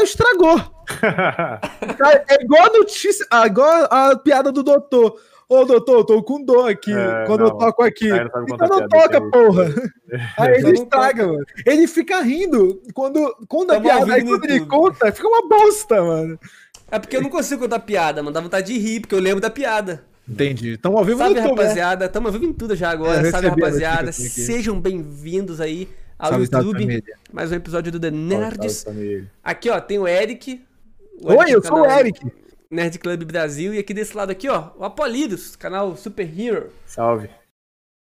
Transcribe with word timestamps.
Caio 0.00 0.04
estragou. 0.04 0.60
é 2.28 2.42
igual 2.42 2.66
a 2.66 2.78
notícia, 2.78 3.26
ah, 3.30 3.46
igual 3.46 3.88
a 3.90 4.16
piada 4.16 4.50
do 4.50 4.62
doutor. 4.62 5.20
Ô, 5.48 5.64
doutor, 5.64 5.98
eu 5.98 6.04
tô 6.04 6.22
com 6.22 6.44
dor 6.44 6.70
aqui 6.70 6.92
É, 6.92 7.24
quando 7.26 7.40
não. 7.40 7.46
eu 7.48 7.58
toco 7.58 7.82
aqui. 7.82 8.10
Aí 8.10 8.22
não 8.22 8.30
sabe 8.30 8.52
Então 8.52 8.68
não 8.78 8.88
toca, 8.88 9.20
porra. 9.20 9.64
Aí 10.38 10.54
ele 10.54 10.72
estraga, 10.74 11.26
mano. 11.26 11.44
Ele 11.66 11.86
fica 11.88 12.20
rindo 12.20 12.80
quando, 12.94 13.36
quando 13.48 13.72
a 13.72 13.74
Tamo 13.74 13.84
piada, 13.86 14.14
aí 14.14 14.24
quando 14.24 14.44
ele 14.44 14.60
conta, 14.60 15.10
fica 15.10 15.26
uma 15.26 15.48
bosta, 15.48 16.00
mano. 16.02 16.38
É 16.90 16.98
porque 17.00 17.16
eu 17.16 17.22
não 17.22 17.30
consigo 17.30 17.62
contar 17.62 17.80
piada, 17.80 18.22
mano. 18.22 18.32
Dá 18.32 18.40
vontade 18.40 18.72
de 18.72 18.78
rir, 18.78 19.00
porque 19.00 19.14
eu 19.14 19.20
lembro 19.20 19.40
da 19.40 19.50
piada. 19.50 20.04
Entendi. 20.28 20.74
Então 20.74 20.96
ao 20.96 21.04
vivo 21.04 21.18
Salve, 21.18 21.34
no 21.34 21.40
YouTube, 21.40 21.58
né? 21.58 21.62
rapaziada. 21.64 22.08
Tamo 22.08 22.28
ao 22.28 22.32
vivo 22.32 22.44
em 22.44 22.52
tudo 22.52 22.76
já 22.76 22.90
agora. 22.90 23.26
É, 23.28 23.34
a 23.34 23.40
rapaziada. 23.40 24.12
Sejam 24.12 24.80
bem-vindos 24.80 25.60
aí 25.60 25.88
ao 26.20 26.30
Salve, 26.30 26.46
salve, 26.46 26.66
YouTube. 26.66 26.80
família. 26.82 27.16
Mais 27.32 27.50
um 27.50 27.54
episódio 27.54 27.90
do 27.92 27.98
The 27.98 28.10
Salve, 28.10 28.24
Nerds. 28.24 28.72
salve. 28.76 29.28
Aqui, 29.42 29.70
ó, 29.70 29.80
tem 29.80 29.98
o 29.98 30.06
Eric. 30.06 30.62
o 31.22 31.28
Oi, 31.28 31.36
Eric 31.36 31.52
eu 31.52 31.60
do 31.60 31.66
sou 31.66 31.80
o 31.80 31.86
Eric. 31.86 32.32
Nerd 32.70 32.98
Club 32.98 33.24
Brasil. 33.24 33.74
E 33.74 33.78
aqui 33.78 33.94
desse 33.94 34.16
lado 34.16 34.30
aqui, 34.30 34.48
ó, 34.48 34.70
o 34.78 34.84
Apolidos, 34.84 35.56
canal 35.56 35.96
Super 35.96 36.28
Hero. 36.38 36.70
Salve. 36.86 37.30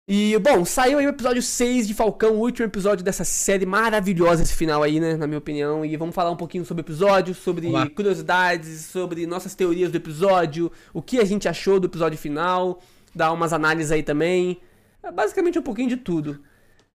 E, 0.09 0.37
bom, 0.41 0.65
saiu 0.65 0.98
aí 0.98 1.07
o 1.07 1.11
episódio 1.11 1.41
6 1.41 1.87
de 1.87 1.95
Falcão, 1.95 2.33
o 2.34 2.41
último 2.41 2.67
episódio 2.67 3.05
dessa 3.05 3.23
série 3.23 3.65
maravilhosa, 3.65 4.42
esse 4.42 4.55
final 4.55 4.83
aí, 4.83 4.98
né, 4.98 5.17
na 5.17 5.25
minha 5.25 5.39
opinião. 5.39 5.84
E 5.84 5.97
vamos 5.97 6.17
falar 6.17 6.33
um 6.33 6.37
pouquinho 6.37 6.65
sobre 6.65 6.81
o 6.81 6.84
episódio, 6.84 7.33
sobre 7.33 7.67
Vamos 7.70 7.89
lá. 7.89 7.95
curiosidades, 7.95 8.87
sobre 8.87 9.25
nossas 9.25 9.55
teorias 9.55 9.92
do 9.92 9.97
episódio, 9.97 10.73
o 10.92 11.01
que 11.01 11.20
a 11.20 11.25
gente 11.25 11.48
achou 11.48 11.79
do 11.79 11.87
episódio 11.87 12.19
final, 12.19 12.83
dar 13.15 13.33
umas 13.33 13.53
análises 13.53 13.92
aí 13.92 14.03
também. 14.03 14.61
É 15.01 15.12
basicamente 15.12 15.61
um 15.61 15.62
pouquinho 15.62 15.89
de 15.89 15.97
tudo. 15.97 16.41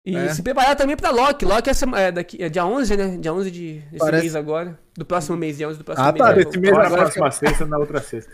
E 0.04 0.16
É. 0.16 0.34
se 0.34 0.41
preparar 0.41 0.76
também 0.76 0.98
pra 0.98 1.12
Loki. 1.12 1.46
Loki 1.46 1.70
é, 1.70 1.73
sema- 1.73 2.00
é, 2.00 2.12
daqui, 2.12 2.41
é 2.41 2.50
dia 2.50 2.66
11, 2.66 2.98
né? 2.98 3.18
Dia 3.20 3.32
11 3.34 3.52
de, 3.52 3.80
desse 3.82 3.98
Parece- 3.98 4.24
mês 4.24 4.36
agora. 4.36 4.80
Do 4.98 5.05
próximo 5.05 5.38
mês, 5.38 5.58
dia 5.58 5.68
11 5.70 5.77
do 5.77 5.84
próximo 5.84 6.08
Ah, 6.08 6.12
mês. 6.12 6.24
tá, 6.26 6.36
né? 6.36 6.44
desse 6.44 6.60
mês 6.60 6.74
na 6.74 6.82
agora. 6.86 7.02
próxima 7.04 7.30
sexta, 7.32 7.66
na 7.68 7.77
outra 7.77 8.02
sexta. 8.02 8.32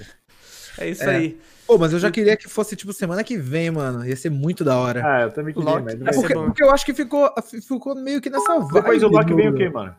É 0.78 0.90
isso 0.90 1.04
É. 1.04 1.16
aí. 1.16 1.38
Pô, 1.66 1.78
mas 1.78 1.92
eu 1.92 2.00
já 2.00 2.10
queria 2.10 2.38
que 2.38 2.48
fosse 2.48 2.74
tipo 2.76 2.94
semana 2.94 3.22
que 3.24 3.36
vem, 3.38 3.70
mano. 3.70 4.06
Ia 4.06 4.16
ser 4.16 4.30
muito 4.30 4.64
da 4.64 4.78
hora. 4.78 5.02
Ah, 5.06 5.22
eu 5.24 5.32
também 5.32 5.54
queria, 5.54 5.70
Loki. 5.70 5.84
mas 5.84 5.96
É 5.96 6.22
porque, 6.22 6.34
porque 6.34 6.64
eu 6.64 6.72
acho 6.72 6.86
que 6.86 6.94
ficou, 6.94 7.30
ficou 7.68 7.96
meio 7.96 8.22
que 8.22 8.30
nessa 8.30 8.60
vibe. 8.60 8.74
Depois 8.74 9.02
do 9.02 9.08
Loki 9.10 9.34
vem 9.34 9.50
o 9.50 9.54
quê, 9.56 9.70
mano? 9.70 9.94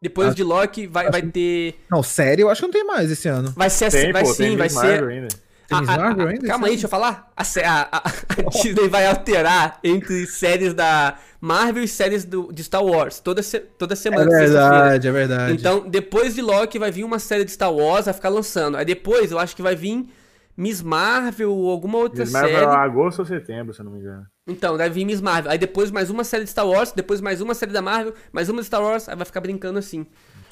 Depois 0.00 0.28
Acho- 0.28 0.36
de 0.36 0.44
Loki, 0.44 0.86
vai, 0.86 1.10
vai 1.10 1.22
ter. 1.22 1.74
Não, 1.90 2.04
série 2.04 2.42
eu 2.42 2.48
acho 2.48 2.60
que 2.60 2.66
não 2.68 2.72
tem 2.72 2.84
mais 2.84 3.10
esse 3.10 3.26
ano. 3.26 3.50
Vai 3.56 3.68
ser 3.68 3.90
Tem, 3.90 4.12
vai 4.12 4.22
pô, 4.22 4.32
sim, 4.32 4.56
vai 4.56 4.68
ser. 4.68 4.76
Marvel 4.76 5.08
ainda. 5.08 5.28
Tem 5.68 5.76
A- 5.78 5.80
Miss 5.82 5.90
a- 5.90 5.96
Marvel 5.98 6.26
a- 6.26 6.30
ainda? 6.30 6.46
Calma 6.48 6.66
aí, 6.66 6.72
deixa 6.72 6.86
eu 6.86 6.90
falar. 6.90 7.30
A, 7.36 7.42
a- 7.42 7.88
a- 7.92 8.02
a 8.08 8.42
Disney 8.50 8.88
vai 8.88 9.06
alterar 9.06 9.78
entre 9.84 10.26
séries 10.26 10.72
da 10.74 11.16
Marvel 11.40 11.84
e 11.84 11.88
séries 11.88 12.24
do, 12.24 12.50
de 12.52 12.64
Star 12.64 12.82
Wars. 12.82 13.20
Toda, 13.20 13.42
se- 13.42 13.60
toda 13.60 13.92
É 13.92 13.96
semana, 13.96 14.30
sexta-feira. 14.30 14.70
verdade, 14.70 15.08
é 15.08 15.12
verdade. 15.12 15.52
Então, 15.52 15.88
depois 15.88 16.34
de 16.34 16.40
Loki, 16.42 16.78
vai 16.78 16.90
vir 16.90 17.04
uma 17.04 17.18
série 17.18 17.44
de 17.44 17.50
Star 17.52 17.72
Wars, 17.72 18.06
vai 18.06 18.14
ficar 18.14 18.30
lançando. 18.30 18.76
Aí 18.78 18.84
depois, 18.84 19.30
eu 19.30 19.38
acho 19.38 19.54
que 19.54 19.60
vai 19.62 19.76
vir 19.76 20.08
Miss 20.56 20.80
Marvel 20.82 21.52
ou 21.54 21.70
alguma 21.70 21.98
outra 21.98 22.24
Miss 22.24 22.32
Marvel 22.32 22.50
série. 22.58 22.64
é 22.64 22.74
agosto 22.74 23.18
ou 23.20 23.26
setembro, 23.26 23.74
se 23.74 23.80
eu 23.80 23.84
não 23.84 23.92
me 23.92 23.98
engano. 24.00 24.26
Então, 24.46 24.74
deve 24.76 24.94
vir 24.94 25.04
Miss 25.04 25.20
Marvel. 25.20 25.52
Aí 25.52 25.58
depois 25.58 25.90
mais 25.90 26.08
uma 26.08 26.24
série 26.24 26.44
de 26.44 26.50
Star 26.50 26.66
Wars, 26.66 26.92
depois 26.92 27.20
mais 27.20 27.42
uma 27.42 27.54
série 27.54 27.72
da 27.72 27.82
Marvel, 27.82 28.14
mais 28.32 28.48
uma 28.48 28.60
de 28.62 28.66
Star 28.66 28.82
Wars, 28.82 29.06
aí 29.08 29.14
vai 29.14 29.26
ficar 29.26 29.40
brincando 29.42 29.78
assim. 29.78 30.06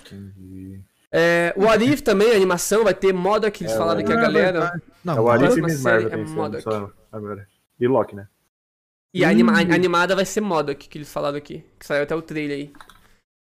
Entendi. 0.05 0.81
É, 1.13 1.55
o 1.57 1.69
Arif 1.69 2.03
também, 2.03 2.33
a 2.33 2.37
animação, 2.37 2.85
vai 2.85 2.93
ter 2.95 3.13
moda 3.13 3.51
que 3.51 3.63
eles 3.65 3.73
É, 3.75 3.79
falaram 3.79 4.01
aqui 4.01 4.13
a 4.13 4.17
Ah, 4.17 4.21
galera. 4.21 4.83
Não, 5.05 5.17
É 5.17 5.21
o 5.21 5.31
Alice 5.31 5.59
e 5.59 5.63
Miss 5.63 5.81
Marvel 5.83 6.09
é 6.09 6.11
tem 6.11 6.25
Modok. 6.27 6.63
só 6.63 6.91
agora. 7.13 7.47
E 7.81 7.87
Loki, 7.87 8.17
né? 8.17 8.27
E 9.15 9.25
a, 9.25 9.31
anima- 9.31 9.53
a 9.53 9.63
Hum. 9.63 9.73
animada 9.73 10.15
vai 10.17 10.25
ser 10.25 10.41
Modok, 10.41 10.89
que 10.89 10.99
eles 10.99 11.11
falaram 11.11 11.39
aqui. 11.39 11.65
Que 11.79 11.87
saiu 11.87 12.03
até 12.03 12.15
o 12.15 12.21
trailer 12.21 12.57
aí. 12.59 12.73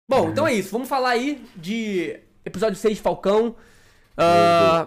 Bom, 0.08 0.30
então 0.30 0.46
é 0.46 0.54
isso. 0.54 0.70
Vamos 0.70 0.88
falar 0.88 1.10
aí 1.10 1.44
de 1.56 2.18
episódio 2.44 2.76
6 2.78 2.96
de 2.96 3.02
Falcão. 3.02 3.56
Ah, 4.16 4.86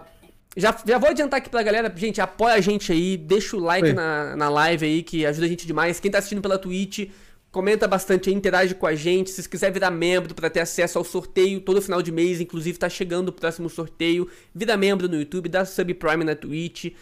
já, 0.56 0.74
já 0.84 0.98
vou 0.98 1.10
adiantar 1.10 1.38
aqui 1.38 1.48
pra 1.50 1.62
galera. 1.62 1.92
Gente, 1.94 2.20
apoia 2.20 2.54
a 2.54 2.60
gente 2.60 2.90
aí. 2.90 3.16
Deixa 3.16 3.56
o 3.56 3.60
like 3.60 3.88
Oi. 3.88 3.92
na, 3.92 4.34
na 4.36 4.48
live 4.48 4.86
aí, 4.86 5.02
que 5.02 5.24
ajuda 5.26 5.46
a 5.46 5.48
gente 5.48 5.66
demais. 5.66 6.00
Quem 6.00 6.10
tá 6.10 6.18
assistindo 6.18 6.42
pela 6.42 6.58
Twitch, 6.58 7.10
comenta 7.50 7.88
bastante 7.88 8.32
interage 8.32 8.74
com 8.74 8.86
a 8.86 8.94
gente. 8.94 9.30
Se 9.30 9.48
quiser 9.48 9.72
virar 9.72 9.90
membro 9.90 10.34
pra 10.34 10.48
ter 10.48 10.60
acesso 10.60 10.98
ao 10.98 11.04
sorteio 11.04 11.60
todo 11.60 11.82
final 11.82 12.00
de 12.00 12.12
mês, 12.12 12.40
inclusive 12.40 12.78
tá 12.78 12.88
chegando 12.88 13.28
o 13.28 13.32
próximo 13.32 13.68
sorteio. 13.68 14.28
Vira 14.54 14.76
membro 14.76 15.08
no 15.08 15.16
YouTube, 15.16 15.48
dá 15.48 15.64
subprime 15.64 16.24
na 16.24 16.34
Twitch. 16.34 16.92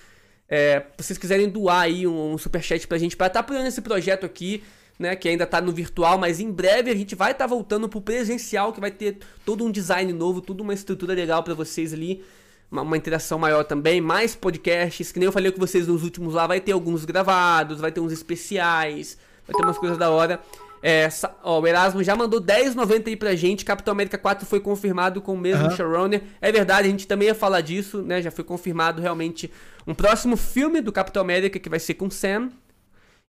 É, 0.48 0.86
se 0.98 1.04
vocês 1.04 1.18
quiserem 1.18 1.48
doar 1.48 1.82
aí 1.82 2.06
um, 2.06 2.32
um 2.32 2.38
superchat 2.38 2.86
pra 2.86 2.96
gente, 2.96 3.16
pra 3.16 3.26
estar 3.26 3.40
apoiando 3.40 3.68
esse 3.68 3.82
projeto 3.82 4.24
aqui, 4.24 4.62
né, 4.98 5.14
que 5.14 5.28
ainda 5.28 5.46
tá 5.46 5.60
no 5.60 5.70
virtual, 5.70 6.18
mas 6.18 6.40
em 6.40 6.50
breve 6.50 6.90
a 6.90 6.94
gente 6.94 7.14
vai 7.14 7.32
estar 7.32 7.46
voltando 7.46 7.88
pro 7.88 8.00
presencial, 8.00 8.72
que 8.72 8.80
vai 8.80 8.90
ter 8.90 9.18
todo 9.44 9.62
um 9.64 9.70
design 9.70 10.10
novo, 10.12 10.40
tudo 10.40 10.62
uma 10.62 10.72
estrutura 10.72 11.12
legal 11.12 11.42
pra 11.42 11.52
vocês 11.52 11.92
ali, 11.92 12.24
uma, 12.70 12.80
uma 12.80 12.96
interação 12.96 13.38
maior 13.38 13.62
também, 13.62 14.00
mais 14.00 14.34
podcasts, 14.34 15.12
que 15.12 15.18
nem 15.18 15.26
eu 15.26 15.32
falei 15.32 15.52
com 15.52 15.60
vocês 15.60 15.86
nos 15.86 16.02
últimos 16.02 16.32
lá, 16.34 16.46
vai 16.46 16.60
ter 16.60 16.72
alguns 16.72 17.04
gravados, 17.04 17.78
vai 17.78 17.92
ter 17.92 18.00
uns 18.00 18.10
especiais, 18.10 19.18
vai 19.48 19.54
ter 19.56 19.62
umas 19.66 19.78
coisas 19.78 19.98
da 19.98 20.10
hora. 20.10 20.40
É, 20.80 21.08
ó, 21.42 21.58
o 21.58 21.66
Erasmo 21.66 22.04
já 22.04 22.14
mandou 22.14 22.40
10,90 22.40 23.08
aí 23.08 23.16
pra 23.16 23.34
gente. 23.34 23.64
Capitão 23.64 23.90
América 23.90 24.16
4 24.16 24.46
foi 24.46 24.60
confirmado 24.60 25.20
com 25.20 25.34
o 25.34 25.38
mesmo 25.38 25.66
Aham. 25.66 25.74
showrunner. 25.76 26.22
É 26.40 26.52
verdade, 26.52 26.86
a 26.86 26.90
gente 26.92 27.04
também 27.08 27.26
ia 27.26 27.34
falar 27.34 27.62
disso, 27.62 28.00
né? 28.02 28.22
Já 28.22 28.30
foi 28.30 28.44
confirmado 28.44 29.02
realmente 29.02 29.50
um 29.86 29.92
próximo 29.94 30.36
filme 30.36 30.80
do 30.80 30.92
Capitão 30.92 31.20
América 31.20 31.58
que 31.58 31.68
vai 31.68 31.80
ser 31.80 31.94
com 31.94 32.08
Sam. 32.08 32.50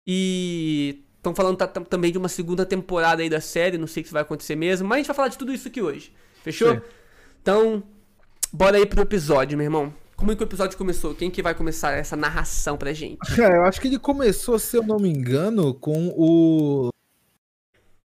E 0.06 1.02
estão 1.16 1.34
falando 1.34 1.56
tam- 1.56 1.84
também 1.84 2.10
de 2.12 2.18
uma 2.18 2.28
segunda 2.28 2.64
temporada 2.64 3.22
aí 3.22 3.28
da 3.28 3.40
série. 3.40 3.76
Não 3.78 3.86
sei 3.86 4.04
se 4.04 4.12
vai 4.12 4.22
acontecer 4.22 4.54
mesmo, 4.56 4.86
mas 4.88 4.96
a 4.96 4.98
gente 4.98 5.06
vai 5.08 5.16
falar 5.16 5.28
de 5.28 5.38
tudo 5.38 5.52
isso 5.52 5.68
aqui 5.68 5.82
hoje. 5.82 6.12
Fechou? 6.42 6.74
Sim. 6.74 6.80
Então, 7.42 7.82
bora 8.52 8.76
aí 8.76 8.86
pro 8.86 9.02
episódio, 9.02 9.56
meu 9.58 9.64
irmão. 9.64 9.92
Como 10.20 10.32
é 10.32 10.36
que 10.36 10.42
o 10.42 10.44
episódio 10.44 10.76
começou? 10.76 11.14
Quem 11.14 11.30
que 11.30 11.40
vai 11.42 11.54
começar 11.54 11.92
essa 11.92 12.14
narração 12.14 12.76
pra 12.76 12.92
gente? 12.92 13.18
É, 13.40 13.56
eu 13.56 13.64
acho 13.64 13.80
que 13.80 13.88
ele 13.88 13.98
começou, 13.98 14.58
se 14.58 14.76
eu 14.76 14.82
não 14.82 14.98
me 14.98 15.08
engano, 15.08 15.72
com 15.72 16.08
o. 16.14 16.90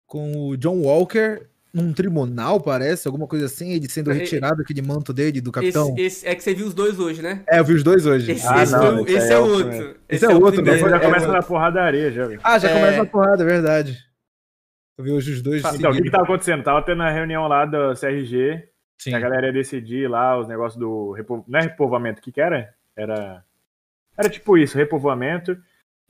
Com 0.07 0.51
o 0.51 0.57
John 0.59 0.83
Walker 0.83 1.47
num 1.73 1.93
tribunal, 1.93 2.61
parece, 2.61 3.09
alguma 3.09 3.27
coisa 3.27 3.47
assim, 3.47 3.73
ele 3.73 3.89
sendo 3.89 4.13
É, 4.13 4.15
retirado 4.15 4.61
aquele 4.63 4.81
manto 4.83 5.13
dele, 5.13 5.41
do 5.41 5.49
Esse, 5.51 5.53
capitão. 5.53 5.95
esse- 5.99 6.25
é 6.29 6.35
que 6.35 6.43
você 6.45 6.55
viu 6.55 6.67
os 6.67 6.75
dois 6.75 7.01
hoje, 7.01 7.21
né? 7.21 7.43
É, 7.49 7.59
eu 7.59 7.65
vi 7.65 7.73
os 7.75 7.83
dois 7.83 8.07
hoje. 8.07 8.31
Esse, 8.31 8.47
Ah, 8.47 8.63
esse 8.63 8.73
não, 8.73 8.81
foi 8.99 9.03
esse 9.05 9.17
esse 9.17 9.31
é 9.31 9.33
é 9.33 9.39
outro. 9.39 9.97
Esse 10.09 10.25
é 10.25 10.29
o 10.29 10.41
outro. 10.45 10.63
Depois 10.63 10.91
já 10.91 10.97
é, 10.99 11.01
começa 11.01 11.25
é. 11.25 11.29
na 11.33 11.43
porradaria, 11.43 12.13
já. 12.13 12.29
Ah, 12.45 12.59
já 12.59 12.69
É. 12.71 12.75
começa 12.75 13.03
a 13.03 13.07
porrada, 13.07 13.43
é 13.43 13.47
verdade. 13.47 13.99
Eu 14.97 15.05
vi 15.05 15.11
hoje 15.11 15.33
os 15.33 15.43
dois. 15.43 15.61
Então, 15.61 15.75
Então, 15.75 15.91
o 15.91 15.95
que, 15.95 16.03
que 16.03 16.11
tava 16.11 16.25
acontecendo? 16.25 16.63
Tava 16.63 16.83
tendo 16.83 17.03
a 17.03 17.11
reunião 17.11 17.49
lá 17.49 17.65
da 17.67 17.95
CRG, 17.97 18.63
Sim. 18.99 19.15
a 19.15 19.21
galera 19.21 19.47
ia 19.49 19.53
decidir 19.53 20.09
lá 20.09 20.39
os 20.39 20.47
negócios 20.49 20.79
do. 20.79 21.13
repo- 21.13 21.45
Não 21.49 21.59
é 21.59 21.63
repovoamento, 21.63 22.21
o 22.21 22.23
que, 22.23 22.33
que 22.33 22.41
era? 22.41 22.75
Era. 22.97 23.45
Era 24.17 24.29
tipo 24.29 24.57
isso, 24.57 24.77
repovoamento. 24.79 25.57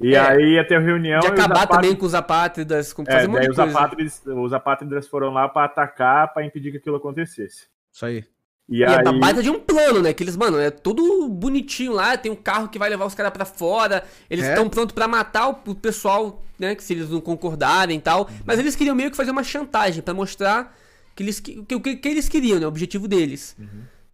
E 0.00 0.14
É. 0.14 0.18
aí 0.18 0.54
ia 0.54 0.66
ter 0.66 0.74
a 0.76 0.80
reunião. 0.80 1.20
De 1.20 1.26
e 1.26 1.30
os 1.30 1.32
acabar 1.38 1.54
apátridas- 1.62 1.76
também 1.82 1.96
com 1.96 2.06
os 2.06 2.14
apátridas, 2.14 2.92
com 2.92 3.02
É, 3.02 3.12
fazer 3.12 3.28
daí 3.28 3.48
os 3.48 3.58
apátridas, 3.58 4.22
os 4.26 4.52
apátridas 4.52 5.08
foram 5.08 5.30
lá 5.32 5.48
pra 5.48 5.64
atacar, 5.64 6.32
pra 6.32 6.44
impedir 6.44 6.70
que 6.72 6.78
aquilo 6.78 6.96
acontecesse. 6.96 7.66
Isso 7.92 8.04
aí. 8.04 8.24
E, 8.68 8.78
E 8.78 8.84
aí. 8.84 8.94
é 8.94 9.02
da 9.02 9.12
baita 9.12 9.42
de 9.42 9.50
um 9.50 9.60
plano, 9.60 10.02
né? 10.02 10.12
Que 10.12 10.22
eles, 10.24 10.36
mano, 10.36 10.58
é 10.58 10.70
tudo 10.70 11.28
bonitinho 11.28 11.92
lá, 11.92 12.16
tem 12.16 12.32
um 12.32 12.36
carro 12.36 12.68
que 12.68 12.78
vai 12.78 12.88
levar 12.90 13.04
os 13.04 13.14
caras 13.14 13.30
pra 13.32 13.44
fora, 13.44 14.02
eles 14.28 14.44
É. 14.44 14.50
estão 14.50 14.68
prontos 14.68 14.94
pra 14.94 15.06
matar 15.06 15.48
o, 15.48 15.70
o 15.70 15.74
pessoal, 15.74 16.42
né? 16.58 16.74
Que 16.74 16.82
se 16.82 16.92
eles 16.94 17.08
não 17.10 17.20
concordarem 17.20 17.98
e 17.98 18.00
tal. 18.00 18.28
Mas 18.44 18.58
eles 18.58 18.74
queriam 18.74 18.96
meio 18.96 19.10
que 19.10 19.16
fazer 19.16 19.30
uma 19.30 19.44
chantagem 19.44 20.02
pra 20.02 20.12
mostrar 20.14 20.74
que 21.14 21.22
eles, 21.22 21.40
que, 21.40 21.62
que, 21.64 21.80
que- 21.80 21.96
que 21.96 22.08
eles 22.08 22.28
queriam, 22.28 22.58
né? 22.58 22.66
O 22.66 22.68
objetivo 22.68 23.06
deles. 23.08 23.56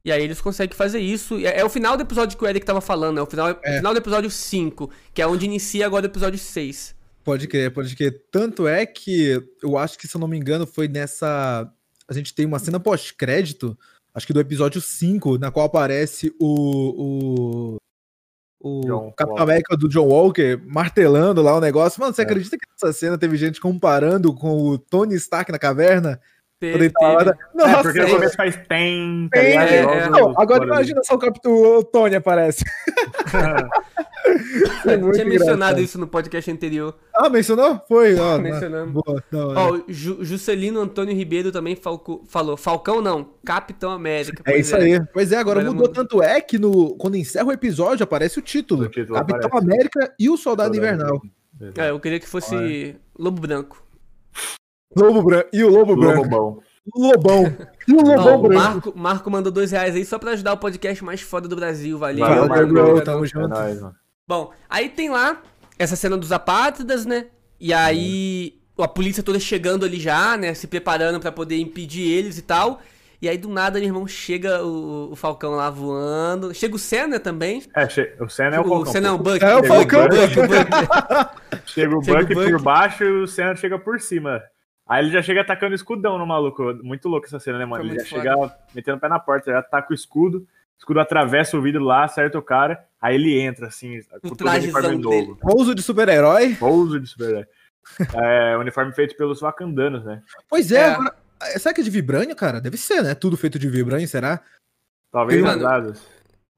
E 0.05 0.11
aí 0.11 0.23
eles 0.23 0.41
conseguem 0.41 0.77
fazer 0.77 0.99
isso. 1.01 1.37
É, 1.39 1.61
é 1.61 1.65
o 1.65 1.69
final 1.69 1.97
do 1.97 2.03
episódio 2.03 2.37
que 2.39 2.45
o 2.45 2.49
Eric 2.49 2.65
tava 2.65 2.81
falando, 2.81 3.19
é 3.19 3.23
o 3.23 3.27
final, 3.27 3.53
o 3.53 3.57
É. 3.63 3.77
final 3.79 3.93
do 3.93 3.99
episódio 3.99 4.31
5, 4.31 4.91
que 5.13 5.21
é 5.21 5.27
onde 5.27 5.45
inicia 5.45 5.85
agora 5.87 6.07
o 6.07 6.09
episódio 6.09 6.39
6. 6.39 6.95
Pode 7.23 7.47
crer, 7.47 7.71
pode 7.73 7.95
crer. 7.95 8.25
Tanto 8.31 8.67
é 8.67 8.87
que 8.87 9.43
eu 9.63 9.77
acho 9.77 9.99
que, 9.99 10.09
se 10.09 10.17
eu 10.17 10.21
não 10.21 10.27
me 10.29 10.39
engano, 10.39 10.67
foi 10.67 10.89
nessa. 10.89 11.71
A 12.09 12.13
gente 12.15 12.35
tem 12.35 12.47
uma 12.47 12.59
cena 12.59 12.81
pós-crédito, 12.81 13.79
acho 14.15 14.27
que 14.27 14.33
do 14.33 14.41
episódio 14.41 14.81
5, 14.81 15.37
na 15.39 15.51
qual 15.51 15.67
aparece 15.67 16.35
o. 16.41 17.77
O, 17.77 17.77
o 18.63 18.81
John 18.87 19.13
Capitão 19.13 19.29
Walker. 19.31 19.43
América 19.43 19.77
do 19.77 19.89
John 19.89 20.07
Walker 20.09 20.61
martelando 20.67 21.43
lá 21.43 21.57
o 21.57 21.61
negócio. 21.61 22.01
Mano, 22.01 22.15
você 22.15 22.23
É. 22.23 22.25
acredita 22.25 22.57
que 22.57 22.67
nessa 22.73 22.93
cena 22.99 23.17
teve 23.19 23.37
gente 23.37 23.61
comparando 23.61 24.35
com 24.35 24.63
o 24.69 24.79
Tony 24.79 25.15
Stark 25.17 25.53
na 25.53 25.59
caverna? 25.59 26.21
Teve, 26.61 26.91
teve. 26.91 27.35
Nossa, 27.55 27.71
É, 27.79 27.83
porque 27.83 27.99
no 28.01 28.07
é. 28.07 28.11
começo 28.11 28.37
faz 28.37 28.55
tem, 28.69 29.29
tá 29.33 29.41
Tem, 29.41 29.59
é, 29.59 29.77
é. 29.79 30.09
Não, 30.11 30.35
agora 30.39 30.63
imagina 30.65 31.01
só 31.03 31.15
o, 31.15 31.19
Capitão, 31.19 31.51
o 31.53 31.83
Tony 31.83 32.17
aparece. 32.17 32.63
É 34.87 34.97
tinha 34.99 35.25
mencionado 35.25 35.25
engraçado. 35.25 35.81
isso 35.81 35.99
no 35.99 36.07
podcast 36.07 36.51
anterior. 36.51 36.95
Ah, 37.17 37.29
mencionou? 37.31 37.81
Foi, 37.89 38.15
ó. 38.19 38.39
Mencionamos. 38.39 38.93
Boa. 38.93 39.25
Ó, 39.33 39.73
o 39.77 39.85
Ju- 39.89 40.19
Juscelino 40.23 40.79
Antônio 40.81 41.15
Ribeiro 41.17 41.51
também 41.51 41.75
falco- 41.75 42.23
falou. 42.29 42.57
Falcão 42.57 43.01
não, 43.01 43.31
Capitão 43.45 43.91
América. 43.91 44.43
É 44.47 44.59
isso 44.59 44.77
aí. 44.77 45.01
Pois 45.13 45.33
é, 45.33 45.37
agora 45.37 45.61
Agora 45.61 45.75
mudou. 45.75 45.89
muda. 45.89 45.95
Tanto 46.03 46.23
é 46.23 46.41
que 46.41 46.59
no, 46.59 46.95
quando 46.97 47.17
encerra 47.17 47.47
o 47.47 47.53
episódio 47.53 48.05
aparece 48.05 48.39
o 48.39 48.43
título: 48.43 48.85
O 48.85 48.89
título 48.91 49.15
Capitão 49.19 49.47
aparece. 49.47 49.65
América 49.73 50.15
e 50.19 50.29
o 50.29 50.37
Soldado 50.37 50.77
Invernal. 50.77 51.21
É, 51.77 51.91
eu 51.91 51.99
queria 51.99 52.21
que 52.21 52.29
fosse 52.29 52.97
Lobo 53.19 53.41
Branco. 53.41 53.83
Lobo 54.97 55.23
Branco. 55.23 55.49
E 55.53 55.63
o 55.65 55.69
Lobo, 55.71 55.97
Branco. 55.97 56.29
bom. 56.29 56.59
Lobão. 56.97 57.45
E 57.87 57.93
o 57.93 57.97
Lobão 58.03 58.39
o 58.39 58.43
branco. 58.49 58.55
Marco, 58.55 58.93
Marco 58.97 59.31
mandou 59.31 59.53
dois 59.53 59.71
reais 59.71 59.95
aí 59.95 60.05
só 60.05 60.19
pra 60.19 60.33
ajudar 60.33 60.55
o 60.55 60.57
podcast 60.57 61.05
mais 61.05 61.21
foda 61.21 61.47
do 61.47 61.55
Brasil. 61.55 61.97
Valeu, 61.99 62.25
Valeu, 62.27 62.49
Marco. 62.49 62.67
bro, 62.73 63.01
tamo 63.05 63.25
É 63.25 63.29
junto. 63.29 63.49
nóis, 63.49 63.81
mano. 63.81 63.95
Bom, 64.27 64.53
aí 64.69 64.89
tem 64.89 65.11
lá 65.11 65.41
essa 65.79 65.95
cena 65.95 66.17
dos 66.17 66.33
apátridas, 66.33 67.05
né? 67.07 67.27
E 67.61 67.73
aí 67.73 68.55
a 68.79 68.89
polícia 68.89 69.23
toda 69.23 69.39
chegando 69.39 69.85
ali 69.85 70.01
já, 70.01 70.37
né? 70.37 70.55
Se 70.55 70.67
preparando 70.67 71.21
pra 71.21 71.31
poder 71.31 71.59
impedir 71.59 72.09
eles 72.11 72.39
e 72.39 72.43
tal. 72.43 72.81
E 73.23 73.29
aí 73.29 73.37
do 73.37 73.51
nada, 73.51 73.79
meu 73.79 73.87
irmão, 73.87 74.07
chega 74.09 74.65
o, 74.65 75.13
o 75.13 75.17
Falcão 75.17 75.51
lá 75.53 75.69
voando. 75.69 76.55
Chega 76.55 76.75
o 76.75 76.79
Senna 76.79 77.21
também. 77.21 77.63
É, 77.77 77.85
o 78.23 78.29
Senna 78.29 78.57
é 78.57 78.61
o 78.61 78.63
o 78.63 78.69
Falcão. 78.69 78.93
Senna 78.93 79.09
é 79.09 79.13
o. 79.13 79.19
Buck. 79.19 79.45
É 79.45 79.57
o 79.57 79.65
Falcão. 79.65 80.01
Chega 81.67 81.95
o 81.95 81.99
o 82.01 82.03
Buck. 82.03 82.35
por 82.35 82.63
baixo 82.63 83.05
e 83.05 83.23
o 83.23 83.27
Senna 83.27 83.55
chega 83.55 83.79
por 83.79 84.01
cima. 84.01 84.41
Aí 84.91 85.05
ele 85.05 85.13
já 85.13 85.23
chega 85.23 85.43
atacando 85.43 85.71
o 85.71 85.77
escudão 85.77 86.19
no 86.19 86.27
maluco. 86.27 86.75
Muito 86.83 87.09
louco 87.09 87.25
essa 87.25 87.39
cena, 87.39 87.59
né, 87.59 87.65
mano? 87.65 87.85
Foi 87.85 87.93
Ele 87.93 88.01
já 88.05 88.17
muito 88.17 88.27
chega 88.27 88.57
metendo 88.75 88.97
o 88.97 89.01
pé 89.01 89.09
na 89.09 89.21
porta, 89.21 89.53
já 89.53 89.61
ataca 89.61 89.93
o 89.93 89.95
escudo. 89.95 90.39
O 90.39 90.47
escudo 90.81 90.99
atravessa 90.99 91.57
o 91.57 91.63
vidro 91.63 91.85
lá, 91.85 92.03
acerta 92.03 92.37
o 92.37 92.43
cara. 92.43 92.85
Aí 93.01 93.15
ele 93.15 93.39
entra, 93.41 93.69
assim, 93.69 94.01
com 94.03 94.19
todo 94.21 94.33
o 94.33 94.37
trajezão 94.37 94.81
uniforme 94.91 94.99
novo. 95.03 95.37
Pouso 95.37 95.75
de 95.77 95.83
super-herói. 95.83 96.57
Pouso 96.57 96.99
de 96.99 97.07
super 97.07 97.49
É, 98.15 98.57
uniforme 98.57 98.93
feito 98.93 99.17
pelos 99.17 99.41
wakandanos, 99.41 100.05
né? 100.05 100.23
Pois 100.49 100.73
é, 100.73 100.81
É. 100.81 100.85
agora. 100.91 101.15
Será 101.57 101.73
que 101.73 101.81
é 101.81 101.85
de 101.85 101.91
vibrânio, 101.91 102.35
cara? 102.37 102.61
Deve 102.61 102.77
ser, 102.77 103.01
né? 103.03 103.15
Tudo 103.15 103.37
feito 103.37 103.59
de 103.59 103.69
vibrânio, 103.69 104.07
será? 104.09 104.41
Talvez 105.13 105.43
asas. 105.45 106.07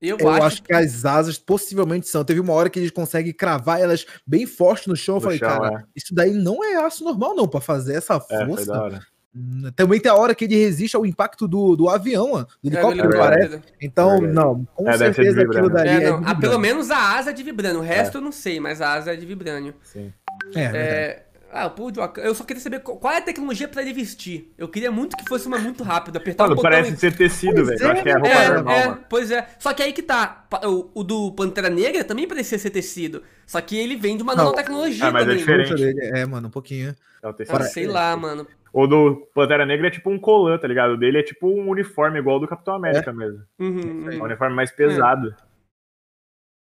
Eu, 0.02 0.16
Eu 0.18 0.28
acho, 0.30 0.42
acho 0.46 0.62
que 0.64 0.74
as 0.74 1.04
asas 1.04 1.38
possivelmente 1.38 2.08
são. 2.08 2.24
Teve 2.24 2.40
uma 2.40 2.52
hora 2.52 2.68
que 2.68 2.78
eles 2.80 2.90
conseguem 2.90 3.32
cravar 3.32 3.80
elas 3.80 4.04
bem 4.26 4.46
forte 4.46 4.88
no 4.88 4.96
chão. 4.96 5.14
Eu 5.14 5.20
No 5.20 5.22
falei, 5.22 5.38
chão, 5.38 5.48
cara, 5.48 5.78
é. 5.78 5.82
isso 5.94 6.12
daí 6.12 6.32
não 6.32 6.64
é 6.64 6.74
aço 6.84 7.04
normal, 7.04 7.36
não, 7.36 7.46
pra 7.46 7.60
fazer 7.60 7.94
essa 7.94 8.14
É, 8.28 8.44
força. 8.46 9.00
Hum, 9.34 9.70
Também 9.74 9.98
tem 9.98 10.10
a 10.10 10.14
hora 10.14 10.34
que 10.34 10.44
ele 10.44 10.56
resiste 10.56 10.94
ao 10.94 11.06
impacto 11.06 11.48
do, 11.48 11.74
do 11.74 11.88
avião, 11.88 12.32
ó, 12.32 12.42
do 12.42 12.48
É, 12.64 12.66
helicóptero, 12.66 13.10
parece. 13.16 13.60
Então, 13.80 14.18
Verdade. 14.20 14.34
não, 14.34 14.64
com 14.74 14.90
É, 14.90 14.98
certeza 14.98 15.40
aquilo 15.40 15.70
dali 15.70 15.88
É, 15.88 16.04
é, 16.04 16.20
ah, 16.24 16.34
pelo 16.34 16.58
menos 16.58 16.90
a 16.90 17.16
asa 17.16 17.30
é 17.30 17.32
de 17.32 17.42
vibrânio. 17.42 17.78
O 17.80 17.82
resto 17.82 18.18
eu 18.18 18.20
não 18.20 18.32
sei, 18.32 18.60
mas 18.60 18.82
a 18.82 18.92
asa 18.92 19.12
é 19.14 19.16
de 19.16 19.24
vibrânio. 19.24 19.72
Sim. 19.84 20.12
É. 20.54 20.62
É, 20.64 21.22
ah, 21.52 21.70
pô, 21.70 21.90
de 21.90 21.98
Wakanda- 22.00 22.26
eu 22.26 22.34
só 22.34 22.44
queria 22.44 22.60
saber 22.62 22.80
qual, 22.80 23.12
é 23.12 23.18
a 23.18 23.22
tecnologia 23.22 23.68
pra 23.68 23.82
ele 23.82 23.92
vestir. 23.92 24.52
Eu 24.58 24.68
queria 24.68 24.90
muito 24.90 25.16
que 25.16 25.28
fosse 25.28 25.46
uma 25.46 25.58
muito 25.58 25.82
rápida, 25.84 26.18
apertar 26.18 26.44
Mano, 26.44 26.54
um 26.54 26.56
botão 26.56 26.70
parece 26.70 26.94
e- 26.94 26.96
ser 26.96 27.16
tecido, 27.16 27.64
velho. 27.64 27.78
Eu 27.80 27.88
é, 27.88 27.92
acho 27.92 28.02
que 28.02 28.08
é 28.08 28.12
roupa 28.14 28.28
É, 28.28 28.48
normal, 28.48 28.74
é, 28.74 28.98
pois 29.08 29.30
é. 29.30 29.46
Só 29.58 29.72
que 29.74 29.82
aí 29.82 29.92
que 29.92 30.02
tá. 30.02 30.46
O, 30.64 30.90
o 31.00 31.04
do 31.04 31.32
Pantera 31.32 31.70
Negra 31.70 32.02
também 32.04 32.26
parecia 32.26 32.58
ser 32.58 32.70
tecido. 32.70 33.22
Só 33.46 33.60
que 33.60 33.76
ele 33.76 33.96
vem 33.96 34.16
de 34.16 34.22
uma 34.22 34.34
Não. 34.34 34.44
nanotecnologia 34.44 35.06
Ah, 35.06 35.10
mas 35.12 35.22
é 35.22 35.24
também. 35.26 35.38
diferente. 35.38 35.70
Puxa 35.72 35.84
dele, 35.84 36.00
É, 36.18 36.26
mano, 36.26 36.48
um 36.48 36.50
pouquinho. 36.50 36.94
É 37.22 37.28
o 37.28 37.32
tecido. 37.32 37.56
Ah, 37.56 37.62
sei 37.62 37.86
lá, 37.86 38.16
mano. 38.16 38.46
O 38.72 38.86
do 38.86 39.28
Pantera 39.34 39.66
Negra 39.66 39.88
é 39.88 39.90
tipo 39.90 40.10
um 40.10 40.18
colã, 40.18 40.56
tá 40.58 40.66
ligado? 40.66 40.92
O 40.92 40.96
dele 40.96 41.18
é 41.18 41.22
tipo 41.22 41.46
um 41.48 41.68
uniforme 41.68 42.18
igual 42.18 42.36
ao 42.36 42.40
do 42.40 42.48
Capitão 42.48 42.74
América 42.74 43.12
mesmo. 43.12 43.42
Uhum, 43.58 44.08
É 44.10 44.14
uhum. 44.14 44.20
um 44.20 44.24
uniforme 44.24 44.56
mais 44.56 44.70
pesado. 44.70 45.34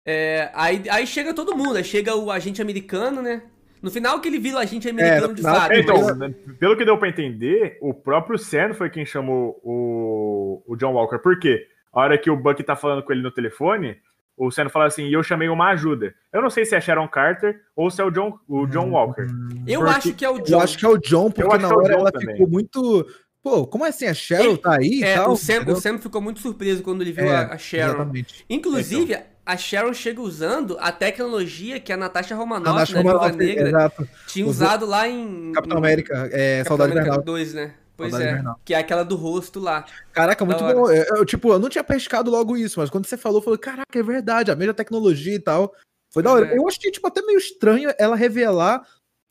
É, 0.06 0.51
aí, 0.53 0.83
aí 0.89 1.07
chega 1.07 1.33
todo 1.33 1.56
mundo, 1.56 1.77
aí 1.77 1.83
chega 1.83 2.13
o 2.15 2.30
agente 2.30 2.62
americano, 2.62 3.21
né? 3.21 3.44
No 3.83 3.91
final 3.91 4.19
que 4.21 4.30
ele 4.30 4.39
vira 4.39 4.56
o 4.56 4.59
agente 4.59 4.89
americano 4.89 5.27
no 5.27 5.33
de 5.35 5.41
fato. 5.41 5.71
É, 5.71 5.75
que 5.75 5.81
então, 5.81 6.15
mas- 6.18 6.33
pelo 6.57 6.77
que 6.77 6.85
deu 6.85 6.97
pra 6.97 7.09
entender, 7.09 7.77
o 7.81 7.94
próprio 7.94 8.39
Sam 8.39 8.74
foi 8.74 8.89
quem 8.89 9.06
chamou 9.06 9.59
o, 9.63 10.63
o 10.65 10.75
John 10.77 10.94
Walker. 10.94 11.18
Por 11.19 11.38
quê? 11.38 11.68
A 11.94 12.00
hora 12.01 12.18
que 12.18 12.31
o 12.31 12.38
Buck 12.38 12.63
tá 12.63 12.75
falando 12.75 13.03
com 13.03 13.12
ele 13.12 13.21
no 13.21 13.30
telefone, 13.31 13.97
o 14.38 14.50
Sam 14.50 14.69
fala 14.69 14.85
assim, 14.85 15.03
e 15.07 15.13
eu 15.13 15.21
chamei 15.21 15.47
uma 15.50 15.69
ajuda. 15.71 16.13
Eu 16.33 16.41
não 16.41 16.50
sei 16.50 16.65
se 16.65 16.75
é 16.75 16.81
Sharon 16.81 17.07
Carter 17.07 17.59
ou 17.75 17.91
se 17.91 18.01
é 18.01 18.06
o 18.06 18.09
John, 18.09 18.39
o 18.47 18.65
John 18.65 18.89
Walker. 18.89 19.27
eu 19.68 19.81
porque 19.81 19.95
acho 19.97 20.13
que 20.13 20.25
é 20.25 20.30
o 20.30 20.38
Eu 20.38 20.44
John. 20.44 20.59
acho 20.62 20.77
que 20.77 20.85
é 20.85 20.89
o 20.89 20.97
John, 20.97 21.30
porque 21.30 21.57
na 21.57 21.68
é 21.68 21.74
hora 21.74 21.94
ela 21.94 22.12
também. 22.12 22.35
ficou 22.35 22.47
muito. 22.50 23.06
Pô, 23.44 23.68
como 23.68 23.83
assim? 23.83 24.07
A 24.07 24.13
Cheryl 24.13 24.51
Ele- 24.51 24.57
tá 24.57 24.77
aí 24.77 25.01
e 25.01 25.03
É, 25.03 25.15
tal? 25.15 25.33
o, 25.33 25.35
Sam, 25.35 25.65
o 25.68 25.75
Sam 25.75 25.97
ficou 26.00 26.21
muito 26.21 26.39
surpreso 26.39 26.81
quando 26.81 27.01
ele 27.01 27.12
viu 27.12 27.25
É, 27.25 27.35
a, 27.35 27.53
a 27.53 27.57
Sharon. 27.57 27.94
Exatamente. 27.95 28.45
Inclusive, 28.50 29.18
a 29.45 29.57
Sharon 29.57 29.94
chega 29.94 30.22
usando 30.22 30.78
a 30.80 30.92
tecnologia 30.92 31.80
que 31.80 31.92
a 31.92 31.98
Natasha 31.98 32.36
Romanoff, 32.36 32.69
Natasha 32.72 32.95
né, 32.95 33.01
Romanoff, 33.01 33.36
Negra, 33.36 33.69
Exato. 33.69 34.10
tinha 34.28 34.45
usado 34.45 34.86
lá 34.86 35.07
em... 35.07 35.51
Capitão 35.51 35.78
América, 35.78 36.30
é, 36.31 36.60
Capitão 36.60 36.78
Saudade 36.78 36.92
América 36.92 37.10
Invernal. 37.10 37.25
2, 37.25 37.54
né? 37.54 37.74
Pois 37.98 38.12
Saudade 38.12 38.30
é, 38.30 38.34
Invernal. 38.34 38.60
que 38.63 38.74
é 38.74 38.78
aquela 38.78 39.04
do 39.04 39.16
rosto 39.16 39.60
lá. 39.60 39.86
Caraca, 40.13 40.45
muito 40.45 40.63
bom. 40.63 40.90
Eu, 40.90 41.18
eu, 41.18 41.25
tipo, 41.25 41.51
eu 41.51 41.60
não 41.60 41.69
tinha 41.69 41.84
pescado 41.84 42.31
logo 42.31 42.56
isso, 42.56 42.80
mas 42.80 42.90
quando 42.90 43.06
você 43.06 43.18
falou, 43.18 43.40
eu 43.40 43.44
falei, 43.44 43.60
caraca, 43.60 44.00
é 44.00 44.04
verdade, 44.04 44.51
a 44.51 44.56
mesma 44.56 44.74
tecnologia 44.74 45.36
e 45.36 45.40
tal. 45.40 45.74
Foi 46.10 46.24
da 46.24 46.31
hora. 46.31 46.48
é. 46.48 46.57
Eu 46.57 46.68
achei, 46.68 46.92
tipo, 46.92 47.07
até 47.07 47.22
meio 47.22 47.38
estranho 47.38 47.92
ela 47.98 48.16
revelar, 48.16 48.81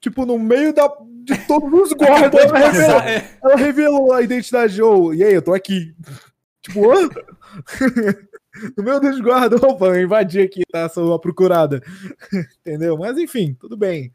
tipo, 0.00 0.26
no 0.26 0.38
meio 0.38 0.74
da, 0.74 0.92
de 1.24 1.38
todos 1.46 1.72
os 1.72 1.92
guardas, 1.92 2.34
ela 2.44 2.58
revelou, 2.58 3.00
É, 3.00 3.30
ela 3.42 3.56
revelou 3.56 4.12
a 4.12 4.20
identidade 4.20 4.74
de, 4.74 4.82
oh, 4.82 5.14
e 5.14 5.24
aí, 5.24 5.32
eu 5.32 5.42
tô 5.42 5.54
aqui. 5.54 5.94
Tipo? 6.62 6.82
no 8.76 8.84
meio 8.84 9.00
dos 9.00 9.20
guardas, 9.20 9.60
opa, 9.62 9.86
eu 9.86 10.02
invadi 10.02 10.40
aqui, 10.40 10.62
tá? 10.70 10.88
Sou 10.88 11.12
a 11.14 11.18
procurada. 11.18 11.82
Entendeu? 12.60 12.96
Mas 12.98 13.18
enfim, 13.18 13.54
tudo 13.58 13.76
bem. 13.76 14.12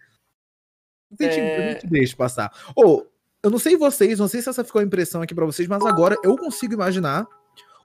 A 1.19 1.23
gente, 1.23 1.39
É. 1.39 1.57
a 1.69 1.71
gente 1.73 1.87
deixa 1.87 2.15
passar. 2.15 2.51
Ô, 2.75 3.05
eu 3.43 3.49
não 3.49 3.59
sei 3.59 3.77
vocês, 3.77 4.19
não 4.19 4.27
sei 4.27 4.41
se 4.41 4.49
essa 4.49 4.63
ficou 4.63 4.81
a 4.81 4.83
impressão 4.83 5.21
aqui 5.21 5.33
pra 5.33 5.45
vocês, 5.45 5.67
mas 5.67 5.85
agora 5.85 6.15
eu 6.23 6.35
consigo 6.35 6.73
imaginar 6.73 7.25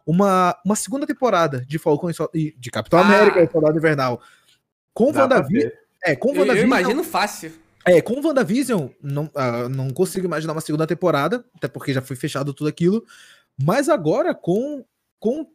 uma, 0.04 0.56
uma 0.64 0.74
segunda 0.74 1.06
temporada 1.06 1.64
de 1.64 1.78
Falcão 1.78 2.10
e, 2.10 2.14
e- 2.34 2.54
de 2.58 2.70
Capitão 2.70 2.98
Ah. 2.98 3.02
América 3.02 3.42
e 3.42 3.48
Soldado 3.50 3.76
Invernal. 3.78 4.20
Com 4.92 5.12
Dá 5.12 5.22
WandaVision. 5.22 5.70
É, 6.04 6.16
com 6.16 6.34
eu, 6.34 6.44
eu 6.46 6.64
imagino 6.64 7.04
fácil. 7.04 7.52
É, 7.84 8.00
com 8.00 8.20
WandaVision, 8.20 8.88
não, 9.00 9.30
ah, 9.34 9.68
não 9.68 9.90
consigo 9.90 10.26
imaginar 10.26 10.52
uma 10.52 10.60
segunda 10.60 10.86
temporada, 10.86 11.44
até 11.56 11.68
porque 11.68 11.92
já 11.92 12.02
foi 12.02 12.16
fechado 12.16 12.52
tudo 12.52 12.68
aquilo. 12.68 13.04
Mas 13.62 13.88
agora, 13.88 14.34
com, 14.34 14.84
com, 15.20 15.46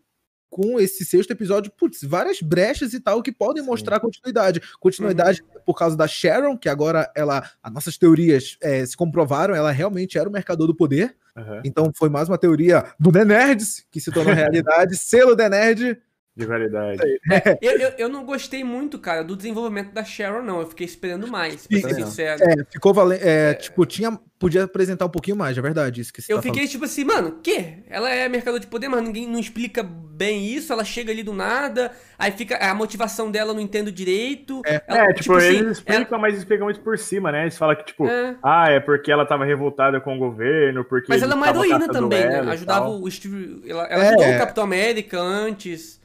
com 0.50 0.80
esse 0.80 1.06
sexto 1.06 1.32
episódio, 1.32 1.72
putz, 1.72 2.02
várias 2.04 2.42
brechas 2.42 2.94
e 2.94 3.00
tal 3.00 3.22
que 3.22 3.32
podem 3.32 3.64
Sim. 3.64 3.70
mostrar 3.70 4.00
continuidade. 4.00 4.62
Continuidade 4.80 5.44
por 5.66 5.76
causa 5.76 5.96
da 5.96 6.08
Sharon, 6.08 6.58
que 6.58 6.70
agora 6.70 7.12
ela, 7.16 7.44
as 7.62 7.74
nossas 7.74 7.98
teorias 7.98 8.58
eh, 8.62 8.86
se 8.86 8.96
comprovaram, 8.96 9.54
ela 9.54 9.72
realmente 9.72 10.18
era 10.18 10.28
o 10.28 10.32
mercador 10.32 10.68
do 10.68 10.76
poder. 10.76 11.16
Aham, 11.36 11.62
Então 11.64 11.92
foi 11.96 12.10
mais 12.10 12.28
uma 12.28 12.38
teoria 12.38 12.86
do 13.00 13.12
The 13.12 13.24
Nerds, 13.24 13.86
que 13.92 14.02
se 14.02 14.12
tornou 14.12 14.34
realidade. 14.34 14.98
Selo 14.98 15.36
The 15.36 15.50
Nerd. 15.50 16.02
De 16.38 16.46
verdade. 16.46 17.02
Eu, 17.62 17.72
eu, 17.80 17.90
eu 17.98 18.10
não 18.10 18.24
gostei 18.24 18.64
muito, 18.64 19.00
cara, 19.00 19.24
do 19.24 19.36
desenvolvimento 19.36 19.92
da 19.92 20.04
Sharon, 20.04 20.44
não. 20.44 20.62
Eu 20.62 20.68
fiquei 20.68 20.86
esperando 20.86 21.28
mais, 21.28 21.66
pra 21.66 21.80
ser 21.80 21.96
sincero. 21.96 22.44
É, 22.44 22.64
ficou 22.72 22.94
valendo. 22.94 23.22
É, 23.24 23.56
tipo, 23.56 23.84
tinha. 23.86 24.18
Podia 24.40 24.66
apresentar 24.66 25.04
um 25.06 25.10
pouquinho 25.10 25.36
mais, 25.36 25.58
é 25.58 25.62
verdade, 25.64 26.00
isso 26.00 26.14
que 26.14 26.22
você 26.22 26.32
Eu 26.32 26.36
tá 26.38 26.44
falando. 26.44 26.54
fiquei 26.54 26.70
tipo 26.70 26.86
assim, 26.86 27.04
mano, 27.04 27.40
que? 27.42 27.80
Ela 27.90 28.12
é 28.12 28.30
mercador 28.30 28.60
de 28.60 28.68
poder, 28.68 28.88
mas 28.88 29.02
ninguém 29.04 29.28
não 29.28 29.40
explica 29.40 29.82
bem 29.82 30.46
isso. 30.46 30.72
Ela 30.72 30.84
chega 30.84 31.12
ali 31.12 31.24
do 31.24 31.34
nada, 31.34 31.92
aí 32.20 32.32
fica 32.32 32.56
a 32.58 32.72
motivação 32.76 33.32
dela 33.32 33.50
eu 33.50 33.56
não 33.56 33.62
entendo 33.62 33.92
direito. 33.92 34.62
É. 34.64 34.80
Ela- 34.88 35.10
É, 35.10 35.14
tipo, 35.14 35.34
assim, 35.34 35.48
eles 35.58 35.78
explicam, 35.80 36.20
mas 36.20 36.38
explicam 36.38 36.66
muito 36.66 36.82
por 36.82 37.00
cima, 37.00 37.32
né? 37.32 37.42
Eles 37.46 37.58
falam 37.58 37.76
que, 37.76 37.86
tipo, 37.86 38.06
É. 38.08 38.36
ah, 38.44 38.70
é 38.70 38.80
porque 38.80 39.12
ela 39.12 39.26
tava 39.26 39.44
revoltada 39.44 40.00
com 40.00 40.16
o 40.16 40.20
governo, 40.20 40.86
porque. 40.86 41.08
Mas 41.10 41.24
ela 41.24 41.34
é 41.34 41.36
uma 41.36 41.50
heroína 41.50 41.88
também, 41.88 42.22
ela 42.22 42.44
né? 42.44 42.52
Ajudava 42.52 42.90
o 42.90 43.10
Steve. 43.10 43.64
Ela, 43.68 43.86
ela 43.88 44.04
É. 44.04 44.08
ajudou 44.10 44.36
o 44.36 44.38
Capitão 44.38 44.64
América 44.64 45.20
antes. 45.20 46.00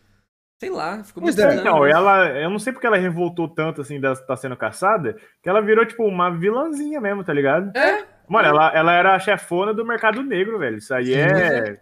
Sei 0.63 0.71
lá, 0.71 1.03
ficou 1.03 1.21
muito 1.21 1.37
é. 1.37 1.43
estranho. 1.43 1.61
Então, 1.61 1.85
ela, 1.85 2.29
eu 2.39 2.49
não 2.49 2.57
sei 2.61 2.73
porque 2.73 2.87
ela 2.87 2.97
revoltou 2.97 3.49
tanto 3.49 3.81
assim 3.81 3.99
de 3.99 4.07
estar 4.07 4.37
sendo 4.37 4.57
caçada, 4.57 5.17
que 5.43 5.49
ela 5.49 5.61
virou, 5.61 5.85
tipo, 5.85 6.05
uma 6.05 6.31
vilãzinha 6.31 7.01
mesmo, 7.01 7.25
tá 7.25 7.33
ligado? 7.33 7.77
É? 7.77 8.05
Mano, 8.29 8.47
ela, 8.47 8.73
ela 8.73 8.93
era 8.93 9.13
a 9.17 9.19
chefona 9.19 9.75
do 9.75 9.85
mercado 9.85 10.23
negro, 10.23 10.61
velho. 10.61 10.79
Isso 10.79 10.95
aí 10.95 11.07
Sim, 11.07 11.15
é. 11.15 11.81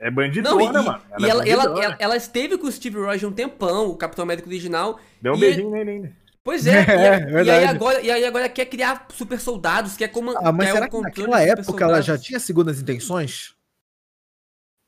É 0.00 0.06
Não, 0.06 0.14
bandidona, 0.14 0.80
e, 0.80 0.82
mano. 0.82 1.02
e 1.18 1.24
é 1.26 1.28
ela, 1.28 1.46
ela, 1.46 1.62
bandidona. 1.64 1.84
ela, 1.84 1.96
ela 1.98 2.16
esteve 2.16 2.56
com 2.56 2.66
o 2.66 2.72
Steve 2.72 2.96
Rogers 2.96 3.22
um 3.24 3.32
tempão, 3.32 3.88
o 3.88 3.96
Capitão 3.98 4.22
América 4.22 4.48
original. 4.48 4.98
Deu 5.20 5.34
um 5.34 5.36
e- 5.36 5.40
beijinho 5.40 5.70
nele 5.70 5.90
ainda. 5.90 6.12
Pois 6.42 6.66
é, 6.66 6.72
É, 6.88 7.30
e, 7.30 7.36
a- 7.36 7.42
e 7.44 7.50
aí 7.50 7.64
agora, 7.66 8.00
e 8.00 8.10
aí 8.10 8.24
agora 8.24 8.48
quer 8.48 8.64
criar 8.64 9.08
super 9.10 9.38
soldados, 9.38 9.94
quer 9.94 10.08
como 10.08 10.30
Ah, 10.38 10.50
mas 10.50 10.70
será 10.70 10.88
que 10.88 10.98
naquela 10.98 11.42
época 11.42 11.84
ela 11.84 12.00
já 12.00 12.16
tinha 12.16 12.40
segundas 12.40 12.80
intenções? 12.80 13.54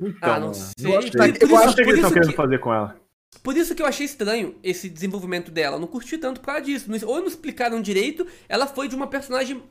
Então, 0.00 0.32
Ah, 0.34 0.40
não 0.40 0.54
sei. 0.54 0.72
eu 0.94 0.98
acho 0.98 1.10
que- 1.10 1.18
eu 1.18 1.56
acho 1.58 1.74
que 1.76 1.80
eles 1.82 1.94
estão 1.96 2.10
querendo 2.10 2.30
que, 2.30 2.36
fazer 2.36 2.58
com 2.58 2.72
ela. 2.72 3.03
Por 3.42 3.56
isso 3.56 3.74
que 3.74 3.82
eu 3.82 3.86
achei 3.86 4.06
estranho 4.06 4.54
esse 4.62 4.88
desenvolvimento 4.88 5.50
dela. 5.50 5.78
Não 5.78 5.86
curti 5.86 6.18
tanto 6.18 6.40
por 6.40 6.46
causa 6.46 6.62
disso. 6.62 6.88
Ou 7.06 7.20
não 7.20 7.26
explicaram 7.26 7.80
direito, 7.80 8.26
ela 8.48 8.66
foi 8.66 8.88
de 8.88 8.94
uma 8.94 9.06
personagem. 9.06 9.62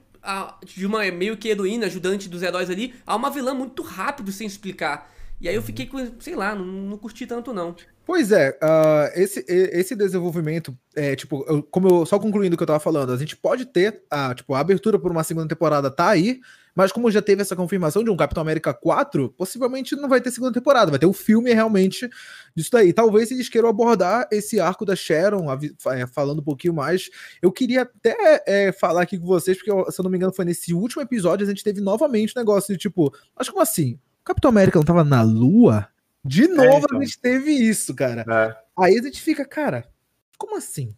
de 0.63 0.86
uma 0.86 1.10
meio 1.12 1.38
que 1.38 1.50
heroína, 1.50 1.86
ajudante 1.86 2.29
dos 2.29 2.41
heróis 2.41 2.70
ali, 2.70 2.93
a 3.05 3.15
uma 3.15 3.29
vilã 3.29 3.53
muito 3.53 3.82
rápido 3.82 4.32
sem 4.32 4.48
explicar. 4.48 5.12
E 5.41 5.50
aí 5.50 5.55
eu 5.55 5.62
fiquei 5.62 5.86
com, 5.86 5.98
sei 6.22 6.36
lá, 6.36 6.55
não, 6.55 6.65
não 6.65 6.98
curti 6.98 7.25
tanto 7.25 7.53
não. 7.53 7.75
Pois 8.05 8.32
é, 8.32 8.58
uh, 8.62 9.12
esse, 9.20 9.46
esse 9.48 9.96
desenvolvimento, 9.96 10.77
é, 10.93 11.15
tipo, 11.15 11.46
eu, 11.48 11.63
como 11.63 11.88
eu, 11.88 12.05
só 12.05 12.20
concluindo 12.20 12.53
o 12.53 12.58
que 12.58 12.63
eu 12.63 12.67
tava 12.67 12.79
falando, 12.79 13.13
a 13.13 13.17
gente 13.17 13.36
pode 13.36 13.65
ter, 13.65 14.03
a, 14.10 14.34
tipo, 14.34 14.53
a 14.53 14.60
abertura 14.60 15.00
por 15.00 15.12
uma 15.12 15.24
segunda 15.24 15.48
temporada 15.48 15.89
tá 15.89 16.10
aí, 16.10 16.41
mas 16.75 16.92
como 16.92 17.12
já 17.12 17.22
teve 17.22 17.42
essa 17.42 17.56
confirmação 17.56 18.03
de 18.03 18.10
um 18.10 18.18
Capitão 18.18 18.42
América 18.42 18.74
4, 18.74 19.30
possivelmente 19.38 19.96
não 19.96 20.10
vai 20.10 20.20
ter 20.22 20.32
segunda 20.32 20.51
temporada, 20.51 20.89
vai 20.89 21.00
ter 21.00 21.06
um 21.06 21.13
filme 21.13 21.53
realmente 21.53 22.10
disso 22.56 22.70
daí. 22.72 22.92
Talvez 22.92 23.32
eles 23.32 23.50
queiram 23.50 23.70
abordar 23.70 24.27
esse 24.32 24.60
arco 24.60 24.86
da 24.86 24.96
Sharon, 24.96 25.46
é, 25.92 26.08
falando 26.08 26.39
um 26.39 26.44
pouquinho 26.44 26.74
mais. 26.74 27.10
Eu 27.42 27.51
queria 27.51 27.84
até 27.84 28.44
é, 28.48 28.72
falar 28.72 29.03
aqui 29.03 29.20
com 29.20 29.25
vocês, 29.25 29.58
porque 29.58 29.92
se 29.92 30.00
eu 30.00 30.03
não 30.03 30.10
me 30.10 30.18
engano 30.18 30.34
foi 30.34 30.46
nesse 30.46 30.74
último 30.74 31.01
episódio, 31.01 31.46
a 31.46 31.50
gente 31.50 31.63
teve 31.63 31.80
novamente 31.80 32.34
um 32.36 32.39
negócio 32.39 32.74
de 32.74 32.80
tipo, 32.80 33.13
mas 33.38 33.50
como 33.50 33.62
assim? 33.62 34.00
O 34.22 34.25
Capitão 34.25 34.50
América 34.50 34.80
não 34.80 34.86
tava 34.86 35.03
na 35.03 35.22
Lua? 35.22 35.88
De 36.25 36.46
é, 36.46 36.48
novo 36.48 36.63
é, 36.72 36.77
então. 36.80 37.00
a 37.00 37.03
gente 37.03 37.20
teve 37.20 37.51
isso, 37.51 37.94
cara. 37.94 38.25
É. 38.27 38.56
Aí 38.82 38.98
a 38.98 39.01
gente 39.01 39.22
fica, 39.22 39.46
cara, 39.46 39.86
como 40.38 40.58
assim? 40.58 40.96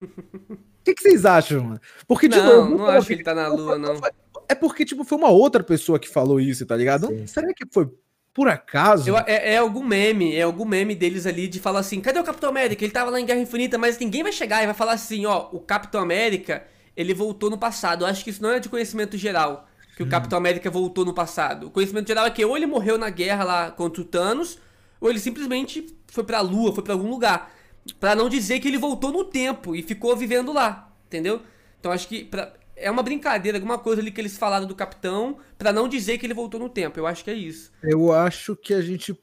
O 0.78 0.90
que, 0.90 0.94
que, 0.94 1.02
vocês 1.02 1.26
acham, 1.26 1.64
mano? 1.64 1.80
Porque, 2.06 2.30
tipo, 2.30 2.42
não, 2.42 2.70
não 2.70 2.86
acho 2.86 3.08
que 3.08 3.12
ele 3.12 3.22
tá 3.22 3.34
na 3.34 3.48
lua, 3.48 3.76
não. 3.76 4.00
É 4.48 4.54
porque, 4.54 4.84
tipo, 4.84 5.04
foi 5.04 5.18
uma 5.18 5.28
outra 5.28 5.62
pessoa 5.62 5.98
que 5.98 6.08
falou 6.08 6.40
isso, 6.40 6.64
tá 6.64 6.74
ligado? 6.74 7.08
Sim. 7.08 7.26
Será 7.26 7.52
que 7.52 7.64
foi 7.70 7.88
por 8.32 8.48
acaso? 8.48 9.10
Eu, 9.10 9.18
é, 9.18 9.54
é, 9.54 9.56
algum 9.58 9.84
meme, 9.84 10.34
é 10.34 10.42
algum 10.42 10.64
meme 10.64 10.94
deles 10.94 11.26
ali 11.26 11.48
de 11.48 11.58
falar 11.60 11.80
assim, 11.80 12.00
cadê 12.00 12.18
o 12.18 12.24
Capitão 12.24 12.48
América? 12.48 12.84
Ele 12.84 12.92
tava 12.92 13.10
lá 13.10 13.20
em 13.20 13.26
Guerra 13.26 13.40
Infinita, 13.40 13.76
mas 13.76 13.98
ninguém 13.98 14.22
vai 14.22 14.32
chegar 14.32 14.62
e 14.62 14.66
vai 14.66 14.74
falar 14.74 14.92
assim, 14.92 15.26
ó, 15.26 15.48
o 15.52 15.60
Capitão 15.60 16.00
América, 16.00 16.64
ele 16.96 17.12
voltou 17.12 17.50
no 17.50 17.58
passado. 17.58 18.04
Eu 18.04 18.08
acho 18.08 18.24
que 18.24 18.30
isso 18.30 18.42
não 18.42 18.52
é 18.52 18.60
de 18.60 18.68
conhecimento 18.68 19.18
geral 19.18 19.68
que 19.96 20.02
o 20.04 20.06
hum. 20.06 20.08
Capitão 20.08 20.38
América 20.38 20.70
voltou 20.70 21.04
no 21.04 21.12
passado. 21.12 21.66
O 21.66 21.70
conhecimento 21.70 22.06
geral 22.06 22.24
é 22.26 22.30
que 22.30 22.44
ou 22.44 22.56
ele 22.56 22.66
morreu 22.66 22.96
na 22.96 23.10
guerra 23.10 23.42
lá 23.42 23.70
contra 23.72 24.00
o 24.00 24.04
Thanos, 24.04 24.56
ou 25.00 25.10
ele 25.10 25.18
simplesmente 25.18 25.92
foi 26.06 26.22
pra 26.22 26.40
lua, 26.40 26.72
foi 26.72 26.84
para 26.84 26.92
algum 26.94 27.10
lugar. 27.10 27.52
para 27.98 28.14
não 28.14 28.28
dizer 28.28 28.60
que 28.60 28.68
ele 28.68 28.78
voltou 28.78 29.10
no 29.10 29.24
tempo 29.24 29.74
e 29.74 29.82
ficou 29.82 30.16
vivendo 30.16 30.52
lá, 30.52 30.92
entendeu? 31.08 31.42
Então 31.80 31.90
acho 31.90 32.06
que 32.06 32.24
pra, 32.24 32.52
é 32.80 32.90
uma 32.90 33.02
brincadeira, 33.02 33.58
alguma 33.58 33.78
coisa 33.78 34.00
ali 34.00 34.10
que 34.10 34.20
eles 34.20 34.38
falaram 34.38 34.66
do 34.66 34.74
capitão, 34.74 35.38
para 35.56 35.72
não 35.72 35.88
dizer 35.88 36.18
que 36.18 36.26
ele 36.26 36.34
voltou 36.34 36.60
no 36.60 36.68
tempo. 36.68 36.98
Eu 36.98 37.06
acho 37.06 37.24
que 37.24 37.30
é 37.30 37.34
isso. 37.34 37.72
Eu 37.82 38.12
acho 38.12 38.56
que 38.56 38.74
a 38.74 38.80
gente 38.80 39.18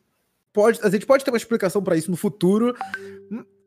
pode, 0.54 0.80
a 0.84 0.90
gente 0.90 1.06
pode 1.06 1.24
ter 1.24 1.32
uma 1.32 1.38
explicação 1.38 1.84
para 1.84 1.98
isso 1.98 2.12
no 2.12 2.18
futuro, 2.18 2.76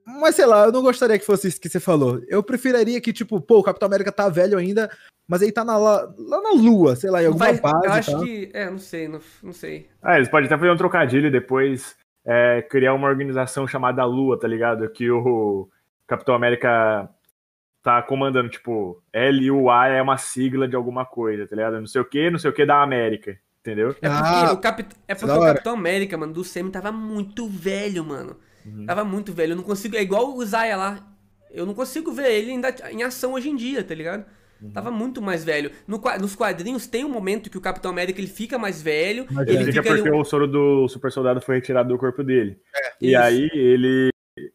mas 0.05 0.35
sei 0.35 0.47
lá, 0.47 0.65
eu 0.65 0.73
não 0.73 0.83
gostaria 0.83 1.19
que 1.19 1.27
fosse 1.27 1.49
isso 1.49 1.61
que 1.61 1.69
você 1.69 1.79
falou. 1.79 2.23
Eu 2.29 2.43
preferiria 2.43 3.01
que, 3.01 3.13
tipo, 3.13 3.41
pô, 3.41 3.59
o 3.59 3.63
Capitão 3.63 3.87
América 3.87 4.11
tá 4.11 4.29
velho 4.29 4.57
ainda, 4.57 4.91
mas 5.27 5.43
ele 5.43 5.53
tá 5.53 5.65
na, 5.65 5.77
lá, 5.77 6.15
lá 6.19 6.41
na 6.41 6.53
Lua, 6.53 6.97
sei 6.97 7.11
lá, 7.11 7.23
em 7.23 7.27
alguma 7.27 7.45
Vai, 7.45 7.61
base. 7.61 7.87
Eu 7.87 7.93
acho 7.93 8.13
tá? 8.13 8.25
que. 8.25 8.51
É, 8.55 8.71
não 8.71 8.79
sei, 8.79 9.09
não, 9.09 9.21
não 9.43 9.53
sei. 9.53 9.89
Ah, 10.03 10.17
eles 10.17 10.29
podem 10.29 10.47
até 10.47 10.57
fazer 10.57 10.71
um 10.71 10.77
trocadilho 10.77 11.27
e 11.27 11.31
depois 11.31 11.95
é, 12.25 12.63
criar 12.63 12.95
uma 12.95 13.09
organização 13.09 13.69
chamada 13.69 14.05
Lua, 14.05 14.39
tá 14.39 14.49
ligado? 14.49 14.89
Que 14.89 15.11
o 15.11 15.69
Capitão 16.07 16.35
América 16.35 17.11
tá 17.89 18.03
comandando, 18.03 18.51
tipo, 18.51 19.03
L-U-A 19.11 19.89
é 19.89 20.03
uma 20.03 20.19
sigla 20.19 20.69
de 20.69 20.77
alguma 20.77 21.07
coisa, 21.07 21.47
tá 21.47 21.57
ligado? 21.57 21.81
Não 21.81 21.87
sei 21.87 22.03
o 22.03 22.05
que, 22.05 22.31
não 22.31 22.39
sei 22.39 22.51
o 22.51 22.53
que 22.53 22.67
da 22.67 22.83
América. 22.83 23.39
Entendeu? 23.61 23.89
É 23.89 23.93
porque, 23.93 24.07
ah, 24.07 24.53
o, 24.53 24.59
Capit... 24.59 24.97
é 25.09 25.15
porque 25.15 25.35
o 25.35 25.41
Capitão 25.41 25.73
América, 25.75 26.17
mano, 26.19 26.35
do 26.35 26.45
Semi 26.45 26.71
tava 26.71 26.93
muito 26.93 27.49
velho, 27.49 28.05
mano. 28.05 28.37
Uhum. 28.65 28.85
Tava 28.85 29.05
muito 29.05 29.33
velho. 29.33 29.53
Eu 29.53 29.57
não 29.57 29.63
consigo. 29.63 29.97
É 29.97 30.03
igual 30.03 30.35
o 30.35 30.45
Zaya 30.45 30.77
lá. 30.77 31.07
Eu 31.51 31.65
não 31.65 31.75
consigo 31.75 32.13
ver 32.13 32.31
ele 32.31 32.51
ainda 32.51 32.75
em 32.91 33.03
ação 33.03 33.33
hoje 33.33 33.49
em 33.49 33.57
dia, 33.57 33.83
tá 33.83 33.95
ligado? 33.95 34.25
Uhum. 34.61 34.71
Tava 34.71 34.91
muito 34.91 35.23
mais 35.23 35.45
velho. 35.45 35.71
No, 35.87 36.01
nos 36.21 36.37
quadrinhos 36.37 36.87
tem 36.87 37.05
um 37.05 37.11
momento 37.11 37.51
que 37.51 37.59
o 37.59 37.61
Capitão 37.61 37.91
América 37.91 38.21
ele 38.21 38.29
fica 38.29 38.59
mais 38.59 38.83
velho. 38.83 39.27
Mas 39.31 39.49
ele 39.49 39.65
fica 39.65 39.83
porque 39.83 40.09
ali... 40.09 40.11
o 40.11 40.25
soro 40.25 40.47
do 40.47 40.89
super 40.89 41.11
soldado 41.11 41.41
foi 41.41 41.57
retirado 41.57 41.89
do 41.89 41.99
corpo 41.99 42.23
dele. 42.23 42.59
É, 42.75 42.93
e 43.01 43.09
isso. 43.13 43.19
aí 43.19 43.51
ele 43.53 44.11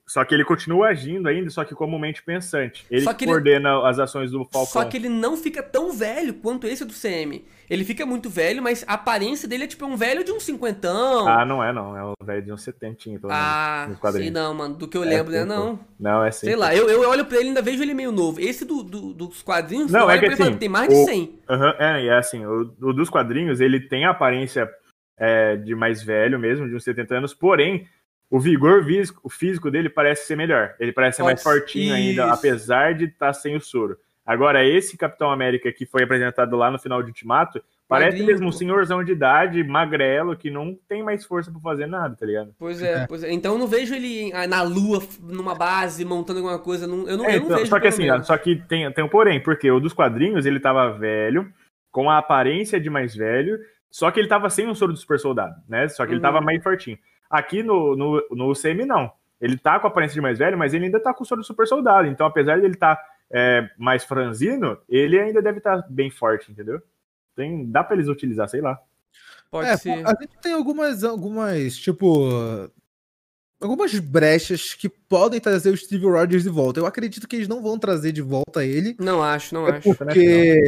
só 0.05 0.23
que 0.23 0.33
ele 0.33 0.45
continua 0.45 0.87
agindo 0.87 1.27
ainda, 1.27 1.49
só 1.49 1.63
que 1.63 1.73
como 1.73 1.97
mente 1.99 2.23
pensante. 2.23 2.85
Ele, 2.89 3.05
que 3.13 3.25
coordena 3.25 3.69
ele... 3.69 3.87
as 3.87 3.99
ações 3.99 4.31
do 4.31 4.43
Falcão. 4.45 4.65
Só 4.65 4.85
que 4.85 4.97
ele 4.97 5.09
não 5.09 5.35
fica 5.37 5.63
tão 5.63 5.91
velho 5.91 6.33
quanto 6.35 6.67
esse 6.67 6.85
do 6.85 6.93
CM. 6.93 7.43
Ele 7.69 7.83
fica 7.83 8.05
muito 8.05 8.29
velho, 8.29 8.61
mas 8.61 8.83
a 8.87 8.93
aparência 8.93 9.47
dele 9.47 9.63
é 9.63 9.67
tipo 9.67 9.85
um 9.85 9.95
velho 9.95 10.23
de 10.23 10.31
uns 10.31 10.43
cinquentão. 10.43 11.27
Ah, 11.27 11.45
não 11.45 11.63
é 11.63 11.71
não. 11.71 11.97
É 11.97 12.03
um 12.03 12.13
velho 12.23 12.43
de 12.43 12.51
uns 12.51 12.61
setentinho. 12.61 13.19
Ah, 13.29 13.89
sei 14.11 14.29
não, 14.29 14.53
mano. 14.53 14.75
Do 14.75 14.87
que 14.87 14.97
eu 14.97 15.03
é 15.03 15.07
lembro, 15.07 15.31
né? 15.31 15.45
Não. 15.45 15.79
Não, 15.99 16.23
é 16.23 16.31
sim. 16.31 16.47
Sei 16.47 16.55
lá, 16.55 16.75
eu, 16.75 16.89
eu 16.89 17.09
olho 17.09 17.25
pra 17.25 17.37
ele 17.37 17.45
e 17.45 17.47
ainda 17.49 17.61
vejo 17.61 17.81
ele 17.81 17.93
meio 17.93 18.11
novo. 18.11 18.39
Esse 18.39 18.65
do, 18.65 18.83
do 18.83 19.13
dos 19.13 19.41
quadrinhos, 19.41 19.91
não, 19.91 20.09
é 20.09 20.19
que 20.19 20.25
assim, 20.25 20.43
falo, 20.43 20.57
tem 20.57 20.69
mais 20.69 20.89
de 20.89 20.95
100. 20.95 21.23
Uh 21.23 21.53
-huh, 21.53 21.75
é, 21.79 22.05
é 22.07 22.17
assim, 22.17 22.45
o, 22.45 22.73
o, 22.81 22.93
dos 22.93 23.09
quadrinhos, 23.09 23.61
ele 23.61 23.79
tem 23.79 24.05
a 24.05 24.11
aparência 24.11 24.69
é, 25.17 25.55
de 25.55 25.73
mais 25.73 26.03
velho 26.03 26.37
mesmo, 26.37 26.67
de 26.67 26.75
uns 26.75 26.83
70 26.83 27.15
anos, 27.15 27.33
porém 27.33 27.87
o 28.33 28.39
vigor 28.39 28.83
físico, 28.83 29.21
o 29.23 29.29
físico 29.29 29.69
dele 29.69 29.89
parece 29.89 30.25
ser 30.25 30.35
melhor. 30.35 30.73
Ele 30.79 30.91
parece 30.91 31.17
ser 31.17 31.23
mais 31.23 31.43
fortinho 31.43 31.85
isso. 31.85 31.93
ainda, 31.93 32.33
apesar 32.33 32.95
de 32.95 33.05
estar 33.05 33.27
tá 33.27 33.33
sem 33.33 33.55
o 33.55 33.61
soro. 33.61 33.95
Agora, 34.25 34.65
esse 34.65 34.97
Capitão 34.97 35.31
América 35.31 35.71
que 35.71 35.85
foi 35.85 36.01
apresentado 36.01 36.55
lá 36.55 36.71
no 36.71 36.79
final 36.79 37.03
de 37.03 37.09
Ultimato, 37.09 37.61
parece 37.87 38.23
mesmo 38.23 38.47
um 38.47 38.51
senhorzão 38.51 39.03
de 39.03 39.11
idade, 39.11 39.63
magrelo, 39.63 40.35
que 40.35 40.49
não 40.49 40.75
tem 40.89 41.03
mais 41.03 41.23
força 41.23 41.51
para 41.51 41.61
fazer 41.61 41.85
nada, 41.85 42.15
tá 42.15 42.25
ligado? 42.25 42.55
Pois 42.57 42.81
é, 42.81 43.05
pois 43.05 43.23
é. 43.23 43.31
Então 43.31 43.53
eu 43.53 43.59
não 43.59 43.67
vejo 43.67 43.93
ele 43.93 44.33
ah, 44.33 44.47
na 44.47 44.63
lua, 44.63 44.99
numa 45.21 45.53
base, 45.53 46.03
montando 46.03 46.39
alguma 46.39 46.57
coisa. 46.57 46.87
Não, 46.87 47.07
eu, 47.07 47.15
não, 47.15 47.25
é, 47.25 47.35
eu 47.35 47.39
não 47.39 47.45
então, 47.45 47.57
vejo. 47.57 47.69
Só 47.69 47.79
que 47.79 47.87
assim, 47.87 48.05
menos. 48.05 48.25
só 48.25 48.35
que 48.35 48.55
tem, 48.55 48.91
tem 48.91 49.03
um 49.03 49.09
porém, 49.09 49.43
porque 49.43 49.69
o 49.69 49.79
dos 49.79 49.93
quadrinhos 49.93 50.47
ele 50.47 50.59
tava 50.59 50.97
velho, 50.97 51.53
com 51.91 52.09
a 52.09 52.17
aparência 52.17 52.81
de 52.81 52.89
mais 52.89 53.15
velho, 53.15 53.59
só 53.91 54.09
que 54.09 54.19
ele 54.19 54.27
tava 54.27 54.49
sem 54.49 54.67
o 54.67 54.73
soro 54.73 54.91
do 54.91 54.97
super 54.97 55.19
soldado, 55.19 55.53
né? 55.69 55.87
Só 55.87 56.03
que 56.03 56.13
ele 56.13 56.19
tava 56.19 56.39
uhum. 56.39 56.45
mais 56.45 56.63
fortinho. 56.63 56.97
Aqui 57.33 57.63
no, 57.63 57.95
no, 57.95 58.27
no 58.29 58.51
UCM, 58.51 58.85
não. 58.85 59.11
Ele 59.41 59.57
tá 59.57 59.79
com 59.79 59.87
a 59.87 59.89
aparência 59.89 60.13
de 60.13 60.21
mais 60.21 60.37
velho, 60.37 60.55
mas 60.55 60.71
ele 60.71 60.85
ainda 60.85 60.99
tá 60.99 61.11
com 61.11 61.23
o 61.23 61.25
soro 61.25 61.41
do 61.41 61.47
super 61.47 61.65
soldado. 61.65 62.07
Então, 62.07 62.27
apesar 62.27 62.59
de 62.59 62.65
ele 62.65 62.75
estar 62.75 62.95
tá, 62.95 63.03
é, 63.31 63.67
mais 63.75 64.03
franzino, 64.03 64.77
ele 64.87 65.19
ainda 65.19 65.41
deve 65.41 65.57
estar 65.57 65.81
tá 65.81 65.87
bem 65.89 66.11
forte, 66.11 66.51
entendeu? 66.51 66.79
Tem, 67.35 67.65
dá 67.71 67.83
pra 67.83 67.95
eles 67.95 68.07
utilizar, 68.07 68.47
sei 68.47 68.61
lá. 68.61 68.79
Pode 69.49 69.67
é, 69.67 69.77
ser. 69.77 70.05
A 70.05 70.11
gente 70.21 70.37
tem 70.43 70.53
algumas, 70.53 71.03
algumas, 71.03 71.75
tipo. 71.75 72.29
Algumas 73.59 73.97
brechas 73.97 74.75
que 74.75 74.87
podem 74.87 75.39
trazer 75.39 75.71
o 75.71 75.77
Steve 75.77 76.05
Rogers 76.05 76.43
de 76.43 76.49
volta. 76.49 76.79
Eu 76.79 76.85
acredito 76.85 77.27
que 77.27 77.37
eles 77.37 77.47
não 77.47 77.63
vão 77.63 77.79
trazer 77.79 78.11
de 78.11 78.21
volta 78.21 78.63
ele. 78.63 78.95
Não 78.99 79.23
acho, 79.23 79.55
não 79.55 79.67
é 79.67 79.77
acho. 79.77 79.95
Porque 79.95 80.59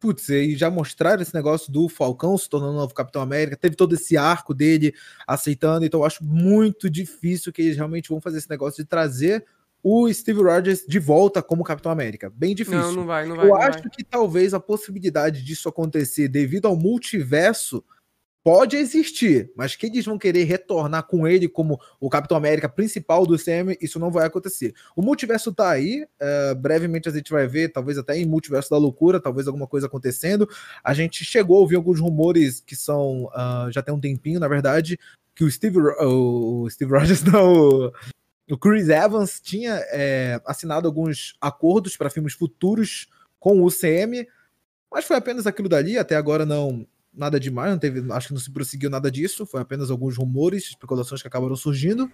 putz, 0.00 0.28
e 0.28 0.56
já 0.56 0.70
mostraram 0.70 1.22
esse 1.22 1.34
negócio 1.34 1.72
do 1.72 1.88
Falcão 1.88 2.36
se 2.38 2.48
tornando 2.48 2.74
o 2.74 2.76
novo 2.76 2.94
Capitão 2.94 3.20
América, 3.20 3.56
teve 3.56 3.76
todo 3.76 3.94
esse 3.94 4.16
arco 4.16 4.54
dele 4.54 4.94
aceitando, 5.26 5.84
então 5.84 6.00
eu 6.00 6.06
acho 6.06 6.24
muito 6.24 6.88
difícil 6.88 7.52
que 7.52 7.62
eles 7.62 7.76
realmente 7.76 8.08
vão 8.08 8.20
fazer 8.20 8.38
esse 8.38 8.50
negócio 8.50 8.82
de 8.82 8.88
trazer 8.88 9.44
o 9.82 10.12
Steve 10.12 10.42
Rogers 10.42 10.84
de 10.86 10.98
volta 10.98 11.42
como 11.42 11.64
Capitão 11.64 11.92
América. 11.92 12.30
Bem 12.34 12.54
difícil. 12.54 12.80
Não, 12.80 12.92
não 12.92 13.06
vai, 13.06 13.26
não 13.26 13.36
vai. 13.36 13.46
Eu 13.46 13.50
não 13.50 13.56
acho 13.56 13.80
vai. 13.80 13.90
que 13.90 14.04
talvez 14.04 14.52
a 14.52 14.60
possibilidade 14.60 15.42
disso 15.44 15.68
acontecer 15.68 16.28
devido 16.28 16.66
ao 16.66 16.76
multiverso 16.76 17.84
pode 18.48 18.78
existir, 18.78 19.52
mas 19.54 19.76
que 19.76 19.84
eles 19.84 20.06
vão 20.06 20.16
querer 20.16 20.44
retornar 20.44 21.02
com 21.02 21.28
ele 21.28 21.46
como 21.46 21.78
o 22.00 22.08
Capitão 22.08 22.34
América 22.34 22.66
principal 22.66 23.26
do 23.26 23.36
CM, 23.36 23.76
isso 23.78 23.98
não 23.98 24.10
vai 24.10 24.26
acontecer. 24.26 24.72
O 24.96 25.02
multiverso 25.02 25.52
tá 25.52 25.68
aí, 25.68 26.06
uh, 26.18 26.54
brevemente 26.54 27.10
a 27.10 27.12
gente 27.12 27.30
vai 27.30 27.46
ver, 27.46 27.68
talvez 27.68 27.98
até 27.98 28.16
em 28.16 28.24
Multiverso 28.24 28.70
da 28.70 28.78
Loucura, 28.78 29.20
talvez 29.20 29.46
alguma 29.46 29.66
coisa 29.66 29.86
acontecendo. 29.86 30.48
A 30.82 30.94
gente 30.94 31.26
chegou 31.26 31.58
a 31.58 31.60
ouvir 31.60 31.76
alguns 31.76 32.00
rumores 32.00 32.58
que 32.58 32.74
são, 32.74 33.24
uh, 33.24 33.70
já 33.70 33.82
tem 33.82 33.94
um 33.94 34.00
tempinho, 34.00 34.40
na 34.40 34.48
verdade, 34.48 34.98
que 35.34 35.44
o 35.44 35.50
Steve, 35.50 35.76
o 35.78 36.70
Steve 36.70 36.92
Rogers, 36.92 37.20
não, 37.30 37.92
o 38.50 38.56
Chris 38.56 38.88
Evans 38.88 39.40
tinha 39.42 39.74
é, 39.90 40.40
assinado 40.46 40.88
alguns 40.88 41.36
acordos 41.38 41.98
para 41.98 42.08
filmes 42.08 42.32
futuros 42.32 43.08
com 43.38 43.62
o 43.62 43.70
CM, 43.70 44.26
mas 44.90 45.04
foi 45.04 45.18
apenas 45.18 45.46
aquilo 45.46 45.68
dali, 45.68 45.98
até 45.98 46.16
agora 46.16 46.46
não 46.46 46.86
nada 47.12 47.38
demais, 47.38 47.70
não 47.70 47.78
teve, 47.78 48.12
acho 48.12 48.28
que 48.28 48.34
não 48.34 48.40
se 48.40 48.50
prosseguiu 48.50 48.90
nada 48.90 49.10
disso, 49.10 49.46
foi 49.46 49.60
apenas 49.60 49.90
alguns 49.90 50.16
rumores, 50.16 50.64
especulações 50.64 51.22
que 51.22 51.28
acabaram 51.28 51.56
surgindo. 51.56 52.10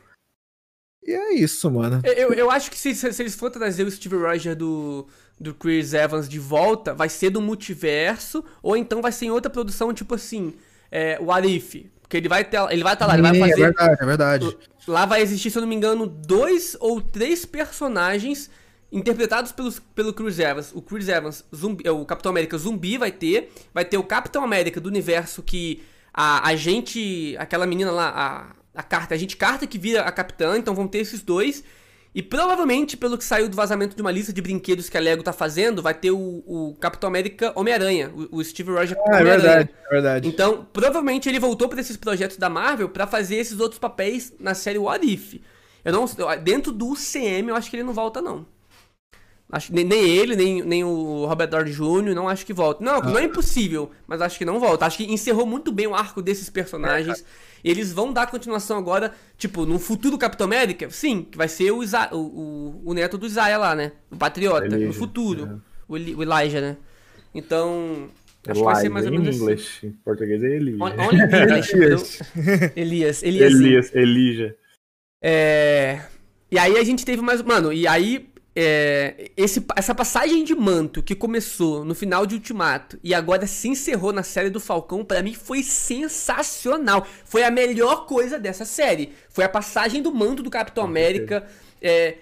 E 1.07 1.13
é 1.13 1.35
isso, 1.35 1.71
mano. 1.71 2.01
Eu, 2.05 2.33
eu 2.33 2.51
acho 2.51 2.71
que 2.71 2.79
se, 2.79 2.95
se 2.95 3.23
eles 3.23 3.35
for 3.35 3.51
trazer 3.51 3.85
o 3.85 3.91
Steve 3.91 4.17
Rogers 4.17 4.57
do, 4.57 5.07
do 5.39 5.55
Chris 5.55 5.93
Evans 5.93 6.27
de 6.29 6.39
volta, 6.39 6.95
vai 6.95 7.11
ser 7.11 7.29
do 7.29 7.43
multiverso, 7.43 8.43
ou 8.63 8.75
então 8.75 9.03
vai 9.03 9.13
ser 9.13 9.27
em 9.27 9.31
outra 9.31 9.51
produção, 9.51 9.93
tipo 9.93 10.15
assim, 10.15 10.55
é, 10.91 11.19
o 11.21 11.31
Arif. 11.31 11.91
Porque 12.01 12.17
ele 12.17 12.29
vai 12.29 12.43
estar 12.43 12.73
ele 12.73 12.83
vai 12.83 12.97
tá 12.97 13.07
lá, 13.07 13.15
ele 13.15 13.23
vai 13.23 13.37
é, 13.37 13.39
fazer. 13.39 13.53
É 13.53 13.65
verdade, 13.65 13.97
é 14.01 14.07
verdade. 14.07 14.59
Lá 14.89 15.05
vai 15.05 15.21
existir, 15.21 15.51
se 15.51 15.59
eu 15.59 15.63
não 15.63 15.69
me 15.69 15.75
engano, 15.75 16.07
dois 16.07 16.77
ou 16.81 17.01
três 17.01 17.45
personagens 17.45 18.51
interpretados 18.91 19.53
pelos, 19.53 19.79
pelo 19.79 20.13
Chris 20.13 20.39
Evans. 20.39 20.73
O 20.75 20.83
Chris 20.83 21.09
Evans, 21.09 21.45
zumbi, 21.55 21.87
é, 21.87 21.91
o 21.91 22.05
Capitão 22.05 22.31
América 22.31 22.57
zumbi 22.59 22.97
vai 22.97 23.11
ter. 23.11 23.51
Vai 23.73 23.85
ter 23.85 23.99
o 23.99 24.05
Capitão 24.05 24.45
América 24.45 24.81
do 24.81 24.89
universo 24.89 25.43
que 25.43 25.83
a, 26.13 26.49
a 26.49 26.57
gente. 26.57 27.37
Aquela 27.39 27.67
menina 27.67 27.91
lá, 27.91 28.09
a, 28.09 28.81
a 28.81 28.83
carta, 28.83 29.15
a 29.15 29.19
gente 29.19 29.37
carta 29.37 29.67
que 29.67 29.79
vira 29.79 30.03
a 30.03 30.13
capitã, 30.13 30.57
então 30.57 30.75
vão 30.75 30.87
ter 30.87 30.99
esses 30.99 31.23
dois. 31.23 31.65
E 32.15 32.23
provavelmente, 32.23 32.97
pelo 32.97 33.19
que 33.19 33.25
saiu 33.25 33.49
do 33.49 33.57
vazamento 33.57 33.97
de 33.97 34.01
uma 34.01 34.13
lista 34.13 34.33
de 34.33 34.41
brinquedos 34.41 34.89
que 34.89 34.97
a 34.97 35.01
Lego 35.01 35.25
tá 35.25 35.33
fazendo, 35.33 35.83
vai 35.83 35.95
ter 35.95 36.13
o, 36.13 36.45
o 36.47 36.77
Capitão 36.79 37.09
América 37.09 37.53
Homem-Aranha, 37.57 38.13
o, 38.15 38.39
o, 38.39 38.45
Steve 38.45 38.71
Rogers 38.71 38.97
ah, 39.09 39.19
é 39.19 39.25
verdade, 39.25 39.71
é 39.87 39.91
verdade. 39.91 40.29
Então, 40.29 40.65
provavelmente 40.73 41.29
ele 41.29 41.41
voltou 41.41 41.69
para 41.69 41.81
esses 41.81 41.97
projetos 41.97 42.37
da 42.37 42.49
Marvel 42.49 42.89
para 42.89 43.05
fazer 43.05 43.37
esses 43.37 43.59
outros 43.59 43.81
papéis 43.81 44.33
na 44.39 44.55
série 44.55 44.79
What 44.79 45.05
If. 45.05 45.41
Eu 45.85 45.93
não, 45.93 46.07
dentro 46.41 46.71
do 46.71 46.93
UCM, 46.93 47.49
eu 47.49 47.57
acho 47.57 47.69
que 47.69 47.75
ele 47.75 47.83
não 47.83 47.93
volta 47.93 48.23
não. 48.23 48.47
Acho, 49.51 49.73
nem, 49.73 49.85
nem 49.85 50.09
ele, 50.09 50.35
nem, 50.35 50.63
nem 50.63 50.85
o 50.85 51.27
Robert 51.27 51.49
Downey 51.49 51.73
Jr., 51.73 52.15
não 52.15 52.29
acho 52.29 52.45
que 52.47 52.53
volta. 52.53 52.83
Não, 52.83 52.97
ah. 52.97 53.03
não 53.03 53.19
é 53.19 53.25
impossível, 53.25 53.91
mas 54.07 54.21
acho 54.21 54.39
que 54.39 54.45
não 54.45 54.59
volta. 54.59 54.87
Acho 54.87 54.97
que 54.97 55.13
encerrou 55.13 55.47
muito 55.47 55.71
bem 55.71 55.87
o 55.87 55.95
arco 55.95 56.23
desses 56.23 56.49
personagens. 56.49 57.21
É, 57.21 57.25
eles 57.63 57.93
vão 57.93 58.13
dar 58.13 58.27
continuação 58.27 58.79
agora, 58.79 59.15
tipo, 59.39 59.65
no 59.65 59.79
futuro 59.79 60.19
Capitão 60.19 60.47
América? 60.47 60.91
Sim, 60.91 61.27
que 61.31 61.37
vai 61.37 61.49
ser 61.49 61.71
o, 61.71 61.83
Isa 61.83 62.09
o, 62.13 62.19
o, 62.19 62.83
o, 62.87 62.95
neto 62.95 63.17
do 63.17 63.27
Isaiah 63.27 63.59
lá, 63.59 63.75
né? 63.75 63.93
O 64.11 64.17
Patriota, 64.17 64.67
Elijah, 64.67 64.87
no 64.87 64.93
futuro. 64.93 65.45
É. 65.45 65.55
O, 65.89 65.95
o, 65.95 66.23
Elijah, 66.23 66.61
né? 66.61 66.77
Então. 67.35 68.09
Acho 68.47 68.61
Elijah, 68.61 68.61
que 68.61 68.65
vai 68.65 68.83
ser 68.83 68.89
mais 68.89 69.07
ou 69.07 69.13
menos. 69.13 69.37
Em 69.37 69.39
inglês, 69.39 69.61
assim. 69.61 69.87
em 69.87 69.93
português 69.93 70.43
é 70.43 70.49
Elias. 70.57 70.81
Only 70.81 71.21
English, 71.23 71.77
Elias. 71.77 72.21
Elias, 72.77 73.23
Elias. 73.23 73.53
Elias, 73.53 73.95
Elijah. 73.95 74.57
É. 75.23 76.01
E 76.51 76.59
aí 76.59 76.77
a 76.77 76.85
gente 76.85 77.05
teve 77.05 77.23
mais. 77.23 77.41
Mano, 77.41 77.73
e 77.73 77.87
aí 77.87 78.34
é, 78.57 79.33
esse, 79.37 79.65
essa 79.75 79.95
passagem 79.95 80.45
de 80.45 80.55
manto 80.55 81.03
que 81.03 81.15
começou 81.15 81.85
no 81.85 81.95
final 81.95 82.25
de 82.25 82.37
Ultimato 82.37 82.99
e 83.03 83.13
agora 83.13 83.47
se 83.47 83.69
encerrou 83.69 84.13
na 84.13 84.23
série 84.23 84.49
do 84.49 84.61
Falcão, 84.61 85.05
para 85.05 85.23
mim 85.23 85.35
foi 85.35 85.63
sensacional. 85.63 87.07
Foi 87.25 87.43
a 87.43 87.51
melhor 87.51 88.07
coisa 88.07 88.39
dessa 88.39 88.65
série. 88.65 89.13
Foi 89.29 89.45
a 89.45 89.49
passagem 89.49 90.01
do 90.01 90.15
manto 90.15 90.43
do 90.43 90.51
Capitão 90.51 90.85
América. 90.85 91.45
É, 91.83 92.19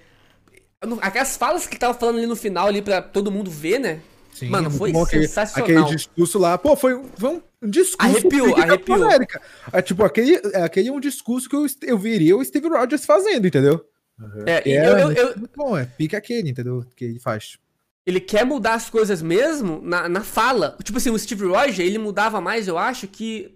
aquelas 1.02 1.36
falas 1.36 1.66
que 1.66 1.78
tava 1.78 1.92
falando 1.92 2.16
ali 2.16 2.26
no 2.26 2.36
final, 2.36 2.66
ali 2.66 2.80
para 2.80 3.02
todo 3.02 3.30
mundo 3.30 3.50
ver, 3.50 3.78
né? 3.78 4.00
Sim, 4.32 4.48
Mano, 4.48 4.70
foi 4.70 4.92
sensacional. 5.04 5.64
Aquele, 5.64 5.78
aquele 5.78 5.96
discurso 5.96 6.38
lá, 6.38 6.56
pô, 6.56 6.74
foi, 6.74 6.98
foi 7.18 7.42
um 7.62 7.68
discurso. 7.68 7.98
Arrepiou, 7.98 8.56
arrepiou. 8.56 9.04
América. 9.04 9.42
É, 9.70 9.82
tipo, 9.82 10.02
aquele, 10.02 10.36
aquele 10.56 10.88
é 10.88 10.92
um 10.92 10.98
discurso 10.98 11.46
que 11.46 11.54
eu, 11.54 11.66
eu 11.82 11.98
viria 11.98 12.34
o 12.34 12.42
Steve 12.42 12.66
Rogers 12.68 13.04
fazendo, 13.04 13.46
entendeu? 13.46 13.84
Uhum. 14.22 14.44
É, 14.46 14.68
é, 14.68 14.86
eu, 14.86 14.98
eu, 14.98 15.12
eu, 15.12 15.38
muito 15.38 15.56
bom, 15.56 15.76
é 15.76 15.84
pica 15.84 16.16
aquele, 16.16 16.50
entendeu? 16.50 16.84
Que 16.94 17.04
ele 17.04 17.18
faz. 17.18 17.58
Ele 18.06 18.20
quer 18.20 18.44
mudar 18.44 18.74
as 18.74 18.88
coisas 18.88 19.22
mesmo 19.22 19.80
na, 19.82 20.08
na 20.08 20.22
fala. 20.22 20.76
Tipo 20.82 20.98
assim, 20.98 21.10
o 21.10 21.18
Steve 21.18 21.44
Rogers, 21.44 21.78
ele 21.78 21.98
mudava 21.98 22.40
mais, 22.40 22.66
eu 22.68 22.78
acho, 22.78 23.06
que 23.06 23.54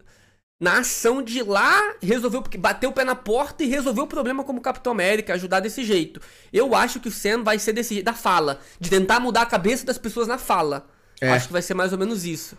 na 0.59 0.79
ação 0.79 1.23
de 1.23 1.39
ir 1.39 1.43
lá, 1.43 1.95
resolveu, 2.01 2.43
bater 2.59 2.87
o 2.87 2.93
pé 2.93 3.05
na 3.05 3.15
porta 3.15 3.63
e 3.63 3.69
resolver 3.69 4.01
o 4.01 4.07
problema 4.07 4.43
como 4.43 4.61
Capitão 4.61 4.93
América, 4.93 5.35
ajudar 5.35 5.61
desse 5.61 5.85
jeito. 5.85 6.21
Eu 6.53 6.75
acho 6.75 6.99
que 6.99 7.09
o 7.09 7.13
Sam 7.13 7.43
vai 7.43 7.59
ser 7.59 7.73
desse 7.73 7.95
jeito, 7.95 8.07
da 8.07 8.15
fala, 8.15 8.61
de 8.81 8.89
tentar 8.89 9.21
mudar 9.21 9.43
a 9.43 9.47
cabeça 9.47 9.85
das 9.85 9.99
pessoas 9.99 10.27
na 10.27 10.39
fala. 10.39 10.89
É. 11.21 11.31
Acho 11.31 11.49
que 11.49 11.53
vai 11.53 11.63
ser 11.63 11.75
mais 11.75 11.93
ou 11.93 11.99
menos 11.99 12.25
isso. 12.25 12.57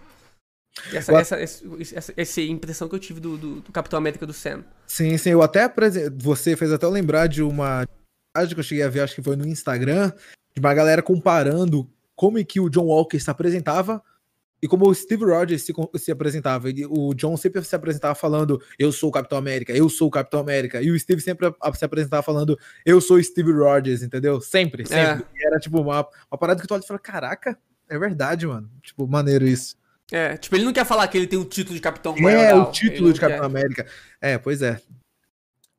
Essa, 0.94 1.12
eu... 1.12 1.18
essa, 1.18 1.36
essa, 1.40 2.14
essa, 2.16 2.42
impressão 2.42 2.88
que 2.88 2.96
eu 2.96 3.00
tive 3.00 3.20
do, 3.20 3.36
do, 3.36 3.62
do, 3.62 3.72
Capitão 3.72 3.98
América 3.98 4.28
do 4.28 4.34
Sam. 4.34 4.64
Sim, 4.86 5.18
sim. 5.18 5.32
Eu 5.32 5.42
até. 5.42 5.72
Você 6.18 6.56
fez 6.56 6.72
até 6.72 6.86
eu 6.86 6.92
lembrar 6.92 7.28
de 7.28 7.42
uma. 7.42 7.88
Que 8.54 8.60
eu 8.60 8.64
cheguei 8.64 8.84
a 8.84 8.90
ver, 8.90 9.02
acho 9.02 9.16
que 9.16 9.22
foi 9.22 9.36
no 9.36 9.48
Instagram, 9.48 10.12
de 10.54 10.60
uma 10.60 10.74
galera 10.74 11.02
comparando 11.02 11.90
como 12.16 12.40
é 12.40 12.44
que 12.44 12.60
o 12.60 12.70
John 12.70 12.86
Walker 12.86 13.20
se 13.20 13.30
apresentava 13.30 14.02
e 14.62 14.68
como 14.68 14.90
o 14.90 14.94
Steve 14.94 15.24
Rogers 15.24 15.64
se, 15.64 15.74
se 15.96 16.12
apresentava. 16.12 16.70
Ele, 16.70 16.86
o 16.86 17.14
John 17.14 17.38
sempre 17.38 17.64
se 17.64 17.76
apresentava 17.76 18.16
falando: 18.16 18.62
Eu 18.78 18.92
sou 18.92 19.10
o 19.10 19.12
Capitão 19.12 19.38
América, 19.38 19.72
eu 19.74 19.88
sou 19.88 20.08
o 20.08 20.12
Capitão 20.12 20.40
América. 20.40 20.82
E 20.82 20.92
o 20.92 21.00
Steve 21.00 21.22
sempre 21.22 21.48
se 21.76 21.86
apresentava 21.86 22.24
falando: 22.24 22.58
Eu 22.86 23.00
sou 23.00 23.18
o 23.18 23.24
Steve 23.24 23.52
Rogers, 23.52 24.02
entendeu? 24.02 24.42
Sempre, 24.42 24.86
sempre. 24.86 25.26
É. 25.36 25.48
era 25.48 25.60
tipo 25.60 25.80
uma, 25.80 26.08
uma 26.32 26.38
parada 26.38 26.60
que 26.60 26.68
tu 26.68 26.74
olha 26.74 26.84
e 26.84 26.88
fala: 26.88 27.00
Caraca, 27.00 27.58
é 27.90 27.98
verdade, 28.00 28.48
mano. 28.48 28.70
Tipo, 28.82 29.08
maneiro 29.08 29.46
isso. 29.48 29.76
É, 30.12 30.38
tipo, 30.38 30.56
ele 30.56 30.64
não 30.64 30.74
quer 30.74 30.86
falar 30.86 31.08
que 31.08 31.18
ele 31.18 31.28
tem 31.28 31.38
o 31.38 31.46
título 31.46 31.76
de 31.76 31.82
Capitão 31.82 32.16
É, 32.30 32.56
o 32.56 32.72
título 32.72 33.12
de 33.12 33.20
Capitão 33.20 33.50
quer. 33.50 33.58
América. 33.58 33.86
É, 34.22 34.38
pois 34.38 34.62
é. 34.62 34.82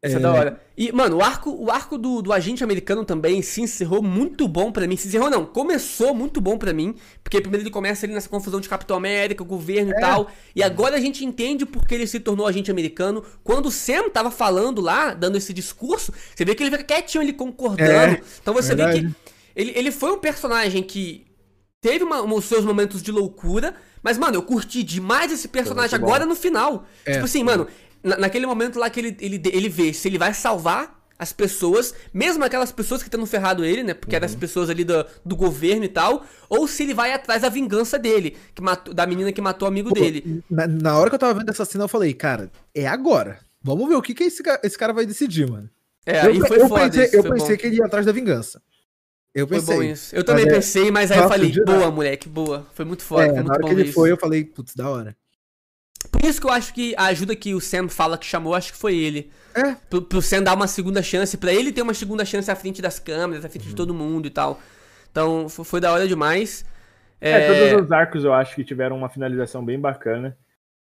Essa 0.00 0.16
é... 0.16 0.18
é 0.18 0.20
da 0.20 0.32
hora. 0.32 0.60
E, 0.76 0.92
mano, 0.92 1.16
o 1.16 1.22
arco, 1.22 1.50
o 1.50 1.70
arco 1.70 1.98
do, 1.98 2.22
do 2.22 2.32
agente 2.32 2.62
americano 2.62 3.04
também 3.04 3.42
se 3.42 3.60
encerrou 3.60 4.00
muito 4.00 4.46
bom 4.46 4.70
para 4.70 4.86
mim. 4.86 4.96
Se 4.96 5.08
encerrou, 5.08 5.28
não, 5.28 5.44
começou 5.44 6.14
muito 6.14 6.40
bom 6.40 6.56
para 6.56 6.72
mim. 6.72 6.94
Porque 7.22 7.40
primeiro 7.40 7.64
ele 7.64 7.70
começa 7.70 8.06
ali 8.06 8.14
nessa 8.14 8.28
confusão 8.28 8.60
de 8.60 8.68
Capitão 8.68 8.96
América, 8.96 9.42
governo 9.42 9.92
é. 9.92 9.96
e 9.96 10.00
tal. 10.00 10.30
E 10.54 10.62
agora 10.62 10.96
a 10.96 11.00
gente 11.00 11.24
entende 11.24 11.66
porque 11.66 11.94
ele 11.94 12.06
se 12.06 12.20
tornou 12.20 12.46
agente 12.46 12.70
americano. 12.70 13.24
Quando 13.42 13.66
o 13.66 13.72
Sam 13.72 14.08
tava 14.08 14.30
falando 14.30 14.80
lá, 14.80 15.14
dando 15.14 15.36
esse 15.36 15.52
discurso, 15.52 16.12
você 16.34 16.44
vê 16.44 16.54
que 16.54 16.62
ele 16.62 16.70
fica 16.70 16.84
quietinho, 16.84 17.22
ele 17.22 17.32
concordando. 17.32 18.14
É, 18.14 18.22
então 18.40 18.54
você 18.54 18.74
verdade. 18.74 19.00
vê 19.00 19.08
que 19.08 19.14
ele, 19.56 19.72
ele 19.74 19.90
foi 19.90 20.12
um 20.12 20.18
personagem 20.18 20.82
que 20.84 21.26
teve 21.80 22.04
uma, 22.04 22.22
os 22.22 22.44
seus 22.44 22.64
momentos 22.64 23.02
de 23.02 23.10
loucura, 23.10 23.74
mas, 24.02 24.16
mano, 24.16 24.36
eu 24.36 24.42
curti 24.42 24.84
demais 24.84 25.32
esse 25.32 25.48
personagem 25.48 25.96
agora 25.96 26.24
no 26.24 26.36
final. 26.36 26.86
É, 27.04 27.14
tipo 27.14 27.24
assim, 27.24 27.42
mano, 27.42 27.66
na, 28.02 28.16
naquele 28.16 28.46
momento 28.46 28.78
lá 28.78 28.88
que 28.90 29.00
ele, 29.00 29.16
ele, 29.20 29.42
ele 29.52 29.68
vê 29.68 29.92
se 29.92 30.08
ele 30.08 30.18
vai 30.18 30.32
salvar 30.34 30.98
as 31.18 31.32
pessoas, 31.32 31.94
mesmo 32.14 32.44
aquelas 32.44 32.70
pessoas 32.70 33.02
que 33.02 33.08
estão 33.08 33.26
ferrado 33.26 33.64
ele, 33.64 33.82
né? 33.82 33.92
Porque 33.92 34.14
uhum. 34.14 34.18
eram 34.18 34.26
as 34.26 34.34
pessoas 34.36 34.70
ali 34.70 34.84
do, 34.84 35.04
do 35.24 35.34
governo 35.34 35.84
e 35.84 35.88
tal, 35.88 36.24
ou 36.48 36.68
se 36.68 36.84
ele 36.84 36.94
vai 36.94 37.12
atrás 37.12 37.42
da 37.42 37.48
vingança 37.48 37.98
dele, 37.98 38.36
que 38.54 38.62
matou, 38.62 38.94
da 38.94 39.04
menina 39.04 39.32
que 39.32 39.40
matou 39.40 39.66
o 39.66 39.70
amigo 39.70 39.88
Pô, 39.88 39.94
dele. 39.96 40.44
Na, 40.48 40.66
na, 40.68 40.96
hora 40.96 41.10
que 41.10 41.16
eu 41.16 41.18
tava 41.18 41.38
vendo 41.38 41.50
essa 41.50 41.64
cena, 41.64 41.84
eu 41.84 41.88
falei, 41.88 42.14
cara, 42.14 42.50
é 42.72 42.86
agora. 42.86 43.40
Vamos 43.60 43.88
ver 43.88 43.96
o 43.96 44.02
que, 44.02 44.14
que 44.14 44.24
esse, 44.24 44.42
esse 44.62 44.78
cara 44.78 44.92
vai 44.92 45.04
decidir, 45.04 45.50
mano. 45.50 45.68
É, 46.06 46.24
eu, 46.26 46.46
foi 46.46 46.62
eu 46.62 46.68
foda. 46.68 46.88
Pensei, 46.88 47.18
eu 47.18 47.22
pensei 47.24 47.56
bom. 47.56 47.60
que 47.60 47.66
ele 47.66 47.76
ia 47.76 47.84
atrás 47.84 48.06
da 48.06 48.12
vingança. 48.12 48.62
Eu 49.34 49.46
pensei. 49.46 49.74
Foi 49.74 49.86
bom 49.86 49.92
isso. 49.92 50.14
Eu 50.14 50.24
também 50.24 50.44
mas 50.44 50.52
é 50.52 50.56
pensei, 50.56 50.90
mas 50.90 51.10
aí 51.10 51.18
eu 51.18 51.28
falei, 51.28 51.52
boa, 51.64 51.90
moleque, 51.90 52.28
boa. 52.28 52.66
Foi 52.72 52.84
muito 52.84 53.02
foda, 53.02 53.24
é, 53.24 53.26
foi 53.26 53.34
muito 53.34 53.48
na 53.48 53.54
hora 53.54 53.64
que 53.64 53.80
ele 53.80 53.92
foi, 53.92 54.12
eu 54.12 54.16
falei, 54.16 54.44
putz, 54.44 54.74
da 54.74 54.88
hora. 54.88 55.16
Isso 56.28 56.40
que 56.40 56.46
eu 56.46 56.50
acho 56.50 56.74
que 56.74 56.94
a 56.96 57.06
ajuda 57.06 57.34
que 57.34 57.54
o 57.54 57.60
Sam 57.60 57.88
fala 57.88 58.18
que 58.18 58.26
chamou, 58.26 58.54
acho 58.54 58.72
que 58.72 58.78
foi 58.78 58.96
ele. 58.96 59.30
É. 59.54 59.74
Pro, 59.88 60.02
pro 60.02 60.20
Sam 60.22 60.42
dar 60.42 60.54
uma 60.54 60.66
segunda 60.66 61.02
chance, 61.02 61.36
para 61.36 61.52
ele 61.52 61.72
ter 61.72 61.82
uma 61.82 61.94
segunda 61.94 62.24
chance 62.24 62.50
à 62.50 62.56
frente 62.56 62.82
das 62.82 62.98
câmeras, 62.98 63.44
à 63.44 63.48
frente 63.48 63.64
uhum. 63.64 63.70
de 63.70 63.76
todo 63.76 63.94
mundo 63.94 64.26
e 64.26 64.30
tal. 64.30 64.60
Então, 65.10 65.48
foi, 65.48 65.64
foi 65.64 65.80
da 65.80 65.92
hora 65.92 66.06
demais. 66.06 66.64
É, 67.20 67.30
é, 67.30 67.46
todos 67.70 67.86
os 67.86 67.92
arcos 67.92 68.24
eu 68.24 68.32
acho 68.32 68.54
que 68.54 68.62
tiveram 68.62 68.96
uma 68.96 69.08
finalização 69.08 69.64
bem 69.64 69.80
bacana. 69.80 70.36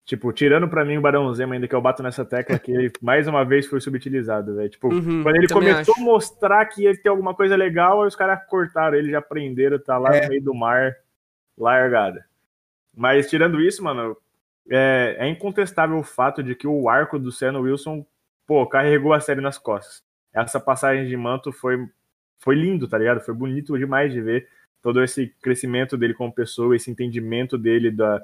Tipo, 0.05 0.33
tirando 0.33 0.69
pra 0.69 0.85
mim 0.85 0.97
o 0.97 1.01
Barão 1.01 1.33
Zemo, 1.33 1.53
ainda 1.53 1.69
que 1.69 1.75
eu 1.75 1.81
bato 1.81 2.03
nessa 2.03 2.25
tecla, 2.25 2.59
que 2.59 2.73
ele 2.73 2.91
mais 3.01 3.29
uma 3.29 3.45
vez 3.45 3.67
foi 3.67 3.81
subutilizado, 3.81 4.57
velho. 4.57 4.69
Tipo, 4.69 4.93
uhum, 4.93 5.23
quando 5.23 5.37
ele 5.37 5.49
começou 5.49 5.95
acho. 5.95 6.03
a 6.03 6.05
mostrar 6.05 6.67
que 6.67 6.83
ia 6.83 6.97
ter 6.97 7.09
alguma 7.09 7.35
coisa 7.35 7.55
legal, 7.55 8.03
aí 8.03 8.09
os 8.09 8.17
caras 8.17 8.41
cortaram 8.49 8.97
ele, 8.97 9.11
já 9.11 9.23
prenderam, 9.23 9.79
tá 9.79 9.99
lá 9.99 10.17
é. 10.17 10.23
no 10.23 10.29
meio 10.29 10.43
do 10.43 10.55
mar, 10.55 10.97
largada. 11.57 12.25
Mas 12.95 13.31
tirando 13.31 13.61
isso, 13.61 13.83
mano, 13.83 14.17
é, 14.71 15.17
é, 15.19 15.29
incontestável 15.29 15.99
o 15.99 16.05
fato 16.05 16.43
de 16.43 16.55
que 16.55 16.67
o 16.67 16.89
arco 16.89 17.19
do 17.19 17.33
Sam 17.33 17.59
Wilson, 17.61 18.05
pô, 18.47 18.67
carregou 18.67 19.13
a 19.13 19.21
série 19.21 19.41
nas 19.41 19.59
costas. 19.59 20.03
Essa 20.33 20.61
passagem 20.61 21.07
de 21.07 21.17
manto 21.17 21.53
foi, 21.53 21.79
foi 22.39 22.55
lindo, 22.55 22.89
tá 22.89 22.99
ligado? 22.99 23.21
Foi 23.21 23.35
bonito 23.35 23.77
demais 23.77 24.13
de 24.13 24.21
ver 24.21 24.49
todo 24.81 25.03
esse 25.03 25.29
crescimento 25.43 25.97
dele 25.97 26.15
como 26.15 26.33
pessoa, 26.33 26.75
esse 26.75 26.91
entendimento 26.91 27.57
dele 27.59 27.91
da 27.91 28.21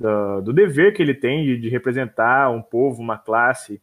do, 0.00 0.40
do 0.40 0.52
dever 0.52 0.94
que 0.94 1.02
ele 1.02 1.14
tem 1.14 1.44
de, 1.44 1.58
de, 1.58 1.68
representar 1.68 2.50
um 2.50 2.62
povo, 2.62 3.02
uma 3.02 3.18
classe 3.18 3.80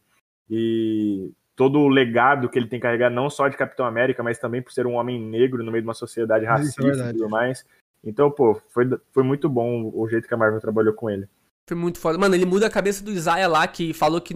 e 0.50 1.30
todo 1.54 1.78
o 1.78 1.88
legado 1.88 2.48
que 2.48 2.58
ele 2.58 2.66
tem 2.66 2.80
que 2.80 2.82
carregar, 2.82 3.08
não 3.08 3.30
só 3.30 3.46
de 3.48 3.56
Capitão 3.56 3.86
América, 3.86 4.22
mas 4.22 4.38
também 4.38 4.60
por 4.60 4.72
ser 4.72 4.86
um 4.86 4.94
homem 4.94 5.20
negro 5.20 5.62
no 5.62 5.70
meio 5.70 5.82
de 5.82 5.88
uma 5.88 5.94
sociedade 5.94 6.44
é 6.44 6.48
racista 6.48 7.04
é 7.04 7.10
e 7.10 7.12
tudo 7.12 7.28
mais. 7.28 7.64
Então, 8.02 8.30
pô, 8.30 8.60
foi, 8.68 8.84
foi 9.12 9.22
muito 9.22 9.48
bom 9.48 9.90
o 9.94 10.08
jeito 10.08 10.26
que 10.26 10.34
a 10.34 10.36
Marvel 10.36 10.60
trabalhou 10.60 10.94
com 10.94 11.08
ele. 11.08 11.28
Foi 11.68 11.76
muito 11.76 11.98
foda. 11.98 12.16
Mano, 12.16 12.34
ele 12.34 12.46
muda 12.46 12.66
a 12.66 12.70
cabeça 12.70 13.04
do 13.04 13.12
Isaiah 13.12 13.46
lá, 13.46 13.68
que 13.68 13.92
falou 13.92 14.22
que 14.22 14.34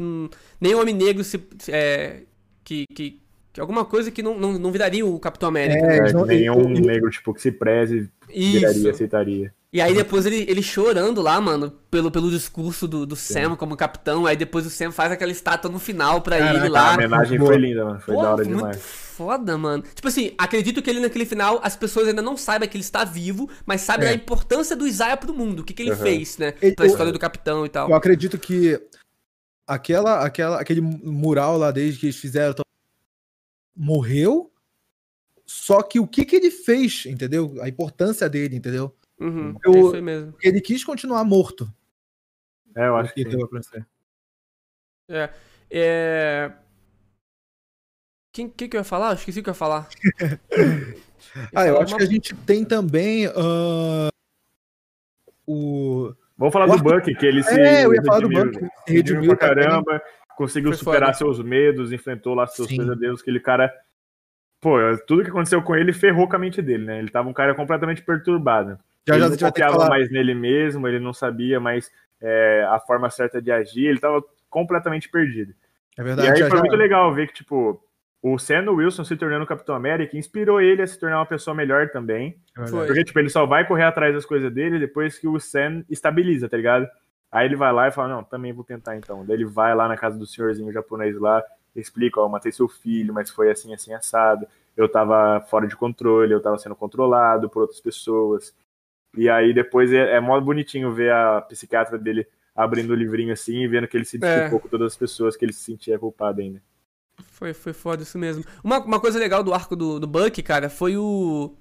nem 0.61 0.75
homem 0.75 0.95
negro 0.95 1.25
se. 1.25 1.42
É, 1.68 2.25
que, 2.62 2.85
que, 2.95 3.18
que 3.51 3.59
alguma 3.59 3.87
coisa 3.87 4.11
que 4.11 4.23
não, 4.23 4.38
não, 4.38 4.59
não 4.59 4.71
viraria 4.71 5.07
o 5.07 5.18
Capitão 5.18 5.49
América. 5.49 5.81
É, 5.81 6.11
é 6.11 6.12
nenhum 6.27 6.68
negro, 6.68 7.11
tipo, 7.11 7.33
que 7.33 7.40
se 7.40 7.51
preze, 7.51 8.11
viraria, 8.29 8.90
aceitaria. 8.90 9.55
E 9.73 9.81
aí 9.81 9.95
depois 9.95 10.27
ele, 10.27 10.45
ele 10.49 10.63
chorando 10.63 11.23
lá, 11.23 11.41
mano, 11.41 11.71
pelo, 11.91 12.11
pelo 12.11 12.31
discurso 12.31 12.87
do, 12.87 13.07
do 13.07 13.17
Sam 13.17 13.57
como 13.57 13.75
capitão. 13.75 14.27
Aí 14.27 14.37
depois 14.37 14.67
o 14.67 14.71
Sam 14.71 14.93
faz 14.93 15.11
aquela 15.11 15.33
estátua 15.33 15.71
no 15.71 15.79
final 15.79 16.21
pra 16.21 16.39
Caraca, 16.39 16.59
ele 16.59 16.69
lá. 16.69 16.91
A 16.91 16.95
homenagem 16.95 17.39
foi 17.39 17.57
linda, 17.57 17.85
mano. 17.87 18.01
Foi 18.01 18.15
Pô, 18.15 18.23
da 18.23 18.33
hora 18.33 18.45
demais. 18.45 18.77
Foda, 18.77 19.57
mano. 19.57 19.83
Tipo 19.95 20.09
assim, 20.09 20.35
acredito 20.37 20.83
que 20.83 20.91
ele 20.91 21.01
naquele 21.01 21.25
final, 21.25 21.59
as 21.63 21.75
pessoas 21.75 22.07
ainda 22.07 22.21
não 22.21 22.37
saibam 22.37 22.69
que 22.69 22.77
ele 22.77 22.85
está 22.85 23.03
vivo, 23.03 23.49
mas 23.65 23.81
sabem 23.81 24.09
é. 24.09 24.11
a 24.11 24.15
importância 24.15 24.77
do 24.77 24.87
Isaiah 24.87 25.17
pro 25.17 25.33
mundo, 25.33 25.61
o 25.61 25.65
que, 25.65 25.73
que 25.73 25.83
ele 25.83 25.93
uhum. 25.93 25.97
fez, 25.97 26.37
né? 26.37 26.53
Pra 26.77 26.85
história 26.85 27.13
do 27.13 27.19
capitão 27.19 27.65
e 27.65 27.69
tal. 27.71 27.89
Eu 27.89 27.97
acredito 27.97 28.39
que 28.39 28.79
aquela, 29.67 30.23
aquela, 30.23 30.61
aquele 30.61 30.83
mural 30.83 31.57
lá 31.57 31.71
desde 31.71 31.99
que 31.99 32.07
eles 32.07 32.17
fizeram 32.17 32.57
morreu, 33.75 34.53
só 35.47 35.83
que 35.83 35.99
o 35.99 36.07
que, 36.07 36.27
que 36.27 36.37
ele 36.37 36.51
fez, 36.51 37.07
entendeu? 37.07 37.57
A 37.63 37.69
importância 37.69 38.29
dele, 38.29 38.57
entendeu? 38.57 38.95
Uhum, 39.23 39.57
eu, 39.65 39.95
é 39.95 40.01
mesmo. 40.01 40.35
Ele 40.43 40.61
quis 40.61 40.83
continuar 40.83 41.23
morto. 41.25 41.73
É, 42.75 42.89
eu 42.89 42.97
acho 42.97 43.15
que. 43.15 43.25
É, 45.09 45.31
é. 45.71 46.53
Quem 48.33 48.49
que, 48.49 48.67
que 48.67 48.77
eu 48.77 48.81
ia 48.81 48.85
falar? 48.85 49.11
Eu 49.11 49.15
esqueci 49.15 49.41
o 49.41 49.43
que 49.43 49.51
eu 49.51 49.53
ia 49.53 49.55
falar. 49.55 49.89
ah, 51.55 51.67
eu 51.67 51.81
acho 51.81 51.93
uma... 51.93 51.99
que 51.99 52.05
a 52.05 52.07
gente 52.07 52.35
tem 52.35 52.65
também 52.65 53.29
uh, 53.29 54.09
o. 55.47 56.13
Vamos 56.37 56.53
falar 56.53 56.65
o 56.65 56.77
do 56.77 56.83
Buck, 56.83 57.15
que 57.15 57.27
ele 57.27 57.45
se. 57.45 57.61
É, 57.61 57.85
eu 57.85 57.95
ia 57.95 58.03
falar 58.03 58.21
do 58.21 58.29
Buck. 58.29 58.59
Redimiu 58.89 59.37
pra 59.37 59.49
caramba, 59.49 60.03
conseguiu 60.37 60.73
superar 60.75 61.15
seus 61.15 61.41
medos, 61.41 61.93
enfrentou 61.93 62.35
lá 62.35 62.47
seus 62.49 62.69
Sim. 62.69 62.79
pesadelos. 62.79 63.21
Aquele 63.21 63.39
cara. 63.39 63.73
Pô, 64.61 64.79
tudo 65.07 65.23
que 65.23 65.31
aconteceu 65.31 65.63
com 65.63 65.77
ele 65.77 65.93
ferrou 65.93 66.29
com 66.29 66.37
a 66.37 66.39
mente 66.39 66.61
dele, 66.63 66.85
né? 66.87 66.99
Ele 66.99 67.11
tava 67.11 67.29
um 67.29 67.33
cara 67.33 67.55
completamente 67.55 68.03
perturbado. 68.03 68.79
Já, 69.07 69.15
ele 69.15 69.25
já, 69.25 69.31
não 69.31 69.38
confiava 69.38 69.73
falar... 69.75 69.88
mais 69.88 70.11
nele 70.11 70.35
mesmo, 70.35 70.87
ele 70.87 71.01
não 71.01 71.12
sabia 71.12 71.59
mais 71.59 71.91
é, 72.21 72.67
a 72.71 72.79
forma 72.79 73.11
certa 73.11 73.43
de 73.43 73.51
agir, 73.51 73.87
ele 73.87 73.99
tava 73.99 74.23
completamente 74.49 75.09
perdido. 75.09 75.55
É 75.97 76.03
verdade. 76.03 76.29
E 76.29 76.31
aí 76.31 76.38
já, 76.38 76.49
foi 76.49 76.59
já... 76.59 76.62
muito 76.62 76.77
legal 76.77 77.12
ver 77.15 77.27
que, 77.27 77.35
tipo, 77.35 77.83
o 78.23 78.38
Sam 78.38 78.71
Wilson 78.71 79.05
se 79.05 79.17
tornando 79.17 79.47
Capitão 79.47 79.75
América 79.75 80.17
inspirou 80.17 80.61
ele 80.61 80.83
a 80.83 80.87
se 80.87 80.99
tornar 80.99 81.19
uma 81.19 81.27
pessoa 81.27 81.55
melhor 81.55 81.91
também. 81.91 82.38
É 82.57 82.65
porque, 82.65 83.05
tipo, 83.05 83.19
ele 83.19 83.29
só 83.29 83.45
vai 83.45 83.67
correr 83.67 83.85
atrás 83.85 84.15
das 84.15 84.25
coisas 84.25 84.53
dele 84.53 84.79
depois 84.79 85.19
que 85.19 85.27
o 85.27 85.41
Sam 85.41 85.85
estabiliza, 85.91 86.49
tá 86.49 86.57
ligado? 86.57 86.87
Aí 87.33 87.47
ele 87.47 87.57
vai 87.57 87.73
lá 87.73 87.88
e 87.88 87.93
fala, 87.93 88.09
não, 88.09 88.23
também 88.23 88.53
vou 88.53 88.62
tentar 88.62 88.97
então. 88.97 89.25
Daí 89.27 89.37
ele 89.37 89.45
vai 89.45 89.75
lá 89.75 89.88
na 89.88 89.97
casa 89.97 90.19
do 90.19 90.27
senhorzinho 90.27 90.73
japonês 90.73 91.19
lá, 91.19 91.43
explica, 91.75 92.21
ó, 92.21 92.27
eu 92.27 92.29
matei 92.29 92.53
seu 92.53 92.69
filho, 92.69 93.12
mas 93.12 93.31
foi 93.31 93.51
assim, 93.51 93.75
assim, 93.75 93.93
assado. 93.93 94.47
Eu 94.77 94.88
tava 94.88 95.41
fora 95.51 95.67
de 95.67 95.75
controle, 95.75 96.33
eu 96.33 96.41
tava 96.41 96.59
sendo 96.59 96.77
controlado 96.77 97.49
por 97.49 97.62
outras 97.62 97.81
pessoas. 97.81 98.55
E 99.16 99.29
aí 99.29 99.53
depois 99.53 99.92
é, 99.92 100.16
é 100.16 100.20
mó 100.20 100.40
bonitinho 100.40 100.92
ver 100.92 101.12
a 101.12 101.40
psiquiatra 101.42 101.98
dele 101.98 102.27
abrindo 102.55 102.90
o 102.90 102.96
livrinho 102.96 103.33
assim 103.33 103.62
e 103.62 103.68
vendo 103.68 103.88
que 103.88 103.96
ele 103.96 104.05
se 104.05 104.18
desculpou 104.18 104.59
é. 104.59 104.62
com 104.62 104.68
todas 104.68 104.92
as 104.92 104.96
pessoas 104.96 105.37
que 105.37 105.44
ele 105.44 105.53
se 105.53 105.64
sentia 105.64 105.98
culpado 105.98 106.40
ainda. 106.40 106.62
Foi, 107.25 107.53
foi 107.53 107.72
foda 107.72 108.03
isso 108.03 108.18
mesmo. 108.18 108.44
Uma, 108.62 108.79
uma 108.79 109.01
coisa 109.01 109.18
legal 109.18 109.42
do 109.42 109.53
arco 109.53 109.77
do, 109.77 109.98
do 109.98 110.07
Buck, 110.07 110.42
cara, 110.42 110.68
foi 110.68 110.96
o. 110.96 111.55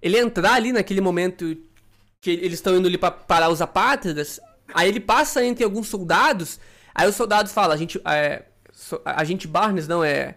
Ele 0.00 0.18
entrar 0.18 0.54
ali 0.54 0.72
naquele 0.72 1.00
momento 1.00 1.56
que 2.20 2.30
eles 2.30 2.54
estão 2.54 2.76
indo 2.76 2.88
ali 2.88 2.98
pra 2.98 3.10
parar 3.10 3.48
os 3.48 3.62
apátridas. 3.62 4.40
Aí 4.74 4.88
ele 4.88 5.00
passa 5.00 5.44
entre 5.44 5.64
alguns 5.64 5.88
soldados. 5.88 6.60
Aí 6.94 7.08
os 7.08 7.14
soldados 7.14 7.52
falam, 7.52 7.72
a 7.72 7.76
gente. 7.76 8.00
É, 8.04 8.44
a 9.04 9.24
gente 9.24 9.46
Barnes, 9.46 9.88
não 9.88 10.02
é. 10.04 10.36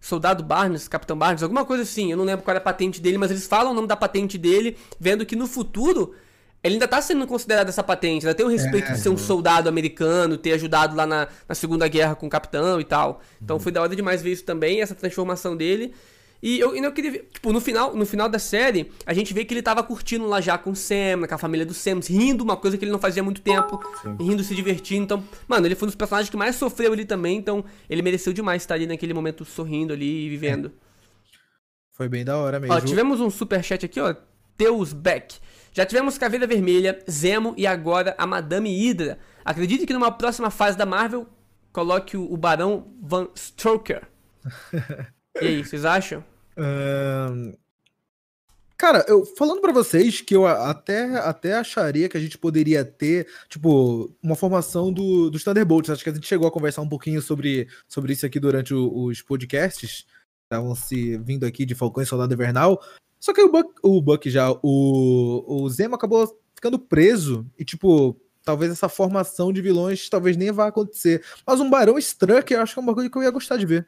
Soldado 0.00 0.42
Barnes, 0.42 0.88
Capitão 0.88 1.16
Barnes, 1.16 1.42
alguma 1.42 1.64
coisa 1.64 1.82
assim. 1.82 2.10
Eu 2.10 2.16
não 2.16 2.24
lembro 2.24 2.42
qual 2.42 2.52
era 2.52 2.58
a 2.58 2.64
patente 2.64 3.00
dele, 3.00 3.18
mas 3.18 3.30
eles 3.30 3.46
falam 3.46 3.72
o 3.72 3.74
nome 3.74 3.86
da 3.86 3.96
patente 3.96 4.38
dele, 4.38 4.76
vendo 4.98 5.26
que 5.26 5.36
no 5.36 5.46
futuro 5.46 6.14
ele 6.62 6.74
ainda 6.74 6.88
tá 6.88 7.00
sendo 7.00 7.26
considerado 7.26 7.68
essa 7.68 7.82
patente, 7.82 8.26
ainda 8.26 8.34
tem 8.34 8.44
o 8.44 8.48
respeito 8.48 8.90
é, 8.90 8.92
de 8.92 9.00
ser 9.00 9.08
um 9.08 9.16
soldado 9.16 9.68
americano, 9.68 10.36
ter 10.36 10.52
ajudado 10.52 10.94
lá 10.94 11.06
na, 11.06 11.28
na 11.48 11.54
Segunda 11.54 11.88
Guerra 11.88 12.14
com 12.14 12.26
o 12.26 12.30
capitão 12.30 12.80
e 12.80 12.84
tal. 12.84 13.20
Então 13.40 13.56
uhum. 13.56 13.62
foi 13.62 13.72
da 13.72 13.80
hora 13.80 13.96
demais 13.96 14.20
ver 14.22 14.32
isso 14.32 14.44
também, 14.44 14.82
essa 14.82 14.94
transformação 14.94 15.56
dele. 15.56 15.94
E 16.42 16.58
eu, 16.58 16.74
eu 16.74 16.92
queria 16.92 17.12
ver, 17.12 17.28
tipo, 17.32 17.52
no 17.52 17.60
final, 17.60 17.94
no 17.94 18.06
final 18.06 18.28
da 18.28 18.38
série, 18.38 18.90
a 19.04 19.12
gente 19.12 19.34
vê 19.34 19.44
que 19.44 19.52
ele 19.52 19.62
tava 19.62 19.82
curtindo 19.82 20.26
lá 20.26 20.40
já 20.40 20.56
com 20.56 20.70
o 20.70 20.76
Sam, 20.76 21.26
com 21.28 21.34
a 21.34 21.38
família 21.38 21.66
do 21.66 21.74
Sam, 21.74 22.00
rindo, 22.00 22.42
uma 22.42 22.56
coisa 22.56 22.78
que 22.78 22.84
ele 22.84 22.92
não 22.92 22.98
fazia 22.98 23.22
há 23.22 23.24
muito 23.24 23.42
tempo, 23.42 23.78
Sim. 24.02 24.16
rindo, 24.18 24.42
se 24.42 24.54
divertindo. 24.54 25.04
Então, 25.04 25.24
mano, 25.46 25.66
ele 25.66 25.74
foi 25.74 25.86
um 25.86 25.90
dos 25.90 25.96
personagens 25.96 26.30
que 26.30 26.36
mais 26.36 26.56
sofreu 26.56 26.92
ali 26.92 27.04
também, 27.04 27.36
então 27.36 27.64
ele 27.88 28.00
mereceu 28.00 28.32
demais 28.32 28.62
estar 28.62 28.74
ali 28.74 28.86
naquele 28.86 29.12
momento 29.12 29.44
sorrindo 29.44 29.92
ali 29.92 30.26
e 30.26 30.28
vivendo. 30.30 30.72
Foi 31.92 32.08
bem 32.08 32.24
da 32.24 32.38
hora 32.38 32.58
mesmo. 32.58 32.74
Ó, 32.74 32.80
tivemos 32.80 33.20
um 33.20 33.28
super 33.28 33.62
chat 33.62 33.84
aqui, 33.84 34.00
ó. 34.00 34.14
Teus 34.56 34.92
Beck. 34.94 35.38
Já 35.72 35.86
tivemos 35.86 36.18
Caveira 36.18 36.46
Vermelha, 36.46 36.98
Zemo 37.08 37.54
e 37.56 37.66
agora 37.66 38.14
a 38.18 38.26
Madame 38.26 38.70
Hydra. 38.70 39.18
Acredite 39.44 39.86
que 39.86 39.92
numa 39.92 40.10
próxima 40.10 40.50
fase 40.50 40.76
da 40.76 40.84
Marvel 40.86 41.26
coloque 41.72 42.16
o, 42.16 42.36
Barão 42.36 42.92
Van 43.02 43.28
Stroker. 43.34 44.02
e 45.40 45.46
aí, 45.46 45.64
vocês 45.64 45.84
acham? 45.84 46.24
Cara, 48.80 49.04
eu 49.06 49.26
falando 49.26 49.60
para 49.60 49.72
vocês 49.72 50.22
que 50.22 50.34
eu 50.34 50.46
até, 50.46 51.18
até 51.18 51.52
acharia 51.52 52.08
que 52.08 52.16
a 52.16 52.20
gente 52.20 52.38
poderia 52.38 52.82
ter, 52.82 53.26
tipo, 53.46 54.10
uma 54.22 54.34
formação 54.34 54.90
do, 54.90 55.30
dos 55.30 55.44
Thunderbolts. 55.44 55.90
Acho 55.90 56.02
que 56.02 56.08
a 56.08 56.14
gente 56.14 56.26
chegou 56.26 56.48
a 56.48 56.50
conversar 56.50 56.80
um 56.80 56.88
pouquinho 56.88 57.20
sobre, 57.20 57.68
sobre 57.86 58.14
isso 58.14 58.24
aqui 58.24 58.40
durante 58.40 58.72
o, 58.72 59.04
os 59.04 59.20
podcasts. 59.20 60.06
Estavam 60.44 60.74
se 60.74 61.18
vindo 61.18 61.44
aqui 61.44 61.66
de 61.66 61.74
Falcão 61.74 62.02
e 62.02 62.06
Soldado 62.06 62.32
Invernal. 62.32 62.82
Só 63.18 63.34
que 63.34 63.42
o 63.42 63.52
Buck, 63.52 63.70
o 63.82 64.00
Buck 64.00 64.30
já, 64.30 64.50
o, 64.62 65.44
o 65.46 65.68
Zemo 65.68 65.94
acabou 65.94 66.26
ficando 66.54 66.78
preso 66.78 67.46
e, 67.58 67.66
tipo, 67.66 68.18
talvez 68.42 68.72
essa 68.72 68.88
formação 68.88 69.52
de 69.52 69.60
vilões 69.60 70.08
talvez 70.08 70.38
nem 70.38 70.50
vá 70.50 70.68
acontecer. 70.68 71.22
Mas 71.46 71.60
um 71.60 71.68
Barão 71.68 71.98
Strucker 71.98 72.56
eu 72.56 72.62
acho 72.62 72.72
que 72.72 72.80
é 72.80 72.82
uma 72.82 72.94
coisa 72.94 73.10
que 73.10 73.18
eu 73.18 73.22
ia 73.22 73.30
gostar 73.30 73.58
de 73.58 73.66
ver. 73.66 73.86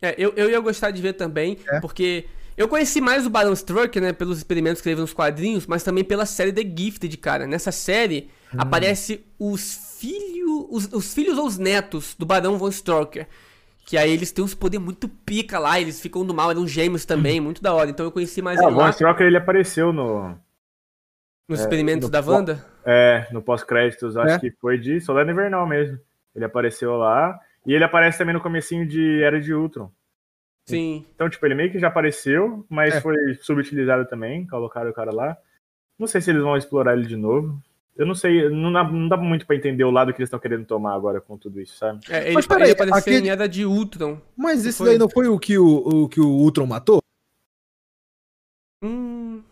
É, 0.00 0.14
eu, 0.16 0.32
eu 0.36 0.50
ia 0.50 0.60
gostar 0.60 0.90
de 0.90 1.02
ver 1.02 1.14
também, 1.14 1.58
é. 1.68 1.80
porque 1.80 2.26
eu 2.56 2.66
conheci 2.66 3.00
mais 3.00 3.24
o 3.24 3.30
Barão 3.30 3.52
Strucker, 3.52 4.02
né, 4.02 4.12
pelos 4.12 4.38
experimentos 4.38 4.82
que 4.82 4.88
ele 4.88 5.00
nos 5.00 5.12
quadrinhos, 5.12 5.66
mas 5.66 5.84
também 5.84 6.02
pela 6.02 6.26
série 6.26 6.52
The 6.52 6.62
Gifted, 6.62 7.16
cara. 7.18 7.46
Nessa 7.46 7.70
série 7.70 8.28
hum. 8.52 8.56
aparece 8.58 9.24
os 9.38 9.96
filhos, 9.98 10.66
os, 10.68 10.92
os 10.92 11.14
filhos 11.14 11.38
ou 11.38 11.46
os 11.46 11.56
netos 11.56 12.16
do 12.18 12.26
Barão 12.26 12.58
Von 12.58 12.68
Strucker. 12.68 13.28
Que 13.86 13.96
aí 13.96 14.10
eles 14.12 14.32
têm 14.32 14.44
uns 14.44 14.54
poderes 14.54 14.84
muito 14.84 15.08
pica 15.08 15.58
lá, 15.58 15.80
eles 15.80 16.00
ficam 16.00 16.26
do 16.26 16.34
mal, 16.34 16.50
eram 16.50 16.66
gêmeos 16.66 17.04
também, 17.04 17.40
muito 17.40 17.62
da 17.62 17.72
hora. 17.72 17.88
Então 17.88 18.04
eu 18.04 18.12
conheci 18.12 18.42
mais 18.42 18.58
é, 18.60 18.64
ele. 18.64 18.72
O 18.72 18.74
Von 18.74 18.88
Stroker 18.90 19.26
ele 19.26 19.36
apareceu 19.36 19.92
no. 19.92 20.36
Nos 21.48 21.60
é, 21.60 21.62
experimentos 21.62 22.08
no 22.08 22.12
da 22.12 22.20
Wanda? 22.20 22.62
É, 22.84 23.26
no 23.32 23.40
pós-créditos, 23.40 24.16
acho 24.16 24.34
é. 24.34 24.38
que 24.38 24.50
foi 24.60 24.78
de 24.78 25.00
Soldado 25.00 25.30
Invernal 25.30 25.66
mesmo. 25.66 25.98
Ele 26.34 26.44
apareceu 26.44 26.96
lá. 26.96 27.38
E 27.66 27.74
ele 27.74 27.84
aparece 27.84 28.18
também 28.18 28.34
no 28.34 28.40
comecinho 28.40 28.86
de 28.86 29.22
Era 29.22 29.40
de 29.40 29.52
Ultron. 29.52 29.90
Sim. 30.66 31.06
Então, 31.14 31.28
tipo, 31.30 31.44
ele 31.46 31.54
meio 31.54 31.70
que 31.70 31.78
já 31.78 31.88
apareceu, 31.88 32.64
mas 32.68 32.94
é. 32.94 33.00
foi 33.00 33.16
subutilizado 33.40 34.06
também, 34.06 34.46
colocaram 34.46 34.90
o 34.90 34.94
cara 34.94 35.12
lá. 35.12 35.36
Não 35.98 36.06
sei 36.06 36.20
se 36.20 36.30
eles 36.30 36.42
vão 36.42 36.56
explorar 36.56 36.92
ele 36.92 37.06
de 37.06 37.16
novo. 37.16 37.60
Eu 37.96 38.06
não 38.06 38.14
sei, 38.14 38.48
não 38.48 38.72
dá, 38.72 38.84
não 38.84 39.08
dá 39.08 39.16
muito 39.16 39.44
para 39.46 39.56
entender 39.56 39.82
o 39.82 39.90
lado 39.90 40.12
que 40.12 40.20
eles 40.20 40.28
estão 40.28 40.38
querendo 40.38 40.64
tomar 40.64 40.94
agora 40.94 41.20
com 41.20 41.36
tudo 41.36 41.60
isso, 41.60 41.76
sabe? 41.76 42.00
É, 42.08 42.26
ele, 42.26 42.34
Mas 42.34 42.46
peraí, 42.46 42.64
ele 42.64 42.72
apareceu 42.72 42.98
aquele... 42.98 43.26
em 43.26 43.30
Era 43.30 43.48
de 43.48 43.64
Ultron. 43.64 44.20
Mas 44.36 44.64
esse 44.64 44.78
foi... 44.78 44.88
daí 44.88 44.98
não 44.98 45.08
foi 45.08 45.26
o 45.26 45.38
que 45.38 45.58
o, 45.58 45.66
o, 46.04 46.08
que 46.08 46.20
o 46.20 46.28
Ultron 46.28 46.66
matou? 46.66 47.02
Hum. 48.84 49.42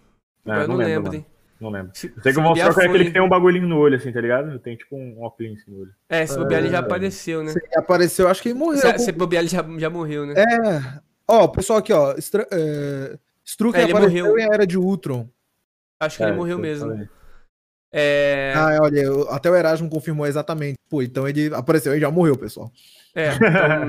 É, 0.46 0.50
eu 0.50 0.68
não, 0.68 0.68
não 0.68 0.76
lembro. 0.76 1.10
lembro 1.10 1.35
não 1.60 1.70
lembro. 1.70 1.90
Se, 1.94 2.12
Sei 2.22 2.32
que 2.32 2.38
o 2.38 2.42
Monstro 2.42 2.72
foi... 2.72 2.84
é 2.84 2.88
aquele 2.88 3.04
que 3.06 3.10
tem 3.10 3.22
um 3.22 3.28
bagulhinho 3.28 3.66
no 3.66 3.78
olho, 3.78 3.96
assim, 3.96 4.12
tá 4.12 4.20
ligado? 4.20 4.58
Tem 4.58 4.76
tipo 4.76 4.96
um 4.96 5.22
óculos 5.22 5.66
no 5.66 5.80
olho. 5.80 5.92
É, 6.08 6.22
esse 6.22 6.36
bobear 6.36 6.60
ele 6.60 6.70
já 6.70 6.78
é. 6.78 6.80
apareceu, 6.80 7.42
né? 7.42 7.52
Se 7.52 7.60
apareceu, 7.76 8.28
acho 8.28 8.42
que 8.42 8.50
ele 8.50 8.58
morreu. 8.58 8.98
Se, 8.98 9.12
com... 9.12 9.18
bobear 9.18 9.42
ele 9.42 9.48
já, 9.48 9.64
já 9.78 9.90
morreu, 9.90 10.26
né? 10.26 10.34
É. 10.36 11.00
Ó, 11.28 11.44
o 11.44 11.48
pessoal 11.48 11.78
aqui, 11.78 11.92
ó. 11.92 12.12
Estra... 12.12 12.46
É... 12.50 13.18
Strucker 13.44 13.80
é, 13.80 13.90
apareceu 13.90 14.26
morreu. 14.26 14.38
em 14.38 14.52
Era 14.52 14.66
de 14.66 14.76
Ultron. 14.76 15.28
Acho 16.00 16.18
que 16.18 16.24
é, 16.24 16.28
ele 16.28 16.36
morreu 16.36 16.58
mesmo. 16.58 16.90
Falei. 16.90 17.08
É... 17.92 18.52
Ah, 18.54 18.78
olha, 18.82 19.08
até 19.30 19.50
o 19.50 19.54
Erasmo 19.54 19.88
confirmou 19.88 20.26
exatamente. 20.26 20.76
Pô, 20.90 21.00
então 21.00 21.26
ele 21.26 21.54
apareceu 21.54 21.96
e 21.96 22.00
já 22.00 22.10
morreu, 22.10 22.36
pessoal. 22.36 22.70
É, 23.16 23.30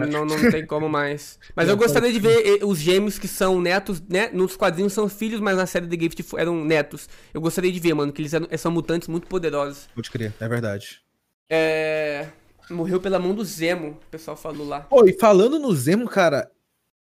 então 0.07 0.23
não, 0.25 0.25
não 0.25 0.51
tem 0.51 0.65
como 0.65 0.87
mais. 0.87 1.37
Mas 1.53 1.67
eu 1.67 1.75
gostaria 1.75 2.13
de 2.13 2.19
ver 2.19 2.63
os 2.63 2.79
gêmeos 2.79 3.19
que 3.19 3.27
são 3.27 3.59
netos, 3.59 4.01
né? 4.01 4.29
Nos 4.31 4.55
quadrinhos 4.55 4.93
são 4.93 5.09
filhos, 5.09 5.41
mas 5.41 5.57
na 5.57 5.65
série 5.65 5.85
The 5.85 5.97
Gift 6.01 6.23
eram 6.37 6.63
netos. 6.63 7.09
Eu 7.33 7.41
gostaria 7.41 7.69
de 7.69 7.79
ver, 7.79 7.93
mano, 7.93 8.13
que 8.13 8.21
eles 8.21 8.33
eram, 8.33 8.47
são 8.57 8.71
mutantes 8.71 9.09
muito 9.09 9.27
poderosos. 9.27 9.89
Pode 9.93 10.09
crer, 10.09 10.33
é 10.39 10.47
verdade. 10.47 11.01
É. 11.49 12.27
Morreu 12.69 13.01
pela 13.01 13.19
mão 13.19 13.35
do 13.35 13.43
Zemo, 13.43 13.89
o 13.89 14.09
pessoal 14.09 14.37
falou 14.37 14.65
lá. 14.65 14.81
Pô, 14.81 15.05
e 15.05 15.13
falando 15.13 15.59
no 15.59 15.73
Zemo, 15.73 16.07
cara, 16.07 16.49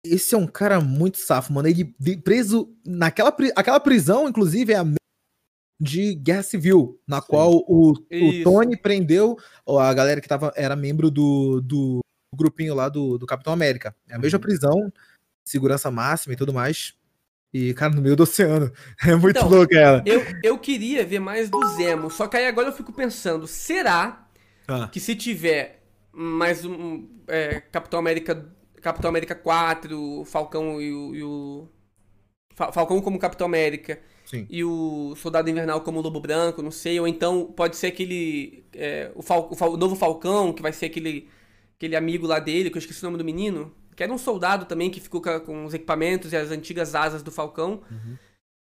esse 0.03 0.33
é 0.33 0.37
um 0.37 0.47
cara 0.47 0.79
muito 0.79 1.17
safo, 1.19 1.53
mano. 1.53 1.67
Ele 1.67 1.93
preso 2.23 2.71
naquela 2.85 3.35
aquela 3.55 3.79
prisão, 3.79 4.27
inclusive, 4.27 4.73
é 4.73 4.77
a 4.77 4.85
de 5.79 6.13
Guerra 6.15 6.43
Civil, 6.43 6.99
na 7.07 7.21
Sim. 7.21 7.27
qual 7.27 7.53
o, 7.53 7.91
o, 7.91 8.43
Tony 8.43 8.75
prendeu 8.75 9.37
a 9.67 9.93
galera 9.93 10.19
que 10.19 10.27
tava, 10.27 10.51
era 10.55 10.75
membro 10.75 11.09
do, 11.09 11.61
do 11.61 11.99
grupinho 12.35 12.75
lá 12.75 12.89
do, 12.89 13.17
do 13.17 13.25
Capitão 13.25 13.53
América. 13.53 13.95
É 14.07 14.15
a 14.15 14.19
mesma 14.19 14.37
uhum. 14.37 14.41
prisão, 14.41 14.93
segurança 15.47 15.89
máxima 15.89 16.33
e 16.33 16.37
tudo 16.37 16.53
mais. 16.53 16.93
E, 17.53 17.73
cara, 17.73 17.93
no 17.93 18.01
meio 18.01 18.15
do 18.15 18.23
oceano. 18.23 18.71
É 19.07 19.15
muito 19.15 19.37
então, 19.37 19.49
louco 19.49 19.73
ela. 19.73 20.03
Eu, 20.05 20.21
eu 20.43 20.57
queria 20.59 21.05
ver 21.05 21.19
mais 21.19 21.49
do 21.49 21.65
Zemo, 21.75 22.11
só 22.11 22.27
que 22.27 22.37
aí 22.37 22.47
agora 22.47 22.67
eu 22.67 22.73
fico 22.73 22.91
pensando, 22.91 23.47
será 23.47 24.27
ah. 24.67 24.87
que 24.87 24.99
se 24.99 25.15
tiver 25.15 25.81
mais 26.11 26.65
um 26.65 27.07
é, 27.27 27.61
Capitão 27.61 27.99
América 27.99 28.45
Capitão 28.81 29.09
América 29.09 29.35
4, 29.35 30.23
Falcão 30.25 30.81
e 30.81 30.93
o, 30.93 31.15
e 31.15 31.23
o 31.23 31.67
Falcão 32.55 33.01
como 33.01 33.19
Capitão 33.19 33.45
América 33.45 33.99
Sim. 34.29 34.45
e 34.47 34.63
o 34.63 35.15
Soldado 35.15 35.49
Invernal 35.49 35.81
como 35.81 36.01
Lobo 36.01 36.19
Branco, 36.19 36.61
não 36.61 36.69
sei, 36.69 36.99
ou 36.99 37.07
então 37.07 37.45
pode 37.45 37.75
ser 37.75 37.87
aquele. 37.87 38.63
É, 38.73 39.11
o, 39.15 39.23
Fal, 39.23 39.49
o, 39.51 39.55
Fal, 39.55 39.73
o, 39.73 39.77
novo 39.77 39.95
Falcão, 39.95 40.53
que 40.53 40.61
vai 40.61 40.71
ser 40.71 40.85
aquele, 40.85 41.27
aquele 41.75 41.95
amigo 41.95 42.27
lá 42.27 42.37
dele, 42.39 42.69
que 42.69 42.77
eu 42.77 42.79
esqueci 42.79 43.01
o 43.01 43.05
nome 43.05 43.17
do 43.17 43.25
menino, 43.25 43.73
que 43.95 44.03
era 44.03 44.13
um 44.13 44.19
soldado 44.19 44.65
também 44.65 44.91
que 44.91 45.01
ficou 45.01 45.19
com 45.19 45.65
os 45.65 45.73
equipamentos 45.73 46.31
e 46.31 46.37
as 46.37 46.51
antigas 46.51 46.93
asas 46.93 47.23
do 47.23 47.31
Falcão. 47.31 47.81
Uhum. 47.89 48.17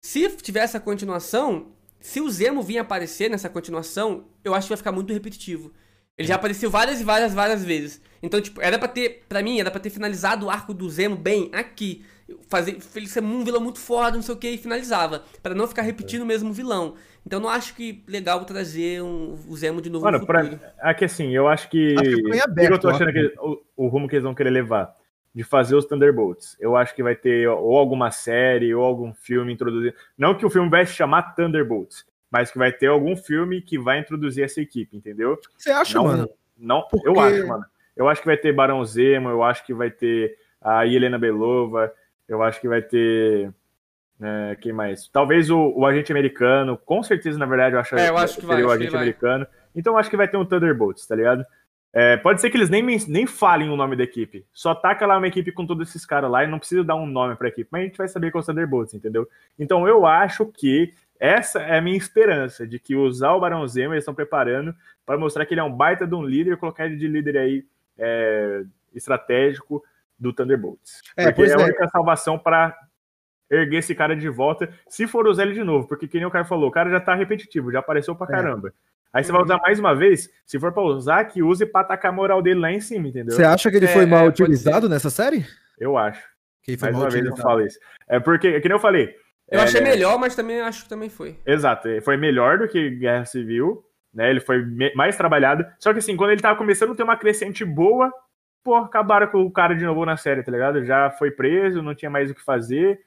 Se 0.01 0.29
tiver 0.37 0.61
essa 0.61 0.79
continuação, 0.79 1.73
se 1.99 2.21
o 2.21 2.31
Zemo 2.31 2.63
vir 2.63 2.79
aparecer 2.79 3.29
nessa 3.29 3.49
continuação, 3.49 4.29
eu 4.45 4.55
acho 4.55 4.67
que 4.67 4.71
vai 4.71 4.79
ficar 4.79 4.93
muito 4.93 5.13
repetitivo. 5.13 5.73
Ele 6.17 6.29
já 6.29 6.37
apareceu 6.37 6.71
várias 6.71 7.01
e 7.01 7.05
várias, 7.05 7.35
várias 7.35 7.65
vezes. 7.65 8.01
Então, 8.23 8.41
tipo, 8.41 8.61
era 8.61 8.79
pra 8.79 8.87
ter, 8.87 9.25
pra 9.29 9.43
mim, 9.43 9.59
era 9.59 9.71
pra 9.71 9.81
ter 9.81 9.91
finalizado 9.91 10.47
o 10.47 10.51
arco 10.51 10.73
do 10.73 10.89
Zemo 10.89 11.17
bem 11.17 11.51
aqui. 11.53 12.05
Fazer 12.49 12.79
ele 12.95 13.07
ser 13.07 13.23
um 13.23 13.45
vilão 13.45 13.61
muito 13.61 13.79
foda, 13.79 14.17
não 14.17 14.23
sei 14.23 14.35
o 14.35 14.39
que, 14.39 14.51
e 14.51 14.59
finalizava. 14.59 15.23
Pra 15.43 15.55
não 15.55 15.67
ficar 15.67 15.83
repetindo 15.83 16.23
o 16.23 16.27
mesmo 16.27 16.53
vilão. 16.53 16.95
Então, 17.27 17.39
não 17.39 17.49
acho 17.49 17.75
que 17.75 18.03
legal 18.09 18.45
trazer 18.45 19.03
um, 19.03 19.39
o 19.49 19.57
Zemo 19.57 19.83
de 19.83 19.91
novo 19.91 20.05
Mano, 20.05 20.25
pra, 20.27 20.43
aqui 20.81 21.05
assim, 21.05 21.35
eu 21.35 21.49
acho 21.49 21.69
que. 21.69 21.95
Acho 21.99 22.17
que 22.17 22.41
aberto, 22.41 22.73
eu 22.73 22.79
tô 22.79 22.89
achando 22.89 23.13
que 23.13 23.35
o, 23.39 23.63
o 23.77 23.89
rumo 23.89 24.09
que 24.09 24.17
eles 24.17 24.25
vão 24.25 24.35
querer 24.35 24.51
levar 24.51 24.95
de 25.35 25.45
fazer 25.45 25.77
os 25.77 25.85
Thunderbolts. 25.85 26.57
Eu 26.59 26.77
acho 26.77 26.95
que 26.95 27.03
vai 27.03 27.15
ter 27.15 27.49
ou 27.49 27.77
alguma 27.77 28.11
série 28.11 28.75
ou 28.75 28.83
algum 28.83 29.15
filme 29.15 29.53
introduzindo. 29.53 29.95
Não 30.17 30.35
que 30.35 30.45
o 30.45 30.51
filme 30.51 30.69
vai 30.69 30.85
se 30.85 30.95
chamar 30.95 31.35
Thunderbolts, 31.35 32.05
mas 32.31 32.51
que 32.51 32.59
vai 32.59 32.73
ter 32.73 32.89
algum 32.89 33.17
filme 33.17 33.63
que 33.63 33.79
vai 33.79 34.01
introduzir 34.01 34.45
essa 34.45 34.61
equipe, 34.61 34.97
entendeu? 34.97 35.39
Você 35.57 35.71
acha, 35.71 35.99
não, 35.99 36.05
mano? 36.05 36.31
Não, 36.59 36.83
Porque... 36.91 37.09
eu 37.09 37.19
acho, 37.19 37.47
mano. 37.47 37.65
Eu 37.97 38.09
acho 38.09 38.21
que 38.21 38.27
vai 38.27 38.37
ter 38.37 38.53
Barão 38.53 38.85
Zemo, 38.85 39.29
eu 39.29 39.43
acho 39.43 39.65
que 39.65 39.75
vai 39.75 39.91
ter 39.91 40.37
a 40.61 40.87
Helena 40.87 41.19
Belova, 41.19 41.93
eu 42.31 42.43
acho 42.45 42.61
que 42.61 42.69
vai 42.69 42.81
ter. 42.81 43.53
É, 44.23 44.57
quem 44.61 44.73
mais? 44.73 45.09
Talvez 45.09 45.51
o, 45.51 45.59
o, 45.59 45.85
agente 45.85 46.13
americano, 46.13 46.77
com 46.77 47.03
certeza, 47.03 47.39
na 47.39 47.47
verdade, 47.47 47.75
eu 47.75 47.81
acho, 47.81 47.97
é, 47.97 48.09
eu 48.11 48.17
acho 48.17 48.39
que, 48.39 48.47
vai, 48.47 48.63
o 48.63 48.71
agente 48.71 48.95
americano. 48.95 49.47
Então 49.75 49.95
eu 49.95 49.99
acho 49.99 50.09
que 50.09 50.17
vai 50.17 50.29
ter 50.29 50.37
um 50.37 50.45
Thunderbolts, 50.45 51.07
tá 51.07 51.17
ligado? 51.17 51.45
É, 51.93 52.17
pode 52.19 52.41
ser 52.41 52.51
que 52.51 52.57
eles 52.57 52.71
nem, 52.71 52.83
nem 53.09 53.27
falem 53.27 53.69
o 53.69 53.77
nome 53.77 53.97
da 53.97 54.05
equipe. 54.05 54.47
Só 54.53 54.75
taca 54.75 55.07
lá 55.07 55.19
uma 55.19 55.27
equipe 55.27 55.51
com 55.51 55.67
todos 55.67 55.89
esses 55.89 56.07
caras 56.07 56.31
lá 56.31 56.45
e 56.45 56.47
não 56.47 56.59
precisa 56.59 56.85
dar 56.85 56.95
um 56.95 57.07
nome 57.07 57.35
pra 57.35 57.49
equipe. 57.49 57.69
Mas 57.73 57.81
a 57.81 57.85
gente 57.87 57.99
vai 57.99 58.07
saber 58.07 58.31
que 58.31 58.37
é 58.37 58.41
o 58.41 58.45
Thunderbolts, 58.45 58.95
entendeu? 58.95 59.29
Então 59.59 59.89
eu 59.89 60.07
acho 60.07 60.47
que 60.47 60.93
essa 61.19 61.61
é 61.61 61.79
a 61.79 61.83
minha 61.83 61.97
esperança, 61.97 62.67
de 62.67 62.79
que 62.79 62.95
usar 62.95 63.33
o 63.33 63.41
Barão 63.41 63.67
Zemo, 63.67 63.95
eles 63.95 64.03
estão 64.03 64.15
preparando 64.15 64.75
para 65.05 65.19
mostrar 65.19 65.45
que 65.47 65.55
ele 65.55 65.61
é 65.61 65.65
um 65.65 65.73
baita 65.73 66.07
de 66.07 66.15
um 66.15 66.23
líder 66.23 66.53
e 66.53 66.57
colocar 66.57 66.87
ele 66.87 66.97
de 66.97 67.09
líder 67.09 67.37
aí 67.37 67.65
é, 67.99 68.63
estratégico 68.95 69.83
do 70.21 70.33
Thunderbolts. 70.33 71.01
É, 71.17 71.33
porque 71.33 71.51
é 71.51 71.55
a 71.57 71.61
é. 71.61 71.65
única 71.65 71.89
salvação 71.89 72.39
para 72.39 72.77
erguer 73.51 73.79
esse 73.79 73.95
cara 73.95 74.15
de 74.15 74.29
volta, 74.29 74.73
se 74.89 75.07
for 75.07 75.27
usar 75.27 75.43
ele 75.43 75.55
de 75.55 75.65
novo, 75.65 75.89
porque 75.89 76.07
que 76.07 76.19
nem 76.19 76.27
o 76.27 76.31
cara 76.31 76.45
falou, 76.45 76.69
o 76.69 76.73
cara 76.73 76.89
já 76.89 77.01
tá 77.01 77.15
repetitivo, 77.15 77.73
já 77.73 77.81
apareceu 77.81 78.15
pra 78.15 78.27
é. 78.27 78.31
caramba. 78.31 78.69
É. 78.69 78.73
Aí 79.13 79.25
você 79.25 79.33
vai 79.33 79.43
usar 79.43 79.59
mais 79.59 79.81
uma 79.81 79.93
vez, 79.93 80.31
se 80.47 80.59
for 80.61 80.73
pra 80.73 80.85
usar, 80.85 81.25
que 81.25 81.43
use 81.43 81.67
pra 81.67 81.81
atacar 81.81 82.13
a 82.13 82.15
moral 82.15 82.41
dele 82.41 82.61
lá 82.61 82.71
em 82.71 82.81
cima, 82.81 83.09
entendeu? 83.09 83.35
Você 83.35 83.43
acha 83.43 83.69
que 83.69 83.77
ele 83.77 83.87
é, 83.87 83.89
foi 83.89 84.07
mal 84.07 84.27
utilizado 84.27 84.89
nessa 84.89 85.11
série? 85.11 85.45
Eu 85.81 85.99
acho. 85.99 86.23
Que 86.63 86.77
foi 86.77 86.93
mais 86.93 86.95
mal 86.95 87.03
uma 87.03 87.09
utilizado. 87.09 87.35
vez 87.35 87.39
eu 87.39 87.51
falo 87.51 87.67
isso. 87.67 87.79
É 88.09 88.21
porque, 88.21 88.61
que 88.61 88.69
nem 88.69 88.77
eu 88.77 88.81
falei. 88.81 89.13
Eu 89.51 89.59
é, 89.59 89.65
achei 89.65 89.81
melhor, 89.81 90.17
mas 90.17 90.37
também 90.37 90.61
acho 90.61 90.85
que 90.85 90.89
também 90.89 91.09
foi. 91.09 91.37
Exato, 91.45 91.89
foi 92.03 92.17
melhor 92.17 92.59
do 92.59 92.69
que 92.69 92.91
Guerra 92.91 93.25
Civil, 93.25 93.85
né? 94.15 94.31
Ele 94.31 94.39
foi 94.39 94.65
mais 94.95 95.17
trabalhado. 95.17 95.67
Só 95.81 95.93
que 95.93 95.99
assim, 95.99 96.17
quando 96.17 96.31
ele 96.31 96.41
tava 96.41 96.57
começando 96.57 96.93
a 96.93 96.95
ter 96.95 97.03
uma 97.03 97.17
crescente 97.17 97.65
boa, 97.65 98.13
pô, 98.63 98.75
acabaram 98.77 99.27
com 99.29 99.43
o 99.43 99.51
cara 99.51 99.75
de 99.75 99.85
novo 99.85 100.05
na 100.05 100.17
série, 100.17 100.43
tá 100.43 100.51
ligado? 100.53 100.85
Já 100.85 101.11
foi 101.11 101.31
preso, 101.31 101.83
não 101.83 101.95
tinha 101.95 102.11
mais 102.11 102.31
o 102.31 102.35
que 102.35 102.43
fazer. 102.43 103.01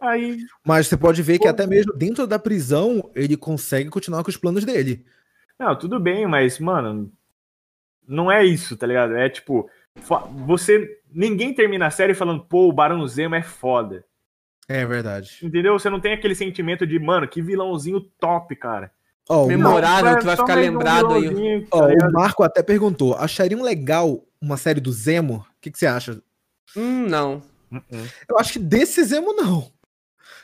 Aí. 0.00 0.38
Mas 0.64 0.86
você 0.86 0.96
pode 0.96 1.22
ver 1.22 1.38
pô, 1.38 1.44
que 1.44 1.48
até 1.48 1.66
mesmo 1.66 1.92
dentro 1.92 2.26
da 2.26 2.38
prisão 2.38 3.10
ele 3.14 3.36
consegue 3.36 3.90
continuar 3.90 4.22
com 4.22 4.30
os 4.30 4.36
planos 4.36 4.64
dele. 4.64 5.04
Não, 5.58 5.76
tudo 5.76 6.00
bem, 6.00 6.26
mas, 6.26 6.58
mano, 6.58 7.12
não 8.08 8.32
é 8.32 8.44
isso, 8.44 8.76
tá 8.76 8.86
ligado? 8.86 9.14
É 9.14 9.28
tipo, 9.28 9.68
você. 10.46 11.00
Ninguém 11.12 11.52
termina 11.52 11.86
a 11.86 11.90
série 11.90 12.14
falando, 12.14 12.44
pô, 12.44 12.68
o 12.68 12.72
Barão 12.72 13.06
Zemo 13.06 13.34
é 13.34 13.42
foda. 13.42 14.04
É 14.68 14.86
verdade. 14.86 15.38
Entendeu? 15.42 15.78
Você 15.78 15.90
não 15.90 16.00
tem 16.00 16.12
aquele 16.12 16.34
sentimento 16.34 16.86
de, 16.86 16.98
mano, 16.98 17.26
que 17.26 17.42
vilãozinho 17.42 18.00
top, 18.00 18.54
cara. 18.54 18.92
Oh, 19.28 19.46
Memorável, 19.46 20.18
que 20.18 20.24
vai 20.24 20.36
ficar 20.36 20.54
lembrado 20.54 21.14
aí. 21.14 21.66
Oh, 21.70 21.84
o 21.84 22.12
Marco 22.12 22.42
até 22.42 22.62
perguntou: 22.62 23.14
achariam 23.14 23.62
legal 23.62 24.24
uma 24.40 24.56
série 24.56 24.80
do 24.80 24.92
Zemo? 24.92 25.46
O 25.48 25.60
que, 25.60 25.70
que 25.70 25.78
você 25.78 25.86
acha? 25.86 26.20
Hum, 26.76 27.06
não. 27.08 27.42
Uh-uh. 27.70 28.08
Eu 28.28 28.38
acho 28.38 28.54
que 28.54 28.58
desse 28.58 29.04
Zemo, 29.04 29.32
não. 29.32 29.70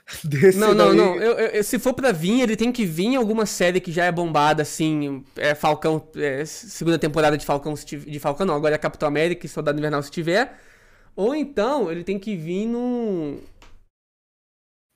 Desse 0.23 0.57
não, 0.57 0.73
não, 0.73 0.89
daí... 0.89 0.97
não. 0.97 1.17
Eu, 1.17 1.33
eu, 1.33 1.65
se 1.65 1.81
for 1.81 1.93
pra 1.93 2.13
vir, 2.13 2.41
ele 2.41 2.55
tem 2.55 2.71
que 2.71 2.85
vir 2.87 3.07
em 3.07 3.17
alguma 3.17 3.45
série 3.45 3.81
que 3.81 3.91
já 3.91 4.05
é 4.05 4.13
bombada, 4.13 4.63
assim. 4.63 5.25
É 5.35 5.53
Falcão. 5.53 6.09
É, 6.15 6.45
segunda 6.45 6.97
temporada 6.97 7.37
de 7.37 7.45
Falcão, 7.45 7.75
de 7.75 8.21
Falcão 8.21 8.47
não, 8.47 8.55
agora 8.55 8.77
é 8.77 8.79
Capitão 8.79 9.09
América 9.09 9.45
e 9.45 9.49
Soldado 9.49 9.79
Invernal 9.79 10.03
se 10.03 10.11
tiver. 10.11 10.61
Ou 11.17 11.35
então 11.35 11.91
ele 11.91 12.05
tem 12.05 12.19
que 12.19 12.37
vir 12.37 12.67
no. 12.67 13.39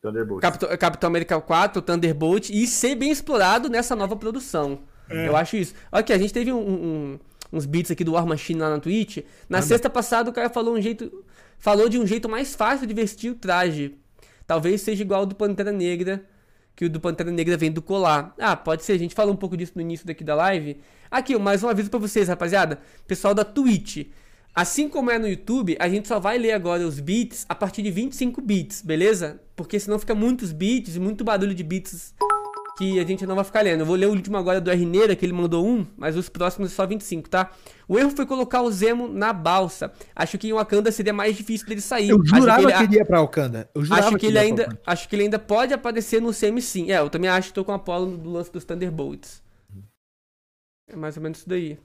Thunderbolt. 0.00 0.40
Capitão, 0.40 0.76
Capitão 0.76 1.08
América 1.08 1.40
4, 1.40 1.82
Thunderbolt, 1.82 2.50
e 2.50 2.66
ser 2.66 2.94
bem 2.94 3.10
explorado 3.10 3.68
nessa 3.68 3.94
nova 3.94 4.16
produção. 4.16 4.80
É. 5.08 5.28
Eu 5.28 5.36
acho 5.36 5.56
isso. 5.56 5.74
Ok, 5.90 6.14
a 6.14 6.18
gente 6.18 6.32
teve 6.32 6.52
um, 6.52 6.58
um, 6.58 7.18
uns 7.52 7.66
beats 7.66 7.90
aqui 7.90 8.04
do 8.04 8.12
War 8.12 8.26
Machine 8.26 8.60
lá 8.60 8.70
na 8.70 8.78
Twitch. 8.78 9.18
Na 9.48 9.58
Anda. 9.58 9.66
sexta 9.66 9.90
passada 9.90 10.30
o 10.30 10.32
cara 10.32 10.48
falou 10.48 10.74
um 10.74 10.80
jeito. 10.80 11.24
Falou 11.58 11.88
de 11.88 11.98
um 11.98 12.06
jeito 12.06 12.28
mais 12.28 12.54
fácil 12.54 12.86
de 12.86 12.94
vestir 12.94 13.30
o 13.30 13.34
traje 13.34 13.98
talvez 14.50 14.80
seja 14.80 15.02
igual 15.04 15.20
ao 15.20 15.26
do 15.26 15.36
Pantera 15.36 15.70
Negra, 15.70 16.24
que 16.74 16.84
o 16.84 16.90
do 16.90 16.98
Pantera 16.98 17.30
Negra 17.30 17.56
vem 17.56 17.70
do 17.70 17.80
colar. 17.80 18.34
Ah, 18.36 18.56
pode 18.56 18.82
ser, 18.82 18.94
a 18.94 18.98
gente 18.98 19.14
falou 19.14 19.32
um 19.32 19.36
pouco 19.36 19.56
disso 19.56 19.74
no 19.76 19.80
início 19.80 20.04
daqui 20.04 20.24
da 20.24 20.34
live. 20.34 20.80
Aqui, 21.08 21.38
mais 21.38 21.62
um 21.62 21.68
aviso 21.68 21.88
para 21.88 22.00
vocês, 22.00 22.26
rapaziada. 22.26 22.80
Pessoal 23.06 23.32
da 23.32 23.44
Twitch. 23.44 24.08
Assim 24.54 24.88
como 24.88 25.10
é 25.10 25.18
no 25.18 25.28
YouTube, 25.28 25.76
a 25.78 25.88
gente 25.88 26.08
só 26.08 26.18
vai 26.18 26.36
ler 26.36 26.52
agora 26.52 26.86
os 26.86 26.98
bits 26.98 27.46
a 27.48 27.54
partir 27.54 27.82
de 27.82 27.90
25 27.90 28.40
bits, 28.40 28.82
beleza? 28.82 29.40
Porque 29.54 29.78
senão 29.78 29.98
fica 29.98 30.14
muitos 30.14 30.52
bits 30.52 30.96
e 30.96 31.00
muito 31.00 31.22
barulho 31.22 31.54
de 31.54 31.62
bits 31.62 32.14
que 32.80 32.98
a 32.98 33.04
gente 33.04 33.26
não 33.26 33.34
vai 33.34 33.44
ficar 33.44 33.60
lendo. 33.60 33.80
Eu 33.80 33.86
vou 33.86 33.94
ler 33.94 34.06
o 34.06 34.10
último 34.10 34.38
agora 34.38 34.58
do 34.58 34.70
Rneira, 34.70 35.14
que 35.14 35.24
ele 35.24 35.34
mandou 35.34 35.66
um, 35.66 35.86
mas 35.98 36.16
os 36.16 36.30
próximos 36.30 36.72
é 36.72 36.74
só 36.74 36.86
25, 36.86 37.28
tá? 37.28 37.50
O 37.86 37.98
erro 37.98 38.10
foi 38.10 38.24
colocar 38.24 38.62
o 38.62 38.72
Zemo 38.72 39.06
na 39.06 39.34
balsa. 39.34 39.92
Acho 40.16 40.38
que 40.38 40.48
em 40.48 40.52
Wakanda 40.54 40.90
seria 40.90 41.12
mais 41.12 41.36
difícil 41.36 41.66
dele 41.66 41.82
sair. 41.82 42.08
Eu 42.08 42.24
jurava 42.24 42.62
que 42.62 42.66
ele, 42.66 42.78
que 42.78 42.84
ele 42.84 42.96
ia 42.96 43.04
pra 43.04 43.20
Wakanda. 43.20 43.68
Eu 43.74 43.84
jurava 43.84 44.08
acho 44.08 44.16
que, 44.16 44.20
que 44.20 44.26
ele 44.26 44.38
ainda, 44.38 44.78
acho 44.86 45.08
que 45.08 45.14
ele 45.14 45.24
ainda 45.24 45.38
pode 45.38 45.74
aparecer 45.74 46.22
no 46.22 46.32
CM 46.32 46.60
sim. 46.62 46.90
É, 46.90 46.98
eu 47.00 47.10
também 47.10 47.28
acho 47.28 47.48
que 47.48 47.54
tô 47.54 47.64
com 47.64 47.72
a 47.72 47.76
Apollo 47.76 48.16
do 48.16 48.30
lance 48.30 48.50
dos 48.50 48.64
Thunderbolts. 48.64 49.42
É 50.88 50.96
mais 50.96 51.16
ou 51.18 51.22
menos 51.22 51.38
isso 51.38 51.48
daí. 51.48 51.78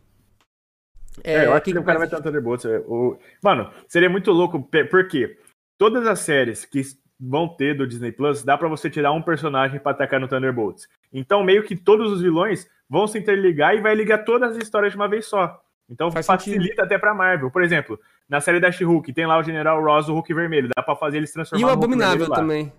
É, 1.24 1.34
é 1.34 1.46
eu 1.46 1.54
acho 1.54 1.64
que, 1.64 1.72
que 1.72 1.80
o 1.80 1.84
cara 1.84 2.00
vai 2.00 2.08
ter 2.08 2.16
um 2.16 2.22
Thunderbolts. 2.22 2.66
É, 2.66 2.80
o... 2.80 3.18
Mano, 3.42 3.70
seria 3.88 4.10
muito 4.10 4.32
louco, 4.32 4.62
porque 4.90 5.38
todas 5.78 6.06
as 6.08 6.20
séries 6.20 6.66
que 6.66 6.82
vão 7.20 7.48
ter 7.48 7.76
do 7.76 7.88
Disney 7.88 8.12
Plus, 8.12 8.44
dá 8.44 8.58
para 8.58 8.68
você 8.68 8.90
tirar 8.90 9.12
um 9.12 9.22
personagem 9.22 9.80
para 9.80 9.92
atacar 9.92 10.20
no 10.20 10.28
Thunderbolts. 10.28 10.88
Então, 11.14 11.44
meio 11.44 11.64
que 11.64 11.76
todos 11.76 12.12
os 12.12 12.22
vilões 12.22 12.70
vão 12.90 13.08
se 13.08 13.18
interligar 13.18 13.76
e 13.76 13.82
vai 13.82 13.96
ligar 13.96 14.20
todas 14.20 14.52
as 14.56 14.64
histórias 14.64 14.92
de 14.92 14.98
uma 14.98 15.08
vez 15.08 15.26
só. 15.26 15.62
Então, 15.90 16.12
Faz 16.12 16.26
facilita 16.26 16.64
sentido. 16.64 16.82
até 16.82 16.98
pra 16.98 17.14
Marvel. 17.14 17.52
Por 17.52 17.64
exemplo, 17.64 18.00
na 18.28 18.42
série 18.42 18.60
da 18.60 18.72
She-Hulk, 18.72 19.14
tem 19.14 19.26
lá 19.26 19.38
o 19.38 19.44
General 19.44 19.82
Ross, 19.82 20.10
o 20.10 20.14
Hulk 20.14 20.34
vermelho. 20.34 20.70
Dá 20.76 20.82
pra 20.82 20.96
fazer 20.96 21.18
eles 21.18 21.32
transformar 21.32 21.62
E 21.62 21.66
o 21.66 21.70
Abominável 21.74 22.30
também. 22.30 22.74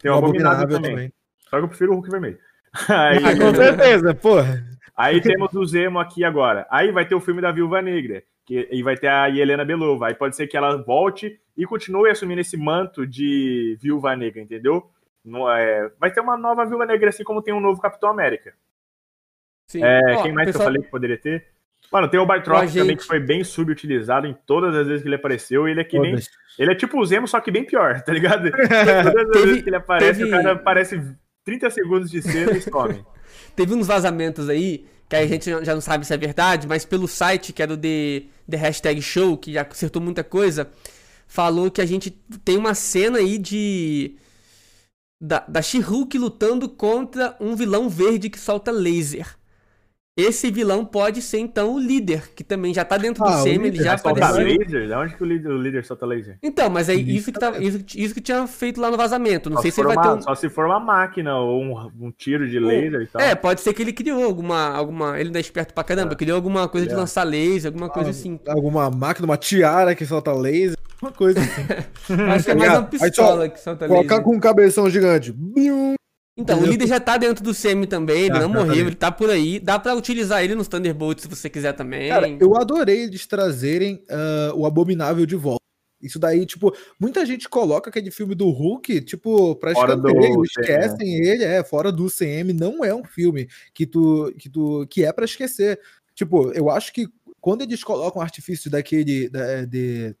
Tem 0.00 0.10
o, 0.10 0.14
o 0.14 0.18
Abominável, 0.18 0.62
Abominável 0.62 0.76
também. 0.76 0.90
também. 0.90 1.12
Só 1.50 1.58
que 1.58 1.64
eu 1.64 1.68
prefiro 1.68 1.92
o 1.92 1.94
Hulk 1.96 2.10
vermelho. 2.10 2.38
Aí... 2.88 3.18
Ah, 3.18 3.36
com 3.36 3.54
certeza, 3.54 4.14
porra. 4.14 4.64
Aí 5.02 5.20
temos 5.20 5.52
o 5.52 5.64
Zemo 5.64 5.98
aqui 5.98 6.24
agora. 6.24 6.66
Aí 6.70 6.92
vai 6.92 7.04
ter 7.04 7.14
o 7.14 7.20
filme 7.20 7.42
da 7.42 7.50
Viúva 7.50 7.82
Negra. 7.82 8.22
Que, 8.44 8.68
e 8.70 8.82
vai 8.82 8.96
ter 8.96 9.08
a 9.08 9.28
Helena 9.28 9.64
Belova. 9.64 10.06
Aí 10.06 10.14
pode 10.14 10.36
ser 10.36 10.46
que 10.46 10.56
ela 10.56 10.76
volte 10.76 11.40
e 11.56 11.66
continue 11.66 12.10
assumindo 12.10 12.40
esse 12.40 12.56
manto 12.56 13.06
de 13.06 13.76
Viúva 13.80 14.14
Negra, 14.14 14.40
entendeu? 14.40 14.90
No, 15.24 15.50
é, 15.50 15.90
vai 15.98 16.12
ter 16.12 16.20
uma 16.20 16.36
nova 16.36 16.64
Viúva 16.64 16.86
Negra, 16.86 17.08
assim 17.08 17.24
como 17.24 17.42
tem 17.42 17.52
um 17.52 17.60
novo 17.60 17.80
Capitão 17.80 18.10
América. 18.10 18.54
Sim. 19.68 19.82
É, 19.82 20.22
quem 20.22 20.32
mais 20.32 20.46
pessoal... 20.46 20.52
que 20.52 20.56
eu 20.56 20.72
falei 20.72 20.82
que 20.82 20.90
poderia 20.90 21.18
ter? 21.18 21.46
Mano, 21.90 22.08
tem 22.08 22.20
o 22.20 22.26
Bartrock 22.26 22.66
gente... 22.66 22.78
também 22.78 22.96
que 22.96 23.04
foi 23.04 23.18
bem 23.18 23.42
subutilizado 23.42 24.26
em 24.26 24.36
todas 24.46 24.74
as 24.74 24.86
vezes 24.86 25.02
que 25.02 25.08
ele 25.08 25.16
apareceu. 25.16 25.66
Ele 25.66 25.80
é 25.80 25.84
que 25.84 25.98
nem. 25.98 26.14
Ele 26.58 26.72
é 26.72 26.74
tipo 26.74 26.98
o 26.98 27.04
Zemo, 27.04 27.26
só 27.26 27.40
que 27.40 27.50
bem 27.50 27.64
pior, 27.64 28.00
tá 28.02 28.12
ligado? 28.12 28.50
todas 28.52 28.70
as 28.70 29.30
teve, 29.30 29.46
vezes 29.46 29.62
que 29.62 29.68
ele 29.68 29.76
aparece, 29.76 30.20
teve... 30.20 30.30
o 30.30 30.30
cara 30.30 30.52
aparece 30.52 31.16
30 31.44 31.70
segundos 31.70 32.10
de 32.10 32.22
cena 32.22 32.52
e 32.52 32.60
some. 32.60 33.04
teve 33.54 33.74
uns 33.74 33.86
vazamentos 33.86 34.48
aí 34.48 34.86
que 35.08 35.16
a 35.16 35.26
gente 35.26 35.44
já 35.44 35.74
não 35.74 35.80
sabe 35.80 36.06
se 36.06 36.14
é 36.14 36.16
verdade, 36.16 36.66
mas 36.66 36.84
pelo 36.86 37.06
site 37.06 37.52
que 37.52 37.62
era 37.62 37.74
o 37.74 37.76
The 37.76 38.56
Hashtag 38.56 39.02
Show, 39.02 39.36
que 39.36 39.52
já 39.52 39.62
acertou 39.62 40.00
muita 40.00 40.24
coisa, 40.24 40.70
falou 41.26 41.70
que 41.70 41.80
a 41.80 41.86
gente 41.86 42.10
tem 42.44 42.56
uma 42.56 42.74
cena 42.74 43.18
aí 43.18 43.38
de. 43.38 44.16
Da, 45.20 45.38
da 45.46 45.62
She-Hulk 45.62 46.18
lutando 46.18 46.68
contra 46.68 47.36
um 47.38 47.54
vilão 47.54 47.88
verde 47.88 48.28
que 48.28 48.40
solta 48.40 48.72
laser. 48.72 49.36
Esse 50.14 50.50
vilão 50.50 50.84
pode 50.84 51.22
ser, 51.22 51.38
então, 51.38 51.74
o 51.74 51.78
líder, 51.78 52.34
que 52.34 52.44
também 52.44 52.74
já 52.74 52.84
tá 52.84 52.98
dentro 52.98 53.24
ah, 53.24 53.30
do 53.30 53.42
SEMI, 53.42 53.68
ele 53.68 53.82
já 53.82 53.94
apareceu. 53.94 54.44
laser? 54.44 54.86
De 54.86 54.92
onde 54.92 55.16
que 55.16 55.22
o 55.22 55.26
líder, 55.26 55.48
o 55.48 55.56
líder 55.56 55.84
solta 55.86 56.04
laser? 56.04 56.36
Então, 56.42 56.68
mas 56.68 56.90
é 56.90 56.94
isso 56.94 57.32
que, 57.32 57.40
tá, 57.40 57.58
isso, 57.58 57.82
isso 57.96 58.12
que 58.12 58.20
tinha 58.20 58.46
feito 58.46 58.78
lá 58.78 58.90
no 58.90 58.96
vazamento. 58.98 59.48
Não 59.48 59.56
só 59.56 59.62
sei 59.62 59.70
se, 59.70 59.80
ele 59.80 59.88
vai 59.88 59.96
uma, 59.96 60.02
ter 60.02 60.18
um... 60.18 60.20
Só 60.20 60.34
se 60.34 60.50
for 60.50 60.66
uma 60.66 60.78
máquina 60.78 61.38
ou 61.38 61.62
um, 61.62 61.90
um 61.98 62.10
tiro 62.10 62.46
de 62.46 62.60
laser 62.60 63.00
e 63.00 63.06
tal. 63.06 63.22
É, 63.22 63.34
pode 63.34 63.62
ser 63.62 63.72
que 63.72 63.80
ele 63.80 63.92
criou 63.92 64.22
alguma. 64.22 64.68
alguma 64.68 65.18
ele 65.18 65.30
não 65.30 65.38
é 65.38 65.40
esperto 65.40 65.72
pra 65.72 65.82
caramba, 65.82 66.12
é. 66.12 66.16
criou 66.16 66.36
alguma 66.36 66.68
coisa 66.68 66.86
é. 66.86 66.90
de 66.90 66.94
lançar 66.94 67.24
laser, 67.24 67.70
alguma 67.70 67.88
coisa 67.88 68.10
ah, 68.10 68.12
assim. 68.12 68.38
Alguma 68.46 68.90
máquina, 68.90 69.24
uma 69.24 69.38
tiara 69.38 69.94
que 69.94 70.04
solta 70.04 70.34
laser, 70.34 70.76
uma 71.00 71.10
coisa 71.10 71.40
assim. 71.40 71.62
Acho 72.34 72.44
que 72.44 72.50
é 72.50 72.54
mais 72.54 72.72
uma 72.72 72.82
pistola 72.82 73.48
que 73.48 73.58
solta 73.58 73.86
laser. 73.86 73.96
Colocar 73.96 74.22
com 74.22 74.36
um 74.36 74.40
cabeção 74.40 74.90
gigante. 74.90 75.34
Então, 76.36 76.60
o 76.60 76.66
líder 76.66 76.86
já 76.86 76.98
tá 76.98 77.18
dentro 77.18 77.44
do 77.44 77.52
semi 77.52 77.86
também, 77.86 78.22
ele 78.24 78.36
Ah, 78.36 78.40
não 78.40 78.48
morreu, 78.48 78.86
ele 78.86 78.94
tá 78.96 79.12
por 79.12 79.28
aí. 79.28 79.60
Dá 79.60 79.78
pra 79.78 79.94
utilizar 79.94 80.42
ele 80.42 80.54
nos 80.54 80.66
Thunderbolts 80.66 81.22
se 81.24 81.28
você 81.28 81.50
quiser 81.50 81.74
também. 81.74 82.08
Cara, 82.08 82.26
eu 82.40 82.56
adorei 82.56 83.02
eles 83.02 83.26
trazerem 83.26 84.02
ah, 84.10 84.52
o 84.54 84.64
Abominável 84.64 85.26
de 85.26 85.36
volta. 85.36 85.60
Isso 86.00 86.18
daí, 86.18 86.44
tipo, 86.44 86.74
muita 86.98 87.24
gente 87.24 87.48
coloca 87.48 87.88
aquele 87.88 88.10
filme 88.10 88.34
do 88.34 88.48
Hulk, 88.50 89.02
tipo, 89.02 89.54
pra 89.56 89.72
do 89.72 89.78
escanteio, 89.78 90.34
CM, 90.34 90.44
esquecem 90.44 91.14
ele, 91.24 91.44
é, 91.44 91.62
fora 91.62 91.92
do 91.92 92.08
CM, 92.10 92.52
não 92.52 92.84
é 92.84 92.92
um 92.92 93.04
filme 93.04 93.46
que 93.72 93.86
tu, 93.86 94.34
que 94.36 94.48
tu, 94.50 94.84
que 94.90 95.04
é 95.04 95.12
pra 95.12 95.24
esquecer. 95.24 95.78
Tipo, 96.14 96.50
eu 96.52 96.68
acho 96.70 96.92
que 96.92 97.06
quando 97.40 97.62
eles 97.62 97.84
colocam 97.84 98.20
artifícios 98.20 98.70
daquele, 98.72 99.28
da- 99.28 99.64
de, 99.64 100.16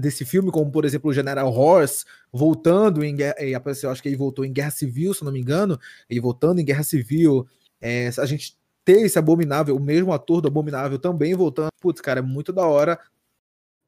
desse 0.00 0.24
filme, 0.24 0.50
como, 0.50 0.70
por 0.70 0.84
exemplo, 0.84 1.10
o 1.10 1.14
General 1.14 1.50
Horse, 1.52 2.04
voltando 2.32 3.04
em 3.04 3.16
guerra, 3.16 3.42
e 3.42 3.54
apareceu, 3.54 3.90
acho 3.90 4.02
que 4.02 4.08
ele 4.08 4.16
voltou 4.16 4.44
em 4.44 4.52
Guerra 4.52 4.70
Civil, 4.70 5.14
se 5.14 5.24
não 5.24 5.32
me 5.32 5.40
engano, 5.40 5.78
ele 6.08 6.20
voltando 6.20 6.60
em 6.60 6.64
Guerra 6.64 6.82
Civil, 6.82 7.46
é, 7.80 8.10
a 8.18 8.26
gente 8.26 8.56
ter 8.84 9.00
esse 9.00 9.18
Abominável, 9.18 9.74
o 9.74 9.80
mesmo 9.80 10.12
ator 10.12 10.40
do 10.40 10.48
Abominável 10.48 10.98
também 10.98 11.34
voltando, 11.34 11.68
putz, 11.80 12.00
cara, 12.00 12.20
é 12.20 12.22
muito 12.22 12.52
da 12.52 12.66
hora 12.66 12.98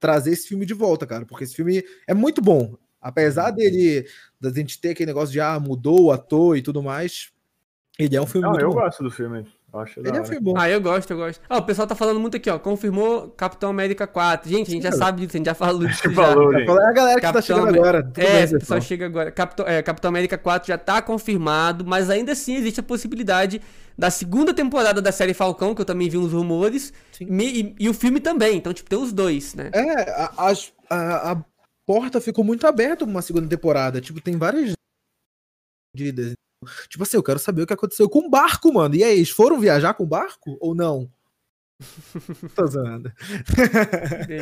trazer 0.00 0.32
esse 0.32 0.48
filme 0.48 0.66
de 0.66 0.74
volta, 0.74 1.06
cara, 1.06 1.24
porque 1.24 1.44
esse 1.44 1.54
filme 1.54 1.84
é 2.06 2.14
muito 2.14 2.40
bom. 2.40 2.76
Apesar 3.00 3.50
dele, 3.52 4.08
da 4.40 4.50
gente 4.50 4.80
ter 4.80 4.90
aquele 4.90 5.06
negócio 5.06 5.32
de, 5.32 5.40
ah, 5.40 5.58
mudou 5.60 6.06
o 6.06 6.12
ator 6.12 6.56
e 6.56 6.62
tudo 6.62 6.82
mais, 6.82 7.30
ele 7.98 8.16
é 8.16 8.20
um 8.20 8.26
filme 8.26 8.48
Não, 8.48 8.58
eu 8.58 8.70
bom. 8.70 8.74
gosto 8.74 9.02
do 9.02 9.10
filme. 9.10 9.46
Eu 9.70 9.80
acho 9.80 10.00
Ele 10.00 10.16
é 10.16 10.20
um 10.20 10.24
filme 10.24 10.40
bom. 10.40 10.54
Ah, 10.56 10.68
eu 10.70 10.80
gosto, 10.80 11.10
eu 11.10 11.16
gosto. 11.18 11.42
Ah, 11.46 11.58
o 11.58 11.62
pessoal 11.62 11.86
tá 11.86 11.94
falando 11.94 12.18
muito 12.18 12.36
aqui, 12.38 12.48
ó. 12.48 12.58
Confirmou 12.58 13.28
Capitão 13.30 13.68
América 13.68 14.06
4. 14.06 14.48
Gente, 14.48 14.68
a 14.68 14.70
gente 14.70 14.82
já 14.82 14.92
sabe 14.92 15.20
disso, 15.20 15.36
a 15.36 15.38
gente 15.38 15.46
já 15.46 15.54
falou 15.54 15.84
disso 15.86 16.02
já. 16.04 16.10
Falou, 16.14 16.52
É 16.54 16.62
a 16.64 16.92
galera 16.92 17.14
que 17.16 17.26
tá 17.26 17.32
Capitão 17.34 17.42
chegando 17.42 17.68
América- 17.68 17.88
agora. 17.88 18.02
Tudo 18.04 18.20
É, 18.20 18.46
bem, 18.46 18.58
pessoal 18.58 18.80
chega 18.80 19.04
agora. 19.06 19.30
Capitão, 19.30 19.66
é, 19.66 19.82
Capitão 19.82 20.08
América 20.08 20.38
4 20.38 20.68
já 20.68 20.78
tá 20.78 21.02
confirmado, 21.02 21.84
mas 21.84 22.08
ainda 22.08 22.32
assim 22.32 22.56
existe 22.56 22.80
a 22.80 22.82
possibilidade 22.82 23.60
da 23.96 24.10
segunda 24.10 24.54
temporada 24.54 25.02
da 25.02 25.12
série 25.12 25.34
Falcão, 25.34 25.74
que 25.74 25.82
eu 25.82 25.84
também 25.84 26.08
vi 26.08 26.16
uns 26.16 26.32
rumores, 26.32 26.92
e, 27.20 27.74
e 27.78 27.88
o 27.90 27.94
filme 27.94 28.20
também. 28.20 28.56
Então, 28.56 28.72
tipo, 28.72 28.88
tem 28.88 28.98
os 28.98 29.12
dois, 29.12 29.54
né? 29.54 29.70
É, 29.74 30.10
a, 30.12 30.32
as- 30.46 30.72
a, 30.88 31.32
a 31.32 31.44
porta 31.86 32.20
ficou 32.22 32.42
muito 32.42 32.66
aberta 32.66 33.04
pra 33.04 33.06
uma 33.12 33.20
segunda 33.22 33.46
temporada. 33.48 34.00
Tipo, 34.00 34.18
tem 34.20 34.36
várias 34.38 34.72
dívidas. 35.94 36.32
Tipo 36.88 37.04
assim, 37.04 37.16
eu 37.16 37.22
quero 37.22 37.38
saber 37.38 37.62
o 37.62 37.66
que 37.66 37.72
aconteceu 37.72 38.08
com 38.08 38.26
o 38.26 38.30
barco, 38.30 38.72
mano. 38.72 38.94
E 38.94 39.04
aí, 39.04 39.16
eles 39.16 39.30
foram 39.30 39.60
viajar 39.60 39.94
com 39.94 40.04
o 40.04 40.08
barco 40.08 40.56
ou 40.60 40.74
não? 40.74 41.10
Tô 42.54 42.66
zoando. 42.66 43.12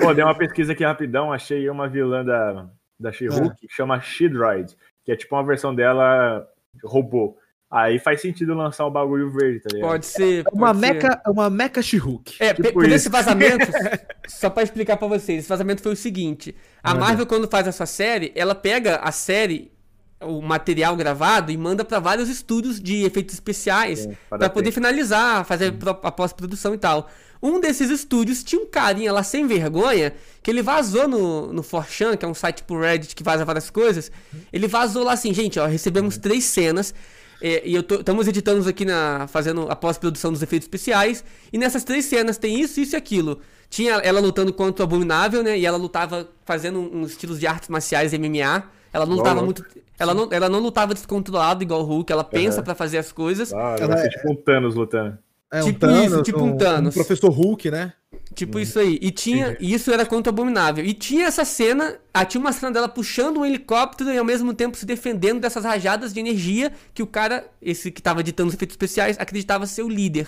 Pô, 0.01 0.15
dei 0.15 0.25
uma 0.25 0.37
pesquisa 0.37 0.73
aqui 0.73 0.85
rapidão, 0.85 1.33
achei 1.33 1.69
uma 1.69 1.89
vilã 1.89 2.25
da, 2.25 2.71
da 2.99 3.13
She-Hulk 3.13 3.67
que 3.67 3.75
chama 3.75 4.01
She-Droid, 4.01 4.75
que 5.05 5.13
é 5.13 5.17
tipo 5.17 5.35
uma 5.35 5.45
versão 5.45 5.75
dela 5.75 6.47
robô. 6.83 7.37
Aí 7.71 7.99
faz 7.99 8.21
sentido 8.21 8.55
lançar 8.55 8.87
o 8.87 8.91
bagulho 8.91 9.31
verde, 9.31 9.61
tá 9.61 9.69
ligado? 9.73 9.91
Pode 9.91 10.07
ser. 10.07 10.47
É 10.47 10.51
uma 10.53 10.69
pode 10.69 10.81
ser. 10.81 10.95
meca, 10.95 11.23
é 11.27 11.31
uma 11.31 11.51
meca 11.51 11.83
She-Hulk. 11.83 12.37
É, 12.39 12.55
Tipo 12.55 12.73
por 12.73 12.89
esse 12.89 13.09
vazamento, 13.09 13.67
só 14.29 14.49
pra 14.49 14.63
explicar 14.63 14.97
pra 14.97 15.09
vocês, 15.09 15.41
esse 15.41 15.49
vazamento 15.49 15.83
foi 15.83 15.93
o 15.93 15.97
seguinte: 15.97 16.55
a. 16.83 16.95
Marvel, 16.95 17.27
quando 17.27 17.49
faz 17.49 17.67
a 17.67 17.73
sua 17.73 17.87
série, 17.87 18.33
ela 18.37 18.55
pega 18.55 18.97
a 18.97 19.11
série, 19.11 19.73
o 20.21 20.41
material 20.41 20.97
gravado, 20.97 21.53
e 21.53 21.57
manda 21.57 21.85
pra 21.85 22.01
vários 22.01 22.29
estúdios 22.29 22.81
de 22.81 23.05
efeitos 23.05 23.35
especiais 23.35 24.09
para 24.29 24.49
poder 24.49 24.73
finalizar, 24.73 25.45
fazer 25.45 25.75
a 26.03 26.13
pós-produção 26.13 26.75
e 26.75 26.79
tal. 26.79 27.09
Um 27.43 27.61
desses 27.61 27.91
estúdios 27.91 28.43
tinha 28.43 28.61
um 28.61 28.67
carinha 28.67 29.13
lá 29.13 29.23
sem 29.23 29.47
vergonha 29.47 30.15
que 30.43 30.51
ele 30.51 30.63
vazou 30.63 31.07
no, 31.07 31.53
no 31.53 31.63
4chan, 31.63 32.17
que 32.17 32.25
é 32.25 32.29
um 32.29 32.35
site 32.35 32.63
pro 32.63 32.81
Reddit 32.81 33.15
que 33.15 33.23
vaza 33.23 33.45
várias 33.45 33.69
coisas. 33.69 34.11
Ele 34.53 34.67
vazou 34.67 35.05
lá 35.05 35.13
assim, 35.13 35.35
gente, 35.35 35.59
ó, 35.59 35.67
recebemos 35.67 36.17
três 36.17 36.45
cenas. 36.45 36.95
é, 37.43 37.63
e 37.69 37.75
eu 37.75 37.83
estamos 37.83 38.27
editando 38.27 38.67
aqui 38.69 38.85
na. 38.87 39.27
fazendo 39.29 39.67
a 39.71 39.77
pós-produção 39.77 40.33
dos 40.33 40.43
efeitos 40.43 40.65
especiais. 40.65 41.23
E 41.53 41.59
nessas 41.59 41.85
três 41.85 42.07
cenas 42.07 42.39
tem 42.39 42.59
isso, 42.59 42.81
isso 42.81 42.97
e 42.97 42.99
aquilo. 42.99 43.41
Tinha 43.69 43.95
ela 43.95 44.21
lutando 44.21 44.53
contra 44.53 44.83
o 44.83 44.87
Abominável, 44.87 45.43
né? 45.43 45.59
E 45.59 45.67
ela 45.67 45.77
lutava 45.77 46.29
fazendo 46.45 46.79
uns 46.81 47.11
estilos 47.13 47.39
de 47.41 47.47
artes 47.47 47.69
marciais 47.69 48.13
MMA. 48.13 48.65
Ela 48.93 49.05
não 49.07 49.17
lutava 49.17 49.43
muito. 49.43 49.65
Ela 49.99 50.15
não, 50.15 50.29
ela 50.31 50.49
não 50.49 50.59
lutava 50.61 50.95
descontrolado 50.95 51.63
igual 51.63 51.81
o 51.81 51.85
Hulk, 51.85 52.13
ela 52.13 52.23
pensa 52.25 52.57
Aham. 52.59 52.65
pra 52.65 52.75
fazer 52.75 52.99
as 52.99 53.11
coisas. 53.13 53.53
Hora, 53.53 53.83
Ela 53.83 53.97
ser 53.97 54.07
é- 54.07 54.11
tipo 54.11 54.31
um 54.33 54.37
Thanos 54.37 54.75
lutando. 54.75 55.19
É 55.51 55.61
Tipo 55.63 55.87
isso, 55.87 56.23
tipo 56.23 56.43
um 56.43 56.57
Thanos. 56.57 56.93
professor 56.95 57.31
Hulk, 57.31 57.71
né? 57.71 57.93
Tipo 58.35 58.59
isso 58.59 58.79
aí. 58.79 58.99
E 59.01 59.11
tinha. 59.11 59.57
E 59.61 59.73
isso 59.73 59.93
era 59.93 60.05
contra 60.05 60.31
o 60.31 60.35
Abominável. 60.35 60.85
E 60.85 60.93
tinha 60.93 61.27
essa 61.27 61.45
cena. 61.45 61.97
Ah, 62.13 62.25
tinha 62.25 62.41
uma 62.41 62.53
cena 62.53 62.73
dela 62.73 62.89
puxando 62.89 63.39
um 63.39 63.47
helicóptero 63.47 64.11
e 64.11 64.19
ao 64.19 64.25
mesmo 64.25 64.53
tempo 64.53 64.77
se 64.77 64.85
defendendo 64.85 65.41
dessas 65.41 65.65
rajadas 65.65 66.13
de 66.13 66.19
energia 66.21 66.73
que 66.93 67.03
o 67.03 67.07
cara, 67.07 67.47
esse 67.63 67.91
que 67.91 68.03
tava 68.03 68.23
ditando 68.23 68.49
os 68.49 68.55
efeitos 68.55 68.75
especiais, 68.75 69.17
acreditava 69.19 69.67
ser 69.67 69.83
o 69.83 69.89
líder. 69.89 70.27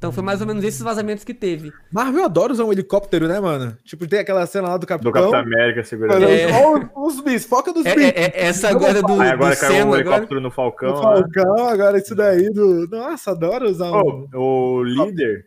Então 0.00 0.10
foi 0.10 0.22
mais 0.22 0.40
ou 0.40 0.46
menos 0.46 0.64
esses 0.64 0.80
vazamentos 0.80 1.24
que 1.24 1.34
teve. 1.34 1.70
Marvel 1.92 2.24
adora 2.24 2.54
usar 2.54 2.64
um 2.64 2.72
helicóptero, 2.72 3.28
né, 3.28 3.38
mano? 3.38 3.76
Tipo, 3.84 4.06
tem 4.08 4.20
aquela 4.20 4.46
cena 4.46 4.68
lá 4.68 4.78
do 4.78 4.86
Capitão. 4.86 5.12
Do 5.12 5.14
Capitão 5.14 5.38
América 5.40 5.84
segurando. 5.84 6.24
Olha, 6.24 6.32
É. 6.32 6.52
olha 6.54 6.90
os, 6.96 7.20
bis, 7.20 7.44
foca 7.44 7.70
dos 7.70 7.84
É, 7.84 7.94
bis. 7.94 8.04
é- 8.06 8.08
é- 8.16 8.46
essa 8.46 8.70
agora 8.70 9.02
do, 9.02 9.20
Aí 9.20 9.28
agora 9.28 9.54
do 9.54 9.60
caiu 9.60 9.76
um 9.76 9.82
agora. 9.92 10.00
helicóptero 10.00 10.40
no 10.40 10.50
Falcão. 10.50 10.94
do 10.94 10.94
né? 10.96 11.02
Falcão, 11.02 11.68
agora 11.68 11.98
isso 11.98 12.14
daí 12.14 12.48
do. 12.50 12.88
Nossa, 12.88 13.32
adoro 13.32 13.68
usar 13.68 13.90
um. 13.92 14.26
Pô, 14.26 14.38
o 14.78 14.82
líder, 14.84 15.44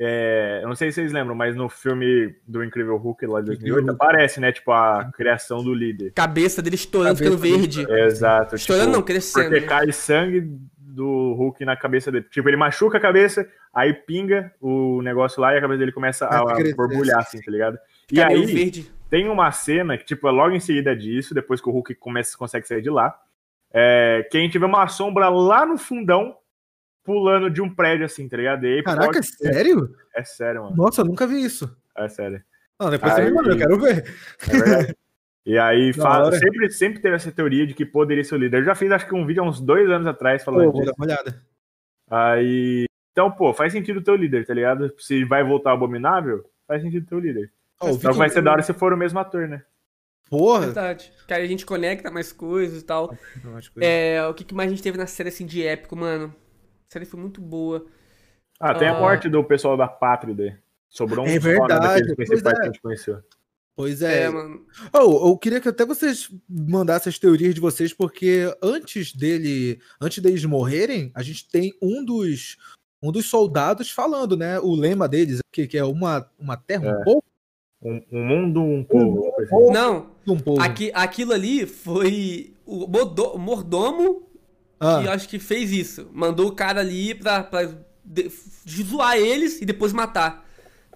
é, 0.00 0.60
eu 0.64 0.68
não 0.68 0.74
sei 0.74 0.90
se 0.90 0.96
vocês 0.96 1.12
lembram, 1.12 1.36
mas 1.36 1.54
no 1.54 1.68
filme 1.68 2.34
do 2.44 2.64
Incrível 2.64 2.96
Hulk 2.96 3.24
lá 3.24 3.40
de 3.40 3.46
2008 3.46 3.86
Hulk. 3.86 3.94
aparece, 4.04 4.40
né, 4.40 4.50
tipo, 4.50 4.72
a 4.72 5.08
criação 5.16 5.62
do 5.62 5.72
líder. 5.72 6.10
Cabeça 6.12 6.60
dele 6.60 6.74
estourando, 6.74 7.18
Cabeça 7.20 7.36
ficando 7.38 7.58
verde. 7.60 7.86
Exato. 7.88 8.56
Estourando 8.56 8.86
tipo, 8.88 8.96
não, 8.96 9.02
crescendo. 9.04 9.44
Porque 9.44 9.60
né? 9.60 9.66
cai 9.68 9.92
sangue 9.92 10.50
do 10.96 11.34
Hulk 11.34 11.64
na 11.64 11.76
cabeça 11.76 12.10
dele. 12.10 12.24
Tipo, 12.30 12.48
ele 12.48 12.56
machuca 12.56 12.96
a 12.96 13.00
cabeça, 13.00 13.46
aí 13.72 13.92
pinga 13.92 14.52
o 14.60 15.02
negócio 15.02 15.40
lá 15.40 15.54
e 15.54 15.58
a 15.58 15.60
cabeça 15.60 15.78
dele 15.78 15.92
começa 15.92 16.26
a, 16.26 16.54
crescer. 16.54 16.74
borbulhar, 16.74 17.18
assim, 17.20 17.40
tá 17.40 17.50
ligado? 17.50 17.78
E 18.10 18.22
aí, 18.22 18.46
verde. 18.46 18.90
tem 19.10 19.28
uma 19.28 19.52
cena 19.52 19.98
que, 19.98 20.04
tipo, 20.04 20.26
é 20.26 20.30
logo 20.30 20.54
em 20.54 20.60
seguida 20.60 20.96
disso, 20.96 21.34
depois 21.34 21.60
que 21.60 21.68
o 21.68 21.72
Hulk 21.72 21.94
começa, 21.96 22.36
consegue 22.38 22.66
sair 22.66 22.80
de 22.80 22.88
lá, 22.90 23.16
é, 23.72 24.26
que 24.30 24.38
a 24.38 24.40
gente 24.40 24.58
vê 24.58 24.64
uma 24.64 24.88
sombra 24.88 25.28
lá 25.28 25.66
no 25.66 25.76
fundão, 25.76 26.36
pulando 27.04 27.50
de 27.50 27.60
um 27.60 27.72
prédio, 27.72 28.06
assim, 28.06 28.28
tá 28.28 28.36
ligado? 28.36 28.64
E 28.66 28.76
aí 28.78 28.82
Caraca, 28.82 29.12
pode 29.12 29.26
ser- 29.26 29.52
sério? 29.52 29.94
É 30.14 30.24
sério, 30.24 30.64
mano. 30.64 30.76
Nossa, 30.76 31.02
eu 31.02 31.04
nunca 31.04 31.26
vi 31.26 31.44
isso. 31.44 31.70
É 31.96 32.08
sério. 32.08 32.42
Não, 32.80 32.90
depois 32.90 33.12
você 33.12 33.20
Aí- 33.20 33.26
me 33.28 33.34
manda, 33.34 33.50
eu 33.50 33.56
quero 33.58 33.78
ver. 33.78 34.04
É 34.48 34.50
verdade. 34.58 34.96
E 35.46 35.56
aí, 35.56 35.92
fala- 35.92 36.32
sempre, 36.36 36.68
sempre 36.70 37.00
teve 37.00 37.14
essa 37.14 37.30
teoria 37.30 37.64
de 37.66 37.72
que 37.72 37.86
poderia 37.86 38.24
ser 38.24 38.34
o 38.34 38.38
líder. 38.38 38.58
Eu 38.58 38.64
já 38.64 38.74
fiz, 38.74 38.90
acho 38.90 39.06
que 39.06 39.14
um 39.14 39.24
vídeo 39.24 39.42
há 39.44 39.46
uns 39.46 39.60
dois 39.60 39.88
anos 39.88 40.06
atrás 40.06 40.42
falando 40.42 40.64
Pô, 40.66 40.72
vou 40.72 40.80
disso. 40.82 40.92
dar 40.92 40.96
uma 40.98 41.06
olhada. 41.06 41.42
Aí. 42.10 42.84
Então, 43.12 43.30
pô, 43.30 43.54
faz 43.54 43.72
sentido 43.72 44.02
ter 44.02 44.10
o 44.10 44.16
líder, 44.16 44.44
tá 44.44 44.52
ligado? 44.52 44.92
Se 44.98 45.24
vai 45.24 45.42
voltar 45.42 45.72
abominável, 45.72 46.44
faz 46.66 46.82
sentido 46.82 47.06
ter 47.06 47.14
o 47.14 47.20
líder. 47.20 47.50
Ó, 47.80 47.90
o 47.90 47.94
Só 47.94 48.10
que 48.12 48.18
vai 48.18 48.28
ser 48.28 48.42
da 48.42 48.52
hora 48.52 48.62
se 48.62 48.72
for 48.74 48.92
o 48.92 48.96
mesmo 48.96 49.18
ator, 49.18 49.48
né? 49.48 49.62
Porra. 50.28 50.66
Verdade. 50.66 51.12
Que 51.26 51.32
aí 51.32 51.44
a 51.44 51.46
gente 51.46 51.64
conecta 51.64 52.10
mais 52.10 52.32
coisas 52.32 52.82
e 52.82 52.84
tal. 52.84 53.16
Não, 53.44 53.56
acho 53.56 53.72
que- 53.72 53.80
É, 53.84 54.26
o 54.26 54.34
que, 54.34 54.44
que 54.44 54.54
mais 54.54 54.68
a 54.68 54.74
gente 54.74 54.82
teve 54.82 54.98
na 54.98 55.06
série 55.06 55.28
assim 55.28 55.46
de 55.46 55.64
épico, 55.64 55.94
mano? 55.96 56.34
A 56.88 56.92
série 56.92 57.04
foi 57.04 57.20
muito 57.20 57.40
boa. 57.40 57.86
Ah, 58.58 58.74
tem 58.74 58.88
Ah. 58.88 58.96
a 58.96 59.00
morte 59.00 59.28
do 59.28 59.42
pessoal 59.44 59.76
da 59.76 59.86
Pátria. 59.86 60.58
Sobrou 60.88 61.24
um 61.24 61.28
É 61.28 61.40
só, 61.40 61.48
né, 61.48 61.54
verdade, 61.58 61.80
daqueles 61.80 62.16
pois 62.16 62.28
principais 62.28 62.54
é. 62.58 62.60
que 62.60 62.62
a 62.68 62.72
gente 62.72 62.80
conheceu. 62.82 63.18
Pois 63.76 64.00
É, 64.00 64.22
é. 64.22 64.30
mano. 64.30 64.64
Oh, 64.92 65.28
eu 65.28 65.36
queria 65.36 65.60
que 65.60 65.68
até 65.68 65.84
vocês 65.84 66.30
mandassem 66.48 67.10
as 67.10 67.18
teorias 67.18 67.54
de 67.54 67.60
vocês, 67.60 67.92
porque 67.92 68.50
antes 68.62 69.12
dele, 69.14 69.78
antes 70.00 70.22
deles 70.22 70.44
morrerem, 70.46 71.12
a 71.14 71.22
gente 71.22 71.46
tem 71.48 71.72
um 71.82 72.02
dos 72.04 72.56
um 73.02 73.12
dos 73.12 73.26
soldados 73.26 73.90
falando, 73.90 74.34
né? 74.36 74.58
O 74.58 74.74
lema 74.74 75.06
deles, 75.06 75.40
que, 75.52 75.66
que 75.66 75.76
é 75.76 75.84
uma, 75.84 76.26
uma 76.38 76.56
terra, 76.56 76.98
um 77.00 77.04
povo, 77.04 77.24
Um, 77.82 78.00
um 78.10 78.24
mundo, 78.26 78.62
um 78.62 78.82
povo. 78.82 79.30
assim. 79.38 79.72
Não, 79.72 80.10
um 80.26 80.38
povo. 80.38 80.60
aqui, 80.62 80.90
aquilo 80.94 81.32
ali 81.34 81.66
foi 81.66 82.54
o 82.64 82.86
modo- 82.86 83.38
mordomo 83.38 84.26
Ah, 84.80 85.02
que 85.02 85.08
acho 85.08 85.28
que 85.28 85.38
fez 85.38 85.70
isso. 85.70 86.08
Mandou 86.12 86.48
o 86.48 86.52
cara 86.52 86.80
ali 86.80 87.14
pra, 87.14 87.44
pra 87.44 87.66
de- 88.02 88.30
de 88.64 88.82
zoar 88.82 89.18
eles 89.18 89.60
e 89.60 89.66
depois 89.66 89.92
matar. 89.92 90.45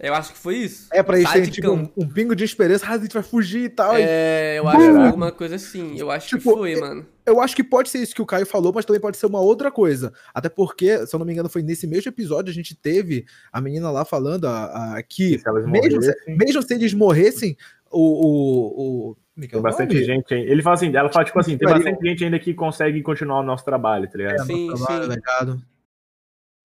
Eu 0.03 0.15
acho 0.15 0.33
que 0.33 0.39
foi 0.39 0.57
isso. 0.57 0.89
é 0.93 1.03
pra 1.03 1.19
eles 1.19 1.31
terem 1.31 1.51
tipo, 1.51 1.71
um, 1.71 1.87
um 1.95 2.09
pingo 2.09 2.35
de 2.35 2.43
esperança, 2.43 2.87
ah, 2.89 2.93
a 2.95 2.99
gente 2.99 3.13
vai 3.13 3.23
fugir 3.23 3.65
e 3.65 3.69
tal. 3.69 3.99
e 3.99 4.03
É, 4.03 4.55
eu 4.59 4.67
acho 4.67 4.79
que 4.79 4.93
foi 4.93 5.07
alguma 5.07 5.31
coisa 5.33 5.55
assim. 5.57 5.99
Eu 5.99 6.11
acho 6.11 6.29
que 6.31 6.39
Tipo, 6.39 6.57
foi, 6.57 6.73
é- 6.73 6.81
mano. 6.81 7.07
Eu 7.27 7.39
acho 7.41 7.55
que 7.55 7.63
pode 7.63 7.91
ser 7.91 7.99
isso 7.99 8.15
que 8.15 8.23
o 8.23 8.27
Caio 8.27 8.47
falou, 8.47 8.73
mas 8.75 8.85
também 8.87 9.01
pode 9.01 9.19
ser 9.19 9.27
uma 9.27 9.41
outra 9.41 9.71
coisa. 9.71 10.11
Até 10.35 10.49
porque, 10.49 11.07
se 11.07 11.15
eu 11.15 11.19
não 11.19 11.27
me 11.27 11.33
engano, 11.35 11.51
foi 11.51 11.63
nesse 11.63 11.87
mesmo 11.87 12.09
episódio 12.09 12.51
a 12.51 12.55
gente 12.55 12.75
teve 12.75 13.27
a 13.53 13.61
menina 13.61 13.91
lá 13.91 14.05
falando 14.07 14.47
a, 14.47 14.97
a- 14.97 15.03
que, 15.03 15.39
Se 15.39 15.47
elas 15.47 15.67
mesmo, 15.67 16.03
se, 16.03 16.15
mesmo 16.29 16.63
se 16.63 16.75
eles 16.75 16.95
morressem, 16.95 17.55
o. 17.91 18.01
o, 18.01 19.11
o 19.11 19.17
é 19.37 19.41
que 19.43 19.47
é 19.47 19.49
tem 19.51 19.63
bastante 19.63 19.95
nome? 19.95 20.05
gente. 20.07 20.33
aí- 20.35 20.43
Ele 20.49 20.63
fala 20.63 20.75
assim, 20.75 20.97
ela 20.97 21.13
fala 21.13 21.25
tipo 21.27 21.39
assim, 21.39 21.59
tem 21.59 21.69
bastante 21.69 22.03
gente 22.09 22.25
ainda 22.25 22.39
que 22.39 22.55
consegue 22.55 23.03
continuar 23.03 23.41
o 23.41 23.45
nosso 23.45 23.65
trabalho, 23.67 24.09
tá 24.11 24.17
ligado? 24.17 24.41
É, 24.41 24.45
Sim, 24.45 24.69
trabalho, 24.75 25.13
sim. 25.13 25.63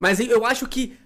Mas 0.02 0.20
eu 0.20 0.46
acho 0.46 0.68
que 0.68 0.98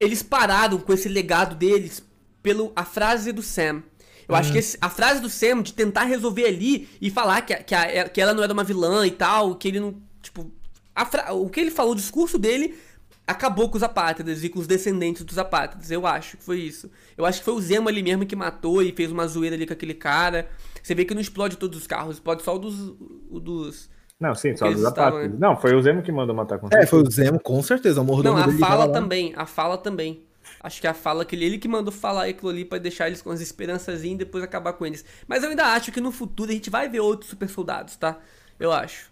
eles 0.00 0.22
pararam 0.22 0.78
com 0.78 0.92
esse 0.92 1.08
legado 1.08 1.54
deles 1.54 2.02
pelo 2.42 2.72
a 2.76 2.84
frase 2.84 3.32
do 3.32 3.42
Sam. 3.42 3.82
Eu 4.28 4.34
acho 4.34 4.52
que 4.52 4.58
esse- 4.58 4.76
a 4.80 4.90
frase 4.90 5.20
do 5.20 5.30
Sam 5.30 5.62
de 5.62 5.72
tentar 5.72 6.04
resolver 6.04 6.44
ali 6.44 6.88
e 7.00 7.10
falar 7.10 7.40
que, 7.42 7.54
a- 7.54 7.62
que, 7.62 7.74
a- 7.74 8.08
que 8.08 8.20
ela 8.20 8.34
não 8.34 8.42
era 8.42 8.52
uma 8.52 8.62
vilã 8.64 9.06
e 9.06 9.10
tal, 9.10 9.54
que 9.56 9.66
ele 9.68 9.80
não. 9.80 9.96
Tipo, 10.22 10.50
fra... 11.10 11.32
O 11.32 11.48
que 11.48 11.58
ele 11.60 11.70
falou, 11.70 11.92
o 11.92 11.96
discurso 11.96 12.38
dele 12.38 12.78
acabou 13.26 13.68
com 13.70 13.76
os 13.76 13.82
apátridas 13.82 14.44
e 14.44 14.48
com 14.48 14.58
os 14.58 14.66
descendentes 14.66 15.24
dos 15.24 15.38
apátridas. 15.38 15.90
Eu 15.90 16.06
acho 16.06 16.36
que 16.36 16.44
foi 16.44 16.60
isso. 16.60 16.90
Eu 17.16 17.24
acho 17.24 17.38
que 17.38 17.44
foi 17.44 17.54
o 17.54 17.60
Zemo 17.60 17.88
ali 17.88 18.02
mesmo 18.02 18.26
que 18.26 18.36
matou 18.36 18.82
e 18.82 18.92
fez 18.92 19.10
uma 19.10 19.26
zoeira 19.26 19.56
ali 19.56 19.66
com 19.66 19.72
aquele 19.72 19.94
cara. 19.94 20.48
Você 20.82 20.94
vê 20.94 21.04
que 21.04 21.14
não 21.14 21.20
explode 21.22 21.56
todos 21.56 21.78
os 21.78 21.86
carros, 21.86 22.16
explode 22.16 22.42
só 22.42 22.54
o 22.54 22.58
dos. 22.58 22.94
O 23.30 23.40
dos 23.40 23.88
não, 24.20 24.34
sim, 24.34 24.56
só 24.56 24.70
dos 24.70 24.84
apátridas. 24.84 25.32
Né? 25.32 25.36
Não, 25.38 25.56
foi 25.56 25.74
o 25.74 25.82
Zemo 25.82 26.02
que 26.02 26.10
mandou 26.10 26.34
matar 26.34 26.58
com 26.58 26.68
É, 26.72 26.84
foi 26.86 27.02
o 27.02 27.10
Zemo, 27.10 27.38
com 27.38 27.62
certeza. 27.62 28.00
O 28.00 28.22
não, 28.22 28.36
a 28.36 28.50
fala 28.52 28.92
também. 28.92 29.32
A 29.36 29.46
fala 29.46 29.78
também. 29.78 30.24
Acho 30.60 30.80
que 30.80 30.86
a 30.86 30.94
fala 30.94 31.24
que 31.24 31.36
ele, 31.36 31.44
ele 31.44 31.58
que 31.58 31.68
mandou 31.68 31.92
falar 31.92 32.26
aquilo 32.26 32.50
ali 32.50 32.64
pra 32.64 32.78
deixar 32.78 33.06
eles 33.06 33.22
com 33.22 33.30
as 33.30 33.40
esperanças 33.40 34.02
e 34.02 34.14
depois 34.16 34.42
acabar 34.42 34.72
com 34.72 34.84
eles. 34.84 35.04
Mas 35.26 35.42
eu 35.44 35.50
ainda 35.50 35.66
acho 35.66 35.92
que 35.92 36.00
no 36.00 36.10
futuro 36.10 36.50
a 36.50 36.54
gente 36.54 36.70
vai 36.70 36.88
ver 36.88 37.00
outros 37.00 37.30
super 37.30 37.48
soldados, 37.48 37.96
tá? 37.96 38.18
Eu 38.58 38.72
acho. 38.72 39.10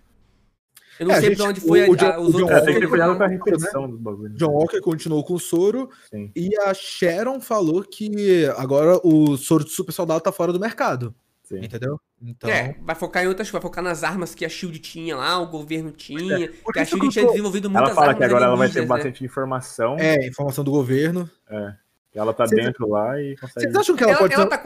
Eu 0.99 1.07
não 1.07 1.15
é, 1.15 1.21
sei 1.21 1.29
gente, 1.29 1.39
pra 1.39 1.49
onde 1.51 1.61
foi 1.61 1.89
o, 1.89 1.93
a, 1.93 2.15
a, 2.15 2.21
os 2.21 2.33
John 2.33 2.43
outros. 2.43 2.67
Walker, 2.67 2.89
cuidado 2.89 3.17
com 3.17 3.23
a 3.23 3.29
repetição 3.29 3.91
do 3.91 3.99
bagulho. 3.99 4.35
John 4.35 4.51
Walker 4.51 4.81
continuou 4.81 5.23
com 5.23 5.35
o 5.35 5.39
soro. 5.39 5.91
Sim. 6.11 6.33
E 6.35 6.57
a 6.59 6.73
Sharon 6.73 7.39
falou 7.39 7.83
que 7.83 8.47
agora 8.57 8.99
o 9.05 9.37
soro 9.37 9.65
de 9.65 9.71
super 9.71 9.93
soldado 9.93 10.23
tá 10.23 10.33
fora 10.33 10.53
do 10.53 10.59
mercado. 10.59 11.15
Sim. 11.47 11.59
Entendeu? 11.59 12.01
Então... 12.21 12.51
É, 12.51 12.75
vai 12.83 12.97
focar 12.97 13.23
em 13.23 13.29
outras 13.29 13.49
coisas, 13.49 13.63
vai 13.63 13.63
focar 13.63 13.83
nas 13.83 14.03
armas 14.03 14.35
que 14.35 14.45
a 14.45 14.49
Shield 14.49 14.81
tinha 14.81 15.17
lá, 15.17 15.39
o 15.39 15.47
governo 15.47 15.93
tinha. 15.93 16.47
É, 16.47 16.49
que 16.49 16.79
a 16.81 16.85
Shield 16.85 17.09
tinha 17.11 17.25
desenvolvido 17.25 17.71
muitas 17.71 17.91
armas. 17.91 17.97
Ela 17.97 18.07
fala 18.07 18.19
que 18.19 18.25
agora 18.25 18.45
ela 18.47 18.57
vai 18.57 18.69
ter 18.69 18.81
né? 18.81 18.87
bastante 18.87 19.25
informação. 19.25 19.97
É, 19.97 20.27
informação 20.27 20.65
do 20.65 20.73
governo. 20.73 21.31
É. 21.49 21.75
Ela 22.13 22.35
tá 22.35 22.49
Cês... 22.49 22.61
dentro 22.61 22.89
lá 22.89 23.21
e 23.21 23.37
consegue. 23.37 23.61
Vocês 23.61 23.77
acham 23.77 23.95
que 23.95 24.03
ela, 24.03 24.13
ela 24.13 24.21
pode. 24.21 24.35
Ela 24.35 24.47
tá... 24.47 24.57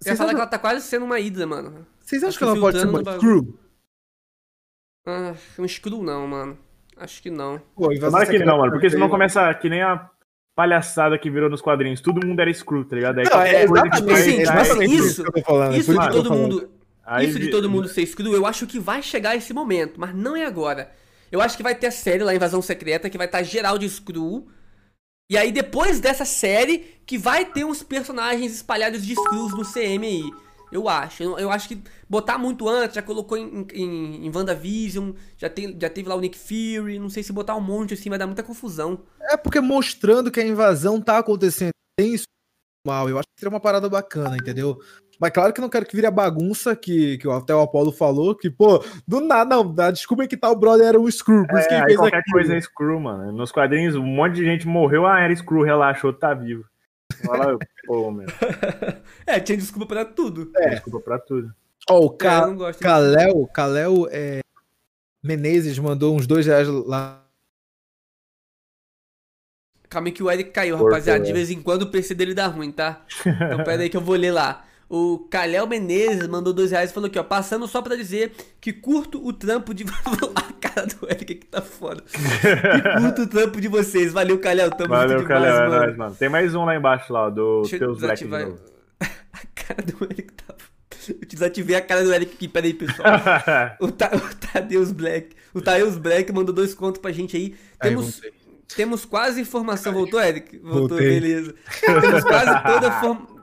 Você 0.00 0.16
fala 0.16 0.30
acham... 0.30 0.36
que 0.36 0.40
ela 0.40 0.46
tá 0.46 0.58
quase 0.58 0.86
sendo 0.86 1.04
uma 1.04 1.18
Hydra, 1.18 1.46
mano. 1.46 1.86
Vocês 2.00 2.24
acham 2.24 2.38
que 2.38 2.44
ela 2.44 2.58
pode 2.58 2.80
ser 2.80 2.86
uma 2.86 3.02
Screw? 3.02 3.58
Ah, 5.04 5.34
um 5.58 5.68
Screw 5.68 6.02
não, 6.02 6.26
mano. 6.26 6.58
Acho 6.96 7.22
que 7.22 7.30
não. 7.30 7.60
Pô, 7.76 7.94
Tomara 8.00 8.24
que 8.24 8.38
não, 8.38 8.56
mano. 8.56 8.72
Porque 8.72 8.88
senão 8.88 9.10
começa 9.10 9.52
que 9.54 9.68
nem 9.68 9.82
a 9.82 10.08
palhaçada 10.58 11.16
que 11.16 11.30
virou 11.30 11.48
nos 11.48 11.62
quadrinhos. 11.62 12.00
Todo 12.00 12.26
mundo 12.26 12.40
era 12.40 12.52
Screw, 12.52 12.84
tá 12.84 12.96
ligado? 12.96 13.20
Aí 13.20 13.24
não, 13.30 13.42
é, 13.42 13.62
exatamente, 13.62 14.22
sim, 14.22 14.40
exatamente 14.40 14.92
isso. 14.96 15.22
Isso, 15.22 15.44
falando, 15.46 15.76
isso 15.76 15.92
de 15.92 16.10
todo 16.10 16.34
mundo. 16.34 16.70
Aí, 17.06 17.28
isso 17.28 17.38
de 17.38 17.48
todo 17.48 17.70
mundo 17.70 17.86
ser 17.86 18.04
Screw, 18.04 18.34
eu 18.34 18.44
acho 18.44 18.66
que 18.66 18.80
vai 18.80 19.00
chegar 19.00 19.36
esse 19.36 19.54
momento, 19.54 20.00
mas 20.00 20.12
não 20.12 20.34
é 20.34 20.44
agora. 20.44 20.90
Eu 21.30 21.40
acho 21.40 21.56
que 21.56 21.62
vai 21.62 21.76
ter 21.76 21.86
a 21.86 21.90
série 21.92 22.24
lá, 22.24 22.34
Invasão 22.34 22.60
Secreta, 22.60 23.08
que 23.08 23.16
vai 23.16 23.28
estar 23.28 23.40
geral 23.44 23.78
de 23.78 23.88
Screw. 23.88 24.48
E 25.30 25.38
aí, 25.38 25.52
depois 25.52 26.00
dessa 26.00 26.24
série, 26.24 26.98
que 27.06 27.16
vai 27.16 27.44
ter 27.44 27.64
uns 27.64 27.84
personagens 27.84 28.52
espalhados 28.52 29.06
de 29.06 29.14
Screws 29.14 29.52
no 29.52 29.64
CMI. 29.64 30.28
Eu 30.70 30.88
acho. 30.88 31.22
Eu, 31.22 31.38
eu, 31.38 31.50
acho 31.50 31.68
que 31.68 31.82
botar 32.08 32.38
muito 32.38 32.68
antes, 32.68 32.94
já 32.94 33.02
colocou 33.02 33.36
em, 33.36 33.66
em, 33.72 34.26
em 34.26 34.32
WandaVision, 34.34 35.12
já, 35.36 35.48
tem, 35.48 35.76
já 35.80 35.88
teve 35.88 36.08
lá 36.08 36.14
o 36.14 36.20
Nick 36.20 36.38
Fury. 36.38 36.98
Não 36.98 37.08
sei 37.08 37.22
se 37.22 37.32
botar 37.32 37.56
um 37.56 37.60
monte 37.60 37.94
assim 37.94 38.10
vai 38.10 38.18
dar 38.18 38.26
muita 38.26 38.42
confusão. 38.42 39.00
É 39.20 39.36
porque 39.36 39.60
mostrando 39.60 40.30
que 40.30 40.40
a 40.40 40.46
invasão 40.46 41.00
tá 41.00 41.18
acontecendo. 41.18 41.70
Tem 41.98 42.14
isso 42.14 42.26
mal. 42.86 43.08
Eu 43.08 43.18
acho 43.18 43.26
que 43.28 43.40
seria 43.40 43.52
uma 43.52 43.60
parada 43.60 43.88
bacana, 43.88 44.36
entendeu? 44.36 44.78
Mas 45.20 45.32
claro 45.32 45.52
que 45.52 45.60
não 45.60 45.68
quero 45.68 45.84
que 45.84 45.96
vire 45.96 46.06
a 46.06 46.12
bagunça 46.12 46.76
que, 46.76 47.18
que 47.18 47.28
até 47.28 47.54
o 47.54 47.60
Apollo 47.60 47.90
falou, 47.90 48.36
que, 48.36 48.48
pô, 48.48 48.82
do 49.06 49.20
nada, 49.20 49.56
não, 49.56 49.74
desculpa 49.92 50.28
que 50.28 50.36
tal 50.36 50.52
o 50.52 50.56
brother 50.56 50.86
era 50.86 51.00
um 51.00 51.10
Screw, 51.10 51.44
por 51.44 51.58
isso 51.58 51.68
que 51.68 51.74
ele 51.74 51.84
fez 51.86 51.96
qualquer 51.96 52.18
aquilo. 52.18 52.34
coisa 52.34 52.56
é 52.56 52.60
Screw, 52.60 53.00
mano. 53.00 53.32
Nos 53.32 53.50
quadrinhos, 53.50 53.96
um 53.96 54.04
monte 54.04 54.36
de 54.36 54.44
gente 54.44 54.66
morreu, 54.66 55.06
ah, 55.06 55.20
era 55.20 55.34
Screw, 55.34 55.62
relaxou, 55.62 56.12
tá 56.12 56.32
vivo. 56.34 56.64
Fala, 57.26 57.58
pô, 57.88 58.10
meu. 58.12 58.28
é, 59.26 59.40
tinha 59.40 59.56
desculpa 59.56 59.86
pra 59.86 60.04
tudo. 60.04 60.52
É. 60.54 60.70
Desculpa 60.70 61.00
pra 61.00 61.18
tudo. 61.18 61.52
Ó, 61.90 61.98
oh, 61.98 62.04
o 62.04 62.10
Ca 62.10 62.46
Kalel, 62.78 63.46
Kalel 63.46 64.06
é... 64.10 64.40
Menezes 65.24 65.78
mandou 65.78 66.14
uns 66.14 66.26
dois 66.26 66.46
reais 66.46 66.68
lá. 66.68 67.24
Calma 69.88 70.08
aí 70.08 70.12
que 70.12 70.22
o 70.22 70.30
Eric 70.30 70.50
caiu, 70.50 70.76
rapaziada. 70.76 71.24
De 71.24 71.32
vez 71.32 71.50
em 71.50 71.62
quando 71.62 71.82
o 71.82 71.90
PC 71.90 72.14
dele 72.14 72.34
dá 72.34 72.46
ruim, 72.46 72.70
tá? 72.70 73.04
Então 73.20 73.64
pera 73.64 73.82
aí 73.82 73.88
que 73.88 73.96
eu 73.96 74.02
vou 74.02 74.16
ler 74.16 74.30
lá. 74.30 74.67
O 74.90 75.18
Calhau 75.30 75.66
Menezes 75.66 76.26
mandou 76.28 76.52
dois 76.52 76.70
reais 76.70 76.90
e 76.90 76.94
falou 76.94 77.08
aqui, 77.08 77.18
ó. 77.18 77.22
Passando 77.22 77.68
só 77.68 77.82
pra 77.82 77.94
dizer 77.94 78.32
que 78.58 78.72
curto 78.72 79.24
o 79.24 79.34
trampo 79.34 79.74
de. 79.74 79.84
a 80.34 80.52
cara 80.54 80.86
do 80.86 81.06
Eric 81.10 81.34
que 81.34 81.46
tá 81.46 81.60
foda. 81.60 82.02
que 82.02 83.00
curto 83.02 83.22
o 83.22 83.26
trampo 83.26 83.60
de 83.60 83.68
vocês. 83.68 84.14
Valeu, 84.14 84.38
Calhau. 84.38 84.70
Tamo 84.70 84.88
Valeu, 84.88 85.18
junto 85.18 85.28
demais, 85.28 85.44
Calhau, 85.44 85.70
mano. 85.70 85.84
É 85.84 85.96
mano. 85.96 86.14
Tem 86.14 86.30
mais 86.30 86.54
um 86.54 86.64
lá 86.64 86.74
embaixo, 86.74 87.12
lá, 87.12 87.28
do 87.28 87.62
Deixa 87.62 87.78
Teus 87.78 87.98
Black. 87.98 88.24
a 88.98 89.46
cara 89.54 89.82
do 89.82 90.04
Eric 90.04 90.32
tá. 90.32 90.54
Eu 91.08 91.26
desativei 91.26 91.76
a 91.76 91.82
cara 91.82 92.02
do 92.02 92.12
Eric 92.12 92.34
aqui. 92.34 92.48
Pera 92.48 92.66
aí, 92.66 92.72
pessoal. 92.72 93.08
o, 93.80 93.92
Ta... 93.92 94.10
o 94.14 94.36
Tadeus 94.46 94.90
Black. 94.90 95.36
O 95.52 95.60
Tadeus 95.60 95.98
Black 95.98 96.32
mandou 96.32 96.54
dois 96.54 96.72
contos 96.72 97.00
pra 97.00 97.12
gente 97.12 97.36
aí. 97.36 97.54
Temos. 97.78 98.22
Aí, 98.24 98.32
temos 98.74 99.04
quase 99.04 99.40
informação. 99.40 99.92
Voltou, 99.92 100.20
Eric? 100.20 100.58
Voltou, 100.58 100.88
Voltei. 100.88 101.20
beleza. 101.20 101.54
Temos 101.80 102.24
quase 102.24 102.62
toda 102.62 102.88
a 102.88 103.00
formação 103.00 103.37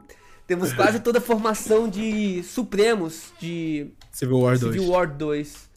temos 0.48 0.74
quase 0.74 1.00
toda 1.00 1.20
a 1.20 1.22
formação 1.22 1.90
de 1.90 2.44
Supremos 2.44 3.34
de 3.40 3.92
Civil 4.12 4.40
War 4.40 4.58
2. 4.58 4.74
Civil 4.74 4.92
War 4.92 5.08
2. 5.08 5.72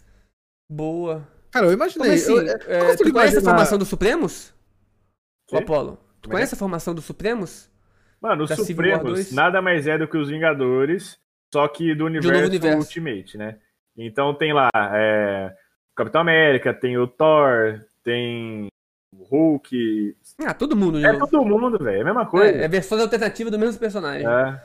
Boa. 0.70 1.26
Cara, 1.50 1.66
eu 1.66 1.72
imaginei. 1.72 2.14
Assim? 2.14 2.36
Eu, 2.36 2.46
é, 2.46 2.96
tu 2.96 3.12
conhece 3.12 3.38
a 3.38 3.42
formação 3.42 3.78
dos 3.78 3.88
Supremos? 3.88 4.52
O 5.50 5.56
Apolo. 5.56 5.98
Tu 6.20 6.28
conhece 6.28 6.54
a 6.54 6.58
formação 6.58 6.94
dos 6.94 7.04
Supremos? 7.04 7.70
Mano, 8.20 8.44
os 8.44 8.50
Supremos 8.50 9.32
nada 9.32 9.62
mais 9.62 9.86
é 9.86 9.96
do 9.96 10.08
que 10.08 10.16
os 10.16 10.28
Vingadores, 10.28 11.18
só 11.52 11.66
que 11.68 11.94
do 11.94 12.04
universo, 12.04 12.44
universo. 12.44 12.78
Ultimate, 12.78 13.38
né? 13.38 13.58
Então 13.96 14.34
tem 14.34 14.52
lá 14.52 14.68
é, 14.74 15.54
o 15.92 15.94
Capitão 15.94 16.20
América, 16.20 16.74
tem 16.74 16.98
o 16.98 17.06
Thor, 17.06 17.80
tem 18.04 18.68
Hulk. 19.30 20.16
Ah, 20.44 20.54
todo 20.54 20.76
mundo, 20.76 21.04
É 21.04 21.18
todo 21.18 21.44
mundo, 21.44 21.78
velho. 21.78 21.98
É 21.98 22.00
a 22.00 22.04
mesma 22.04 22.26
coisa. 22.26 22.58
É, 22.58 22.64
é 22.64 22.68
versão 22.68 23.00
alternativa 23.00 23.50
do 23.50 23.58
mesmo 23.58 23.78
personagem. 23.78 24.26
É. 24.26 24.62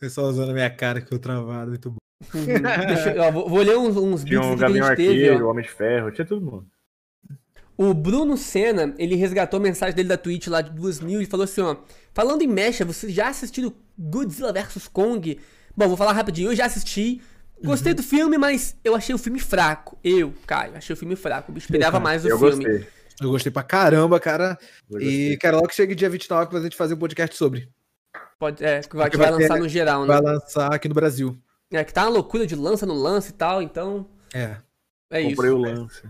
Pessoal 0.00 0.28
usando 0.28 0.50
a 0.50 0.54
minha 0.54 0.70
cara 0.70 1.00
que 1.00 1.12
eu 1.12 1.18
travado, 1.18 1.70
muito 1.70 1.90
bom. 1.90 1.96
Deixa, 2.32 3.14
ó, 3.20 3.30
vou, 3.30 3.48
vou, 3.48 3.62
ler 3.62 3.76
uns, 3.76 3.96
uns 3.96 4.24
tinha 4.24 4.40
um 4.40 4.56
Gavião 4.56 4.86
Arqueiro, 4.86 5.44
o 5.44 5.50
Homem 5.50 5.64
de 5.64 5.70
Ferro, 5.70 6.10
tinha 6.12 6.26
todo 6.26 6.40
mundo. 6.40 6.66
O 7.76 7.92
Bruno 7.94 8.36
Senna, 8.36 8.94
ele 8.98 9.16
resgatou 9.16 9.58
a 9.58 9.62
mensagem 9.62 9.94
dele 9.94 10.08
da 10.08 10.16
Twitch 10.16 10.46
lá 10.46 10.60
de 10.60 10.70
2000 10.70 11.22
e 11.22 11.26
falou 11.26 11.44
assim, 11.44 11.62
ó. 11.62 11.76
Falando 12.12 12.42
em 12.42 12.46
mecha, 12.46 12.84
você 12.84 13.08
já 13.08 13.28
assistiu 13.28 13.74
Godzilla 13.98 14.52
vs 14.52 14.88
Kong? 14.88 15.38
Bom, 15.76 15.88
vou 15.88 15.96
falar 15.96 16.12
rapidinho. 16.12 16.50
Eu 16.50 16.56
já 16.56 16.66
assisti. 16.66 17.20
Gostei 17.64 17.92
uhum. 17.92 17.96
do 17.96 18.02
filme, 18.02 18.38
mas 18.38 18.76
eu 18.84 18.94
achei 18.94 19.14
o 19.14 19.18
filme 19.18 19.38
fraco. 19.38 19.96
Eu, 20.02 20.34
Caio, 20.46 20.76
achei 20.76 20.92
o 20.92 20.96
filme 20.96 21.16
fraco. 21.16 21.52
Eu 21.52 21.56
esperava 21.58 21.98
mais 21.98 22.22
do 22.22 22.28
eu 22.28 22.38
filme. 22.38 22.64
Gostei. 22.64 22.86
Eu 23.26 23.32
gostei 23.32 23.52
pra 23.52 23.62
caramba, 23.62 24.20
cara. 24.20 24.58
E 25.00 25.36
quero 25.40 25.56
logo 25.56 25.68
que 25.68 25.74
chegue 25.74 25.94
dia 25.94 26.10
29 26.10 26.50
pra 26.50 26.60
gente 26.60 26.76
fazer 26.76 26.94
um 26.94 26.98
podcast 26.98 27.36
sobre. 27.36 27.68
Pode, 28.38 28.64
é, 28.64 28.80
que 28.80 28.96
vai, 28.96 29.08
que 29.08 29.16
vai, 29.16 29.30
vai 29.30 29.40
lançar 29.40 29.54
ter, 29.54 29.60
no 29.60 29.68
geral, 29.68 30.02
né? 30.02 30.08
Vai 30.08 30.20
lançar 30.20 30.74
aqui 30.74 30.88
no 30.88 30.94
Brasil. 30.94 31.36
É, 31.70 31.84
que 31.84 31.92
tá 31.92 32.02
uma 32.02 32.10
loucura 32.10 32.46
de 32.46 32.54
lança 32.54 32.84
no 32.84 32.94
lance 32.94 33.30
e 33.30 33.34
tal, 33.34 33.62
então. 33.62 34.06
É. 34.34 34.56
É 35.10 35.22
Comprei 35.22 35.50
isso. 35.50 35.58
o 35.58 35.60
lance. 35.60 36.02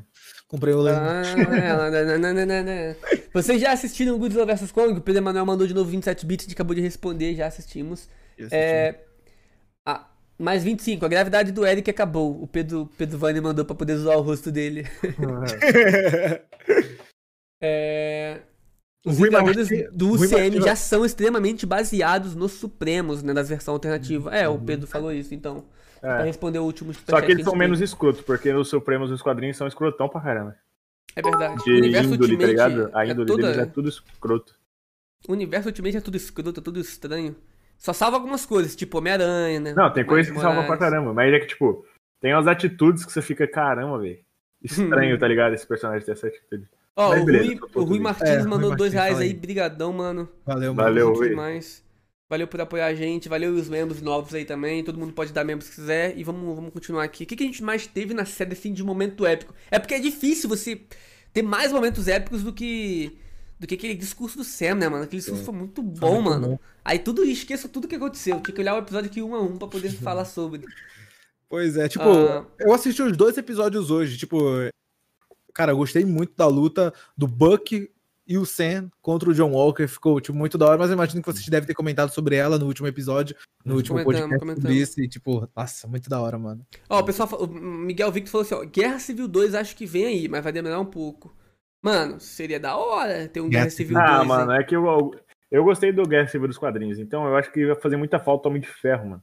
Comprei 0.47 0.75
o 0.75 0.81
lance. 0.81 1.01
Ah, 1.01 1.23
Vocês 3.33 3.61
já 3.61 3.73
assistiram 3.73 4.19
Godzilla 4.19 4.47
vs 4.47 4.71
Kong? 4.71 4.99
O 4.99 5.01
Pedro 5.01 5.21
Emanuel 5.21 5.47
mandou 5.47 5.67
de 5.67 5.75
novo 5.75 5.91
27 5.91 6.25
bits, 6.25 6.45
a 6.45 6.49
gente 6.49 6.55
acabou 6.55 6.75
de 6.75 6.81
responder, 6.81 7.35
já 7.35 7.47
assistimos. 7.47 8.09
É, 8.51 8.97
ah, 9.85 10.07
mais 10.39 10.63
25, 10.63 11.05
a 11.05 11.09
gravidade 11.09 11.53
do 11.53 11.67
Eric 11.67 11.91
acabou. 11.91 12.43
O 12.43 12.47
Pedro, 12.47 12.89
Pedro 12.97 13.19
Vani 13.19 13.41
mandou 13.41 13.65
pra 13.65 13.75
poder 13.75 13.97
zoar 13.97 14.19
o 14.19 14.23
rosto 14.23 14.53
dele. 14.53 14.87
é... 17.63 18.41
Os 19.05 19.19
Vingadores 19.19 19.69
do 19.93 20.13
UCM 20.13 20.61
já 20.61 20.77
são 20.77 21.05
extremamente 21.05 21.67
baseados 21.67 22.37
nos 22.37 22.53
Supremos, 22.53 23.23
né? 23.23 23.35
Das 23.35 23.49
versões 23.49 23.75
alternativas. 23.75 24.33
É, 24.33 24.49
o 24.49 24.53
uhum. 24.53 24.65
Pedro 24.65 24.87
falou 24.87 25.13
isso, 25.13 25.35
então. 25.35 25.65
É. 25.97 26.07
Pra 26.07 26.23
responder 26.23 26.59
o 26.59 26.65
último 26.65 26.93
Só 26.95 27.21
que 27.21 27.33
eles 27.33 27.45
são 27.45 27.55
menos 27.55 27.81
escrotos, 27.81 28.21
porque 28.23 28.53
os 28.53 28.69
Supremos 28.69 29.11
e 29.11 29.15
os 29.15 29.23
quadrinhos 29.23 29.57
são 29.57 29.67
escrotão 29.67 30.09
pra 30.09 30.21
caramba. 30.21 30.57
É 31.17 31.23
verdade. 31.23 31.63
De 31.65 31.73
o 31.73 31.77
universo 31.79 32.15
índole, 32.15 32.39
tá 32.39 32.47
ligado? 32.47 32.91
A 32.93 33.07
índole 33.07 33.23
é 33.23 33.27
toda... 33.27 33.43
deles 33.43 33.59
é 33.59 33.67
tudo 33.67 33.89
escroto. 33.89 34.55
O 35.29 35.33
universo 35.33 35.69
Ultimate 35.69 35.97
é 35.97 36.01
tudo 36.01 36.17
escroto, 36.17 36.61
é 36.61 36.63
tudo 36.63 36.81
estranho. 36.81 37.37
Só 37.79 37.93
salva 37.93 38.17
algumas 38.17 38.47
coisas, 38.47 38.75
tipo 38.75 38.99
Homem-Aranha, 38.99 39.61
né? 39.61 39.75
Não, 39.75 39.93
tem 39.93 40.05
coisas 40.05 40.33
que 40.33 40.41
salvam 40.41 40.67
pra 40.67 40.77
caramba, 40.77 41.13
mas 41.13 41.33
é 41.33 41.41
que, 41.41 41.47
tipo, 41.47 41.85
tem 42.21 42.33
umas 42.33 42.47
atitudes 42.47 43.05
que 43.05 43.13
você 43.13 43.21
fica, 43.21 43.47
caramba, 43.47 43.99
velho. 43.99 44.21
Estranho, 44.63 45.19
tá 45.19 45.27
ligado? 45.27 45.55
Esse 45.55 45.67
personagem 45.67 46.05
ter 46.05 46.13
essa 46.13 46.29
atitude. 46.29 46.69
Ó, 46.97 47.11
oh, 47.11 47.15
o, 47.15 47.25
Rui, 47.25 47.61
o 47.75 47.83
Rui 47.85 47.99
Martins 47.99 48.29
é, 48.29 48.43
mandou 48.45 48.71
Rui 48.71 48.77
dois 48.77 48.93
reais 48.93 49.19
aí, 49.19 49.33
brigadão, 49.33 49.93
mano. 49.93 50.29
Valeu, 50.45 50.75
mano. 50.75 50.89
Valeu, 50.89 51.13
Rui. 51.13 51.31
demais. 51.31 51.83
Valeu 52.29 52.47
por 52.47 52.61
apoiar 52.61 52.87
a 52.87 52.95
gente, 52.95 53.29
valeu 53.29 53.55
os 53.55 53.69
membros 53.69 54.01
novos 54.01 54.35
aí 54.35 54.45
também. 54.45 54.83
Todo 54.83 54.99
mundo 54.99 55.13
pode 55.13 55.33
dar 55.33 55.45
membros 55.45 55.69
se 55.69 55.77
quiser. 55.77 56.17
E 56.17 56.25
vamos, 56.25 56.55
vamos 56.55 56.73
continuar 56.73 57.05
aqui. 57.05 57.25
O 57.25 57.27
que, 57.27 57.37
que 57.37 57.45
a 57.45 57.47
gente 57.47 57.63
mais 57.63 57.87
teve 57.87 58.15
na 58.15 58.25
série 58.25 58.53
assim 58.53 58.73
de 58.73 58.83
momento 58.83 59.27
épico? 59.27 59.55
É 59.71 59.79
porque 59.79 59.95
é 59.95 59.99
difícil 59.99 60.49
você 60.49 60.81
ter 61.33 61.43
mais 61.43 61.73
momentos 61.73 62.09
épicos 62.09 62.43
do 62.43 62.53
que 62.53 63.19
do 63.61 63.67
que 63.67 63.75
aquele 63.75 63.95
discurso 63.95 64.39
do 64.39 64.45
Sam, 64.45 64.75
né, 64.75 64.89
mano? 64.89 65.05
Aquele 65.05 65.21
discurso 65.21 65.45
foi 65.45 65.55
muito 65.55 65.83
bom, 65.83 65.99
foi 65.99 66.11
muito 66.11 66.25
mano. 66.25 66.49
Bom. 66.49 66.59
Aí 66.85 66.99
tudo 66.99 67.23
esqueço 67.23 67.69
tudo 67.69 67.87
que 67.87 67.95
aconteceu. 67.95 68.41
Tinha 68.41 68.55
que 68.55 68.61
olhar 68.61 68.75
o 68.75 68.79
episódio 68.79 69.09
aqui 69.09 69.23
um 69.23 69.35
a 69.35 69.41
um 69.41 69.57
pra 69.57 69.69
poder 69.69 69.93
falar 70.03 70.25
sobre. 70.25 70.63
Pois 71.49 71.77
é, 71.77 71.87
tipo, 71.87 72.05
ah. 72.05 72.47
eu 72.59 72.73
assisti 72.73 73.03
os 73.03 73.15
dois 73.17 73.37
episódios 73.37 73.91
hoje, 73.91 74.17
tipo, 74.17 74.39
cara, 75.53 75.73
eu 75.73 75.77
gostei 75.77 76.05
muito 76.05 76.35
da 76.37 76.47
luta 76.47 76.93
do 77.17 77.27
Buck 77.27 77.91
e 78.27 78.39
o 78.39 78.47
Sam 78.47 78.89
contra 79.01 79.29
o 79.29 79.35
John 79.35 79.53
Walker. 79.53 79.87
Ficou, 79.87 80.21
tipo, 80.21 80.37
muito 80.37 80.57
da 80.57 80.67
hora, 80.67 80.79
mas 80.79 80.89
eu 80.91 80.95
imagino 80.95 81.21
que 81.23 81.31
vocês 81.33 81.47
devem 81.49 81.67
ter 81.67 81.75
comentado 81.75 82.11
sobre 82.11 82.37
ela 82.37 82.59
no 82.59 82.67
último 82.67 82.87
episódio, 82.87 83.37
no 83.65 83.75
último 83.75 84.03
Comentamos, 84.03 84.21
podcast 84.21 84.39
comentamos. 84.41 84.63
sobre 84.63 84.83
isso. 84.83 85.01
E, 85.01 85.09
tipo, 85.09 85.49
nossa, 85.57 85.89
muito 85.89 86.09
da 86.09 86.21
hora, 86.21 86.39
mano. 86.39 86.65
Ó, 86.89 87.01
o 87.01 87.05
pessoal, 87.05 87.29
o 87.43 87.47
Miguel 87.49 88.13
Victor 88.13 88.31
falou 88.31 88.45
assim, 88.45 88.55
ó, 88.55 88.65
Guerra 88.71 88.99
Civil 88.99 89.27
2 89.29 89.55
acho 89.55 89.77
que 89.77 89.85
vem 89.87 90.07
aí, 90.07 90.29
mas 90.29 90.43
vai 90.43 90.53
demorar 90.53 90.81
um 90.81 90.85
pouco. 90.87 91.35
Mano, 91.83 92.21
seria 92.21 92.61
da 92.61 92.77
hora 92.77 93.27
ter 93.29 93.41
um 93.41 93.49
Guerra, 93.49 93.65
Guerra 93.65 93.71
Civil 93.77 93.99
Ah, 93.99 94.17
2. 94.19 94.29
mano, 94.29 94.53
hein? 94.53 94.59
é 94.61 94.65
que 94.65 94.77
eu, 94.77 95.15
eu 95.51 95.65
gostei 95.65 95.93
do 95.93 96.05
Guerra 96.07 96.29
Civil 96.29 96.47
dos 96.47 96.59
quadrinhos, 96.59 96.99
então 97.01 97.27
eu 97.27 97.37
acho 97.37 97.51
que 97.53 97.61
ia 97.61 97.75
fazer 97.75 97.97
muita 97.97 98.21
falta 98.21 98.47
o 98.47 98.51
Homem 98.51 98.63
de 98.63 98.69
Ferro, 98.69 99.11
mano. 99.11 99.23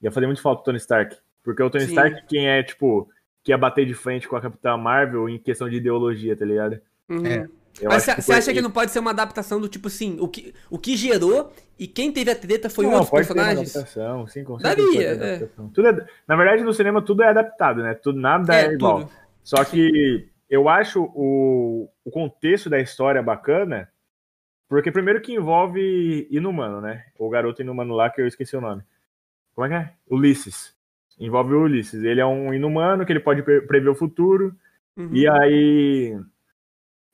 Ia 0.00 0.10
fazer 0.10 0.26
muito 0.26 0.40
falta 0.40 0.62
o 0.62 0.64
Tony 0.64 0.78
Stark. 0.78 1.16
Porque 1.44 1.62
o 1.62 1.68
Tony 1.70 1.84
Sim. 1.84 1.90
Stark, 1.90 2.26
quem 2.28 2.48
é, 2.48 2.62
tipo, 2.62 3.08
que 3.42 3.52
ia 3.52 3.58
bater 3.58 3.84
de 3.86 3.94
frente 3.94 4.28
com 4.28 4.36
a 4.36 4.40
Capitã 4.40 4.76
Marvel 4.76 5.28
em 5.28 5.38
questão 5.38 5.68
de 5.68 5.76
ideologia, 5.76 6.36
tá 6.36 6.44
ligado? 6.44 6.80
Uhum. 7.08 7.26
É. 7.26 7.48
Eu 7.80 7.88
Mas 7.88 8.06
acho 8.06 8.16
você 8.20 8.22
foi- 8.26 8.34
acha 8.36 8.52
que 8.52 8.60
não 8.60 8.70
pode 8.70 8.90
ser 8.90 8.98
uma 8.98 9.10
adaptação 9.12 9.58
do 9.58 9.66
tipo 9.68 9.88
assim, 9.88 10.18
o 10.20 10.28
que, 10.28 10.54
o 10.68 10.78
que 10.78 10.94
gerou 10.94 11.50
e 11.78 11.86
quem 11.86 12.12
teve 12.12 12.30
a 12.30 12.36
treta 12.36 12.68
foi 12.68 12.84
Não, 12.84 12.92
outros 12.92 13.08
pode 13.10 13.26
ter 13.26 13.32
uma 13.32 13.48
adaptação, 13.50 14.26
sim, 14.26 14.44
com 14.44 14.58
Daria, 14.58 14.84
certeza 14.84 15.08
pode 15.08 15.18
ter 15.18 15.24
é. 15.24 15.34
adaptação. 15.36 15.68
Tudo 15.70 15.88
é- 15.88 16.06
na 16.28 16.36
verdade, 16.36 16.62
no 16.64 16.74
cinema 16.74 17.00
tudo 17.02 17.22
é 17.22 17.28
adaptado, 17.28 17.82
né? 17.82 17.94
Tudo, 17.94 18.20
nada 18.20 18.54
é, 18.54 18.66
É, 18.66 18.72
igual. 18.74 19.00
tudo. 19.00 19.12
Só 19.42 19.64
que 19.64 20.28
eu 20.50 20.68
acho 20.68 21.02
o, 21.14 21.88
o 22.04 22.10
contexto 22.10 22.68
da 22.68 22.78
história 22.78 23.22
bacana, 23.22 23.88
porque 24.68 24.92
primeiro 24.92 25.20
que 25.22 25.32
envolve 25.34 26.28
Inumano, 26.30 26.80
né? 26.80 27.06
O 27.18 27.30
garoto 27.30 27.62
Inumano 27.62 27.94
lá, 27.94 28.10
que 28.10 28.20
eu 28.20 28.26
esqueci 28.26 28.54
o 28.54 28.60
nome. 28.60 28.82
Como 29.54 29.66
é 29.66 29.68
que 29.70 29.74
é? 29.74 29.92
Ulisses. 30.10 30.74
Envolve 31.20 31.54
o 31.54 31.62
Ulisses. 31.62 32.02
Ele 32.02 32.20
é 32.20 32.26
um 32.26 32.52
Inumano 32.52 33.04
que 33.06 33.12
ele 33.12 33.20
pode 33.20 33.42
pre- 33.42 33.62
prever 33.62 33.88
o 33.90 33.94
futuro, 33.94 34.54
Uhum. 34.96 35.08
e 35.12 35.26
aí 35.28 36.18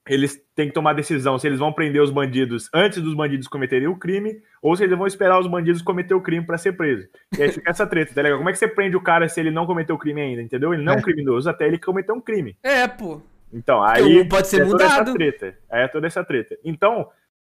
eles 0.09 0.43
têm 0.55 0.69
que 0.69 0.75
tomar 0.75 0.95
decisão 0.95 1.39
se 1.39 1.47
eles 1.47 1.59
vão 1.59 1.71
prender 1.73 2.01
os 2.01 2.11
bandidos 2.11 2.71
antes 2.73 3.01
dos 3.03 3.15
bandidos 3.15 3.47
cometerem 3.47 3.87
o 3.89 3.97
crime 3.99 4.41
ou 4.63 4.75
se 4.75 4.83
eles 4.83 4.97
vão 4.97 5.07
esperar 5.07 5.39
os 5.39 5.47
bandidos 5.47 5.83
cometer 5.83 6.15
o 6.15 6.21
crime 6.23 6.45
pra 6.47 6.57
ser 6.57 6.73
preso. 6.73 7.07
E 7.39 7.43
aí 7.43 7.53
fica 7.53 7.71
essa 7.71 7.87
treta, 7.87 8.15
tá 8.15 8.23
ligado? 8.23 8.39
Como 8.39 8.49
é 8.49 8.53
que 8.53 8.59
você 8.59 8.67
prende 8.67 8.97
o 8.97 9.03
cara 9.03 9.29
se 9.29 9.39
ele 9.39 9.51
não 9.51 9.67
cometeu 9.67 9.97
o 9.97 9.99
crime 9.99 10.23
ainda, 10.23 10.41
entendeu? 10.41 10.73
Ele 10.73 10.83
não 10.83 10.95
é 10.95 10.97
um 10.97 11.01
É. 11.01 11.03
criminoso 11.03 11.49
até 11.51 11.67
ele 11.67 11.79
cometer 11.79 12.13
um 12.13 12.21
crime. 12.23 12.57
É, 12.63 12.89
pô. 12.89 13.21
Então, 13.53 13.83
aí 13.83 14.23
um 14.23 14.29
pode 14.29 14.49
ser 14.49 14.63
é 14.63 14.65
toda 14.65 14.83
essa 14.85 14.99
mudado. 15.01 15.15
treta. 15.15 15.59
Aí 15.71 15.83
é 15.83 15.89
toda 15.89 16.07
essa 16.07 16.25
treta. 16.25 16.57
Então, 16.65 17.09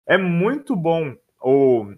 é 0.07 0.17
muito 0.17 0.75
bom 0.75 1.15
o 1.41 1.93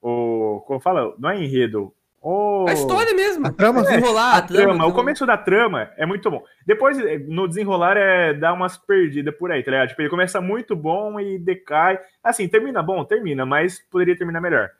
o 0.00 0.62
como 0.68 0.78
fala, 0.78 1.14
não 1.18 1.30
é 1.30 1.42
enredo, 1.42 1.92
o 2.28 2.66
A 2.68 2.72
história 2.72 3.14
mesmo. 3.14 3.46
A 3.46 3.52
trama? 3.52 3.82
Desenrolar, 3.82 4.34
a 4.34 4.38
a 4.38 4.42
trama. 4.42 4.64
trama, 4.64 4.86
o 4.86 4.92
começo 4.92 5.24
da 5.24 5.36
trama 5.36 5.92
é 5.96 6.04
muito 6.04 6.28
bom. 6.28 6.42
Depois, 6.66 6.98
eh, 6.98 7.18
no 7.18 7.46
desenrolar, 7.46 7.96
é 7.96 8.34
dar 8.34 8.52
umas 8.52 8.76
perdidas 8.76 9.32
por 9.36 9.52
aí, 9.52 9.62
tá 9.62 9.70
ligado? 9.70 9.88
Tipo, 9.88 10.02
ele 10.02 10.10
começa 10.10 10.40
muito 10.40 10.74
bom 10.74 11.20
e 11.20 11.38
decai. 11.38 12.00
Assim, 12.24 12.48
termina 12.48 12.82
bom, 12.82 13.04
termina, 13.04 13.46
mas 13.46 13.78
poderia 13.88 14.16
terminar 14.16 14.40
melhor. 14.40 14.70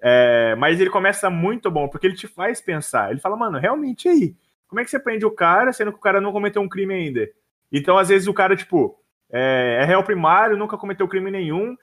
É, 0.00 0.56
mas 0.56 0.80
ele 0.80 0.90
começa 0.90 1.30
muito 1.30 1.70
bom, 1.70 1.88
porque 1.88 2.06
ele 2.06 2.16
te 2.16 2.26
faz 2.26 2.60
pensar. 2.60 3.12
Ele 3.12 3.20
fala, 3.20 3.36
mano, 3.36 3.58
realmente 3.58 4.08
aí? 4.08 4.34
Como 4.66 4.80
é 4.80 4.84
que 4.84 4.90
você 4.90 4.98
prende 4.98 5.24
o 5.24 5.30
cara, 5.30 5.72
sendo 5.72 5.92
que 5.92 5.98
o 5.98 6.02
cara 6.02 6.20
não 6.20 6.32
cometeu 6.32 6.60
um 6.60 6.68
crime 6.68 6.94
ainda? 6.94 7.28
Então, 7.70 7.96
às 7.96 8.08
vezes, 8.08 8.26
o 8.26 8.34
cara, 8.34 8.56
tipo, 8.56 8.98
é, 9.32 9.78
é 9.82 9.84
réu 9.84 10.02
primário, 10.02 10.56
nunca 10.56 10.76
cometeu 10.76 11.06
crime 11.06 11.30
nenhum, 11.30 11.76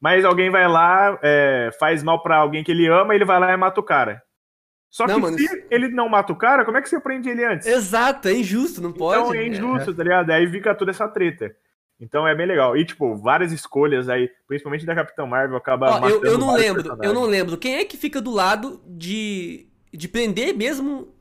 mas 0.00 0.24
alguém 0.24 0.50
vai 0.50 0.66
lá, 0.66 1.16
é, 1.22 1.70
faz 1.78 2.02
mal 2.02 2.22
pra 2.22 2.38
alguém 2.38 2.64
que 2.64 2.72
ele 2.72 2.88
ama, 2.88 3.14
ele 3.14 3.24
vai 3.24 3.38
lá 3.38 3.52
e 3.52 3.56
mata 3.56 3.78
o 3.78 3.84
cara. 3.84 4.20
Só 4.90 5.06
Não, 5.06 5.16
que 5.16 5.20
mano, 5.20 5.36
se 5.38 5.44
isso- 5.44 5.56
ele 5.70 5.88
não 5.88 6.08
mata 6.08 6.32
o 6.32 6.36
cara, 6.36 6.64
como 6.64 6.78
é 6.78 6.82
que 6.82 6.88
você 6.88 6.98
prende 6.98 7.28
ele 7.28 7.44
antes? 7.44 7.66
Exato, 7.66 8.28
é 8.28 8.32
injusto, 8.32 8.80
não 8.80 8.92
pode. 8.92 9.20
Então 9.20 9.34
é 9.34 9.46
injusto, 9.46 9.94
tá 9.94 10.02
ligado? 10.02 10.30
Aí 10.30 10.46
fica 10.50 10.74
toda 10.74 10.90
essa 10.90 11.06
treta. 11.08 11.54
Então 12.00 12.26
é 12.26 12.34
bem 12.34 12.46
legal. 12.46 12.76
E, 12.76 12.84
tipo, 12.84 13.16
várias 13.16 13.52
escolhas 13.52 14.08
aí, 14.08 14.30
principalmente 14.46 14.86
da 14.86 14.94
Capitã 14.94 15.26
Marvel, 15.26 15.56
acaba 15.56 16.00
Ó, 16.00 16.08
eu, 16.08 16.24
eu 16.24 16.38
não 16.38 16.54
lembro, 16.54 16.80
eu 16.80 16.84
personagens. 16.84 17.12
não 17.14 17.24
lembro. 17.26 17.58
Quem 17.58 17.74
é 17.76 17.84
que 17.84 17.96
fica 17.96 18.20
do 18.20 18.30
lado 18.30 18.80
de, 18.86 19.66
de 19.92 20.08
prender 20.08 20.56
mesmo 20.56 21.12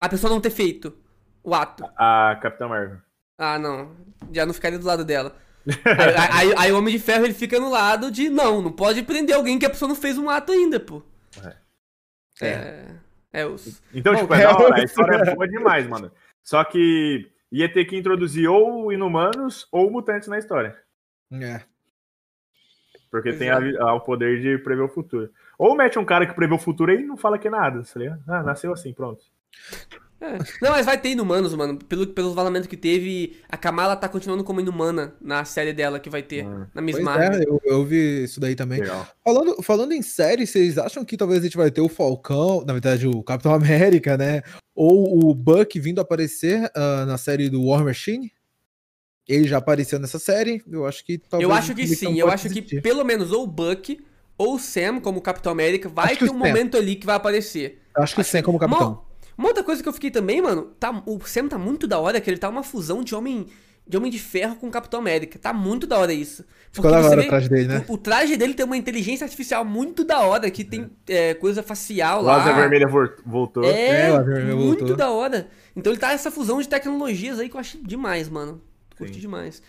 a 0.00 0.08
pessoa 0.08 0.30
não 0.32 0.40
ter 0.40 0.50
feito 0.50 0.96
o 1.42 1.52
ato? 1.54 1.84
A 1.96 2.38
Capitã 2.40 2.68
Marvel. 2.68 2.98
Ah, 3.36 3.58
não. 3.58 3.90
Já 4.32 4.46
não 4.46 4.54
ficaria 4.54 4.78
do 4.78 4.86
lado 4.86 5.04
dela. 5.04 5.34
Aí, 5.84 6.48
aí- 6.48 6.54
aí 6.56 6.72
o 6.72 6.78
Homem 6.78 6.94
de 6.94 7.00
Ferro 7.02 7.24
ele 7.26 7.34
fica 7.34 7.58
no 7.60 7.68
lado 7.68 8.10
de 8.10 8.30
não, 8.30 8.62
não 8.62 8.72
pode 8.72 9.02
prender 9.02 9.36
alguém 9.36 9.58
que 9.58 9.66
a 9.66 9.70
pessoa 9.70 9.88
não 9.88 9.94
fez 9.96 10.16
um 10.16 10.30
ato 10.30 10.52
ainda, 10.52 10.80
pô. 10.80 11.02
É. 11.44 11.56
É, 12.42 12.84
os. 13.46 13.82
Então, 13.94 14.14
Bom, 14.14 14.20
tipo, 14.22 14.34
é 14.34 14.40
é 14.40 14.42
da 14.44 14.56
hora. 14.58 14.80
A 14.80 14.84
história 14.84 15.16
é 15.16 15.34
boa 15.34 15.46
demais, 15.48 15.86
mano. 15.86 16.10
Só 16.42 16.62
que 16.64 17.30
ia 17.52 17.72
ter 17.72 17.84
que 17.84 17.96
introduzir 17.96 18.48
ou 18.48 18.92
inumanos 18.92 19.66
ou 19.70 19.90
mutantes 19.90 20.28
na 20.28 20.38
história. 20.38 20.76
É. 21.32 21.60
Porque 23.10 23.30
Pois 23.30 23.38
tem 23.38 23.48
é. 23.48 23.52
a- 23.52 23.82
a- 23.84 23.94
o 23.94 24.00
poder 24.00 24.40
de 24.40 24.58
prever 24.62 24.82
o 24.82 24.88
futuro. 24.88 25.30
Ou 25.58 25.74
mete 25.76 25.98
um 25.98 26.04
cara 26.04 26.26
que 26.26 26.34
prevê 26.34 26.54
o 26.54 26.58
futuro 26.58 26.90
aí 26.90 27.00
e 27.02 27.06
não 27.06 27.16
fala 27.16 27.38
que 27.38 27.48
é 27.48 27.50
nada, 27.50 27.82
tá 27.82 27.98
ligado? 28.00 28.22
Ah, 28.26 28.42
nasceu 28.42 28.72
assim, 28.72 28.92
pronto. 28.92 29.24
É. 30.20 30.36
Não, 30.60 30.70
mas 30.72 30.84
vai 30.84 30.98
ter 31.00 31.10
inumanos, 31.10 31.54
mano. 31.54 31.78
Pelo, 31.78 32.06
pelos 32.08 32.34
vazamentos 32.34 32.68
que 32.68 32.76
teve, 32.76 33.38
a 33.48 33.56
Kamala 33.56 33.96
tá 33.96 34.06
continuando 34.08 34.44
como 34.44 34.60
inumana 34.60 35.14
na 35.20 35.44
série 35.46 35.72
dela 35.72 35.98
que 35.98 36.10
vai 36.10 36.22
ter, 36.22 36.46
Hum, 36.46 36.66
na 36.74 36.82
Miss 36.82 36.96
Pois 36.96 37.04
Marvel. 37.04 37.40
é, 37.40 37.44
eu, 37.46 37.60
eu 37.64 37.84
vi 37.84 38.24
isso 38.24 38.38
daí 38.38 38.54
também. 38.54 38.80
Legal. 38.80 39.06
Falando, 39.24 39.62
falando 39.62 39.92
em 39.92 40.02
série, 40.02 40.46
vocês 40.46 40.76
acham 40.76 41.04
que 41.04 41.16
talvez 41.16 41.40
a 41.40 41.44
gente 41.44 41.56
vai 41.56 41.70
ter 41.70 41.80
o 41.80 41.88
Falcão, 41.88 42.62
na 42.66 42.72
verdade 42.74 43.06
o 43.08 43.22
Capitão 43.22 43.52
América, 43.54 44.18
né? 44.18 44.42
Ou 44.74 45.30
o 45.30 45.34
Buck 45.34 45.78
vindo 45.80 46.00
aparecer 46.00 46.70
ah, 46.74 47.04
na 47.06 47.16
série 47.16 47.48
do 47.48 47.64
War 47.66 47.82
Machine? 47.84 48.30
Ele 49.28 49.46
já 49.46 49.58
apareceu 49.58 49.98
nessa 49.98 50.18
série, 50.18 50.62
eu 50.70 50.84
acho 50.86 51.04
que 51.04 51.16
talvez. 51.16 51.48
Eu 51.48 51.54
acho 51.56 51.74
que 51.74 51.86
sim, 51.86 52.18
eu 52.18 52.28
acho 52.28 52.48
que 52.48 52.58
existir. 52.58 52.82
pelo 52.82 53.04
menos 53.04 53.30
ou 53.32 53.44
o 53.44 53.46
Buck 53.46 53.98
ou 54.36 54.54
o 54.56 54.58
Sam, 54.58 55.00
como 55.00 55.20
Capitão 55.20 55.52
América, 55.52 55.88
vai 55.88 56.06
Acho 56.06 56.14
que 56.18 56.24
ter 56.24 56.30
o 56.30 56.34
um 56.34 56.38
Sam. 56.40 56.46
momento 56.46 56.76
ali 56.76 56.96
que 56.96 57.06
vai 57.06 57.14
aparecer. 57.14 57.80
Eu 57.96 58.02
acho 58.02 58.14
que 58.14 58.24
sim, 58.24 58.42
como 58.42 58.58
capitão. 58.58 59.04
Uma 59.36 59.48
outra 59.48 59.62
coisa 59.64 59.82
que 59.82 59.88
eu 59.88 59.92
fiquei 59.92 60.10
também, 60.10 60.40
mano, 60.42 60.72
tá, 60.78 61.02
o 61.06 61.18
Sam 61.20 61.48
tá 61.48 61.58
muito 61.58 61.86
da 61.86 61.98
hora, 61.98 62.20
que 62.20 62.28
ele 62.30 62.38
tá 62.38 62.48
uma 62.48 62.62
fusão 62.62 63.02
de 63.02 63.14
homem 63.14 63.46
de 63.86 63.96
homem 63.96 64.10
de 64.10 64.20
ferro 64.20 64.54
com 64.54 64.70
Capitão 64.70 65.00
América. 65.00 65.36
Tá 65.36 65.52
muito 65.52 65.84
da 65.84 65.98
hora 65.98 66.12
isso. 66.12 66.44
Ficou 66.70 66.88
Porque 66.92 67.02
da 67.02 67.08
hora 67.08 67.20
vê- 67.22 67.26
atrás 67.26 67.48
dele, 67.48 67.66
né? 67.66 67.84
O, 67.88 67.94
o 67.94 67.98
traje 67.98 68.36
dele 68.36 68.54
tem 68.54 68.64
uma 68.64 68.76
inteligência 68.76 69.24
artificial 69.24 69.64
muito 69.64 70.04
da 70.04 70.20
hora, 70.20 70.48
que 70.48 70.62
tem 70.62 70.88
é, 71.08 71.34
coisa 71.34 71.60
facial 71.60 72.22
lá. 72.22 72.38
Rosa 72.38 72.52
Vermelha 72.54 72.86
voltou. 73.26 73.64
É, 73.64 74.10
É, 74.10 74.12
o 74.12 74.56
muito 74.56 74.80
voltou. 74.80 74.96
da 74.96 75.10
hora. 75.10 75.48
Então 75.74 75.92
ele 75.92 75.98
tá 75.98 76.12
essa 76.12 76.30
fusão 76.30 76.60
de 76.60 76.68
tecnologias 76.68 77.40
aí 77.40 77.48
que 77.48 77.56
eu 77.56 77.60
achei 77.60 77.80
demais, 77.82 78.28
mano. 78.28 78.62
Curti 78.96 79.14
Sim. 79.14 79.20
demais. 79.20 79.60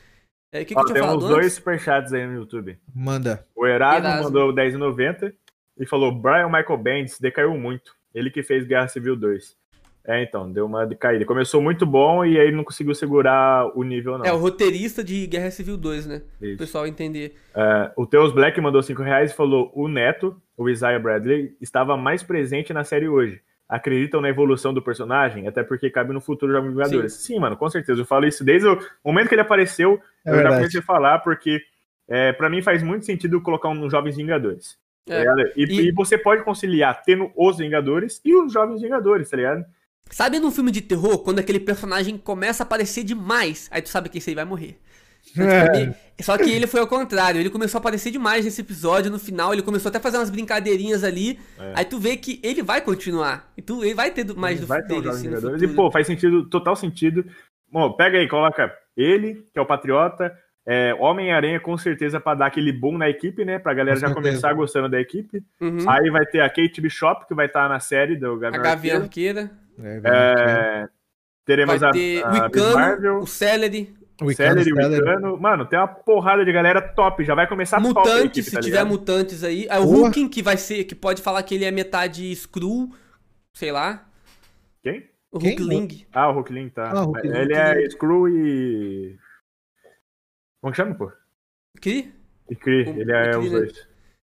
É, 0.53 0.61
o 0.61 0.65
que, 0.67 0.75
que 0.75 0.79
Ó, 0.79 0.81
eu 0.81 0.85
tinha 0.85 0.93
tem 0.95 1.03
uns 1.03 1.07
falado 1.07 1.27
dois 1.27 1.45
antes? 1.45 1.53
superchats 1.55 2.13
aí 2.13 2.27
no 2.27 2.33
YouTube. 2.35 2.77
Manda. 2.93 3.47
O 3.55 3.65
Erasmo, 3.65 4.05
Erasmo. 4.07 4.23
mandou 4.25 4.53
10,90 4.53 5.33
e 5.79 5.85
falou: 5.87 6.13
Brian 6.13 6.45
Michael 6.47 6.77
Bendis 6.77 7.17
decaiu 7.19 7.57
muito. 7.57 7.95
Ele 8.13 8.29
que 8.29 8.43
fez 8.43 8.65
Guerra 8.65 8.87
Civil 8.87 9.15
2. 9.15 9.61
É, 10.03 10.23
então, 10.23 10.51
deu 10.51 10.65
uma 10.65 10.85
decaída. 10.85 11.25
Começou 11.25 11.61
muito 11.61 11.85
bom 11.85 12.25
e 12.25 12.39
aí 12.39 12.51
não 12.51 12.63
conseguiu 12.63 12.95
segurar 12.95 13.67
o 13.77 13.83
nível, 13.83 14.17
não. 14.17 14.25
É, 14.25 14.33
o 14.33 14.37
roteirista 14.37 15.03
de 15.03 15.27
Guerra 15.27 15.51
Civil 15.51 15.77
2, 15.77 16.07
né? 16.07 16.21
O 16.41 16.45
Isso. 16.45 16.57
pessoal 16.57 16.87
entender. 16.87 17.35
É, 17.55 17.91
o 17.95 18.05
Teus 18.07 18.33
Black 18.33 18.59
mandou 18.59 18.81
5 18.81 19.01
reais 19.03 19.31
e 19.31 19.35
falou: 19.35 19.71
o 19.75 19.87
Neto, 19.87 20.35
o 20.57 20.69
Isaiah 20.69 20.99
Bradley, 20.99 21.55
estava 21.61 21.95
mais 21.95 22.23
presente 22.23 22.73
na 22.73 22.83
série 22.83 23.07
hoje. 23.07 23.41
Acreditam 23.69 24.19
na 24.19 24.27
evolução 24.27 24.73
do 24.73 24.81
personagem? 24.81 25.47
Até 25.47 25.63
porque 25.63 25.89
cabe 25.89 26.11
no 26.11 26.19
futuro 26.19 26.51
Jovens 26.51 26.71
Vingadores. 26.71 27.13
Sim. 27.13 27.39
mano, 27.39 27.55
com 27.55 27.69
certeza. 27.69 28.01
Eu 28.01 28.05
falo 28.05 28.25
isso 28.25 28.43
desde 28.43 28.67
o 28.67 28.77
momento 29.05 29.29
que 29.29 29.35
ele 29.35 29.41
apareceu. 29.41 30.01
É 30.25 30.29
eu 30.29 30.33
já 30.33 30.41
verdade. 30.41 30.55
comecei 30.55 30.79
a 30.81 30.83
falar, 30.83 31.19
porque 31.19 31.61
é, 32.07 32.33
para 32.33 32.49
mim 32.49 32.61
faz 32.61 32.83
muito 32.83 33.05
sentido 33.05 33.39
colocar 33.39 33.69
um 33.69 33.89
Jovens 33.89 34.17
Vingadores. 34.17 34.77
Tá 35.05 35.13
É. 35.15 35.19
ligado? 35.19 35.39
E, 35.55 35.63
E- 35.63 35.87
e 35.89 35.91
você 35.91 36.17
pode 36.17 36.43
conciliar 36.43 37.01
tendo 37.03 37.31
os 37.35 37.57
Vingadores 37.57 38.21
e 38.23 38.35
os 38.35 38.51
Jovens 38.53 38.81
Vingadores, 38.81 39.29
tá 39.29 39.37
ligado? 39.37 39.65
Sabe 40.09 40.39
num 40.39 40.51
filme 40.51 40.71
de 40.71 40.81
terror, 40.81 41.19
quando 41.19 41.39
aquele 41.39 41.59
personagem 41.59 42.17
começa 42.17 42.63
a 42.63 42.65
aparecer 42.65 43.03
demais, 43.03 43.69
aí 43.71 43.81
tu 43.81 43.89
sabe 43.89 44.09
que 44.09 44.17
esse 44.17 44.29
aí 44.29 44.35
vai 44.35 44.45
morrer. 44.45 44.77
Então, 45.31 45.45
É. 45.45 45.81
ele- 45.83 45.95
Só 46.21 46.37
que 46.37 46.51
ele 46.51 46.67
foi 46.67 46.79
ao 46.79 46.87
contrário, 46.87 47.39
ele 47.39 47.49
começou 47.49 47.77
a 47.77 47.79
aparecer 47.79 48.11
demais 48.11 48.43
nesse 48.45 48.61
episódio, 48.61 49.09
no 49.11 49.17
final 49.19 49.53
ele 49.53 49.61
começou 49.61 49.89
até 49.89 49.97
a 49.97 50.01
fazer 50.01 50.17
umas 50.17 50.29
brincadeirinhas 50.29 51.03
ali, 51.03 51.39
É. 51.57 51.73
aí 51.77 51.85
tu 51.85 51.97
vê 51.99 52.17
que 52.17 52.39
ele 52.43 52.61
vai 52.61 52.81
continuar, 52.81 53.51
e 53.57 53.61
tu, 53.61 53.83
ele 53.83 53.93
vai 53.95 54.11
ter 54.11 54.25
mais 54.35 54.59
do 54.59 54.67
vai 54.67 54.79
ter 54.81 54.85
os 54.85 54.89
dele, 54.89 55.03
Jovens 55.03 55.17
assim, 55.19 55.27
Vingadores. 55.29 55.61
E, 55.61 55.67
pô, 55.69 55.91
faz 55.91 56.05
sentido, 56.07 56.47
total 56.49 56.75
sentido. 56.75 57.25
Bom, 57.71 57.93
pega 57.93 58.17
aí, 58.17 58.27
coloca 58.27 58.71
ele, 58.97 59.43
que 59.53 59.57
é 59.57 59.61
o 59.61 59.65
Patriota, 59.65 60.35
é, 60.65 60.93
Homem-Aranha 60.99 61.59
com 61.59 61.77
certeza 61.77 62.19
pra 62.19 62.35
dar 62.35 62.45
aquele 62.47 62.71
boom 62.71 62.97
na 62.97 63.09
equipe, 63.09 63.43
né? 63.43 63.57
Pra 63.59 63.73
galera 63.73 63.95
Com 63.95 64.01
já 64.01 64.07
certeza. 64.07 64.27
começar 64.29 64.53
gostando 64.53 64.89
da 64.89 64.99
equipe. 65.01 65.43
Uhum. 65.59 65.89
Aí 65.89 66.09
vai 66.09 66.25
ter 66.25 66.41
a 66.41 66.49
Kate 66.49 66.79
Bishop, 66.81 67.27
que 67.27 67.33
vai 67.33 67.47
estar 67.47 67.67
na 67.67 67.79
série 67.79 68.15
do 68.15 68.33
a 68.45 68.49
Gavião 68.51 69.01
Arqueiro. 69.01 69.39
Arqueira, 69.39 69.51
É. 69.83 70.01
É, 70.83 70.87
teremos 71.45 71.79
vai 71.79 71.89
a, 71.89 71.91
ter 71.93 72.23
a 72.23 72.27
o 72.29 72.31
Miss 72.33 72.45
Icano, 72.45 72.75
Marvel, 72.75 73.17
o 73.19 73.27
Celery, 73.27 73.95
o 74.21 74.31
Icano, 74.31 74.61
Celery, 74.61 74.71
o 74.71 74.75
Celery. 74.75 75.01
Icano. 75.01 75.37
Mano, 75.41 75.65
tem 75.65 75.79
uma 75.79 75.87
porrada 75.87 76.45
de 76.45 76.51
galera 76.51 76.79
top. 76.81 77.23
Já 77.25 77.33
vai 77.33 77.47
começar 77.47 77.77
top 77.81 77.87
a 77.87 77.93
Mutantes, 78.03 78.25
equipe, 78.25 78.43
se 78.43 78.51
tá 78.55 78.61
tiver 78.61 78.83
mutantes 78.83 79.43
aí, 79.43 79.67
aí 79.69 79.79
o. 79.79 79.83
Hulking, 79.83 80.29
que 80.29 80.43
vai 80.43 80.57
ser, 80.57 80.83
que 80.83 80.93
pode 80.93 81.21
falar 81.23 81.41
que 81.43 81.55
ele 81.55 81.65
é 81.65 81.71
metade 81.71 82.31
Skrull, 82.31 82.93
sei 83.53 83.71
lá, 83.71 84.05
Quem? 84.83 85.09
o? 85.31 85.39
Hulkling. 85.39 86.05
Ah, 86.13 86.29
o 86.29 86.33
Hulkling 86.35 86.69
tá. 86.69 86.91
Ah, 86.91 87.01
Hulkling. 87.03 87.35
Ele 87.35 87.53
é 87.55 87.89
Screw 87.89 88.29
e 88.29 89.17
Como 90.61 90.71
que 90.71 90.77
chama, 90.77 90.95
pô? 90.95 91.11
Kree? 91.81 92.13
E 92.49 92.55
Kree, 92.55 92.83
O- 92.83 93.01
ele 93.01 93.11
é 93.11 93.21
o 93.35 93.39
Kree, 93.39 93.47
os 93.47 93.51
né? 93.51 93.59
dois. 93.59 93.91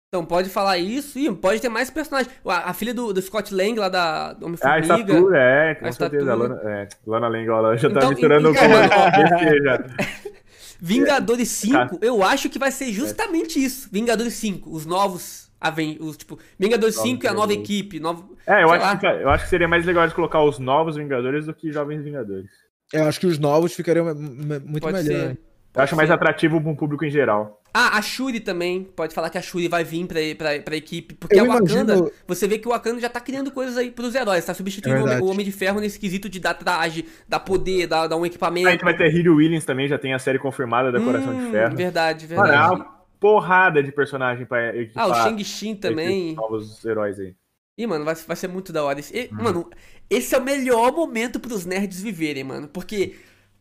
Então, 0.09 0.25
pode 0.25 0.49
falar 0.49 0.79
isso 0.79 1.19
e 1.19 1.31
pode 1.35 1.61
ter 1.61 1.69
mais 1.69 1.91
personagens. 1.91 2.33
A, 2.45 2.71
a 2.71 2.75
filha 2.75 2.95
do, 2.95 3.13
do 3.13 3.21
Scott 3.21 3.55
Lang, 3.55 3.79
lá 3.79 3.89
da 3.91 4.31
Ah, 4.31 4.37
a 4.41 4.45
Homem-Formiga. 4.45 4.81
estatura, 4.83 5.39
é, 5.39 5.75
com 5.75 5.87
A 5.87 5.93
certeza. 5.93 6.23
Estatura. 6.25 6.49
Lana, 6.55 6.71
é, 6.71 6.89
Lana 7.07 7.29
Lang, 7.29 7.47
ela 7.47 7.77
já 7.77 7.91
tá 7.91 7.97
Então, 7.99 8.09
misturando 8.11 8.51
então, 8.51 8.63
com 8.63 8.69
DC 9.45 9.63
já. 9.63 9.85
Vingadores 10.81 11.49
5, 11.49 11.73
Tá. 11.73 12.07
eu 12.07 12.23
acho 12.23 12.49
que 12.49 12.59
vai 12.59 12.71
ser 12.71 12.93
justamente 12.93 13.63
isso. 13.63 13.89
Vingadores 13.93 14.35
5, 14.35 14.71
os 14.71 14.87
novos 14.87 15.49
Aven 15.61 15.99
os 16.01 16.17
tipo, 16.17 16.39
Vingadores 16.57 16.95
Novos 16.95 17.11
5 17.11 17.27
é 17.27 17.29
a 17.31 17.35
nova 17.35 17.49
Vingadores. 17.49 17.71
equipe, 17.71 17.99
novo 18.01 18.37
É, 18.47 18.63
eu 18.63 18.71
acho, 18.71 19.01
que, 19.01 19.07
eu 19.07 19.29
acho 19.29 19.45
que 19.45 19.51
seria 19.51 19.67
mais 19.67 19.85
legal 19.85 20.07
de 20.07 20.15
colocar 20.15 20.41
os 20.43 20.59
novos 20.61 20.95
Vingadores 20.97 21.47
do 21.47 21.53
que 21.55 21.73
Jovens 21.73 22.03
Vingadores. 22.05 22.49
Eu 22.93 23.05
acho 23.07 23.19
que 23.19 23.27
os 23.27 23.39
novos 23.41 23.75
ficariam 23.75 24.15
muito 24.15 24.81
Pode 24.81 25.03
melhor. 25.03 25.31
ser. 25.35 25.39
Eu 25.79 25.85
acho 25.85 25.97
mais 25.97 26.11
atrativo 26.11 26.61
para 26.61 26.71
um 26.71 26.75
público 26.77 27.05
em 27.05 27.11
geral. 27.11 27.63
Ah, 27.73 27.97
a 27.99 28.03
Shuri 28.03 28.41
também. 28.41 28.83
Pode 28.85 29.15
falar 29.15 29.31
que 29.31 29.39
a 29.39 29.43
Shuri 29.43 29.69
vai 29.69 29.85
vir 29.85 30.07
pra, 30.07 30.19
pra, 30.37 30.61
pra 30.63 30.77
equipe. 30.77 31.15
Porque 31.15 31.39
Eu 31.39 31.45
a 31.45 31.55
Wakanda, 31.55 31.95
imagino- 31.95 32.11
você 32.27 32.49
vê 32.49 32.59
que 32.59 32.67
o 32.67 32.71
Wakanda 32.73 33.01
já 33.01 33.09
tá 33.09 33.21
criando 33.21 33.51
coisas 33.51 33.77
aí 33.77 33.91
pros 33.91 34.15
heróis, 34.15 34.45
tá 34.45 34.53
substituindo 34.55 34.97
É 34.97 35.01
o, 35.01 35.03
Homem, 35.03 35.09
verdade. 35.15 35.29
o 35.29 35.33
Homem 35.33 35.45
de 35.47 35.53
Ferro 35.53 35.81
nesse 35.81 35.99
quesito 35.99 36.29
de 36.29 36.41
dar 36.41 36.55
traje, 36.55 37.05
dar 37.29 37.41
poder, 37.41 37.87
dar, 37.87 38.07
dar 38.09 38.17
um 38.17 38.27
equipamento. 38.27 38.69
A 38.69 38.73
gente 38.73 38.85
vai 38.85 38.97
ter 38.97 39.15
Hero 39.15 39.37
Williams 39.37 39.65
também, 39.65 39.87
já 39.87 39.99
tem 39.99 40.13
a 40.15 40.19
série 40.19 40.39
confirmada 40.39 40.91
da 40.91 41.01
Coração 41.01 41.33
Hum, 41.33 41.45
de 41.45 41.51
Ferro. 41.53 41.77
Verdade, 41.77 42.27
Mano, 42.35 42.49
é 42.49 42.51
verdade. 42.53 42.75
uma 42.75 42.99
porrada 43.21 43.83
de 43.83 43.93
personagem 43.93 44.47
pra 44.47 44.77
equipar. 44.77 45.05
Ah, 45.05 45.09
o 45.09 45.15
Shang-Chi 45.15 45.75
também. 45.77 46.35
novos 46.35 46.85
heróis 46.85 47.19
aí. 47.21 47.35
Ih, 47.77 47.87
mano, 47.87 48.05
vai, 48.05 48.15
vai 48.17 48.37
ser 48.37 48.49
muito 48.49 48.73
da 48.73 48.83
hora. 48.83 48.99
Esse, 48.99 49.17
e, 49.17 49.29
Mano, 49.33 49.71
esse 50.11 50.35
é 50.35 50.39
o 50.39 50.43
melhor 50.43 50.91
momento 50.93 51.39
pros 51.39 51.65
nerds 51.65 52.03
viverem, 52.03 52.43
mano. 52.43 52.67
Porque 52.67 53.15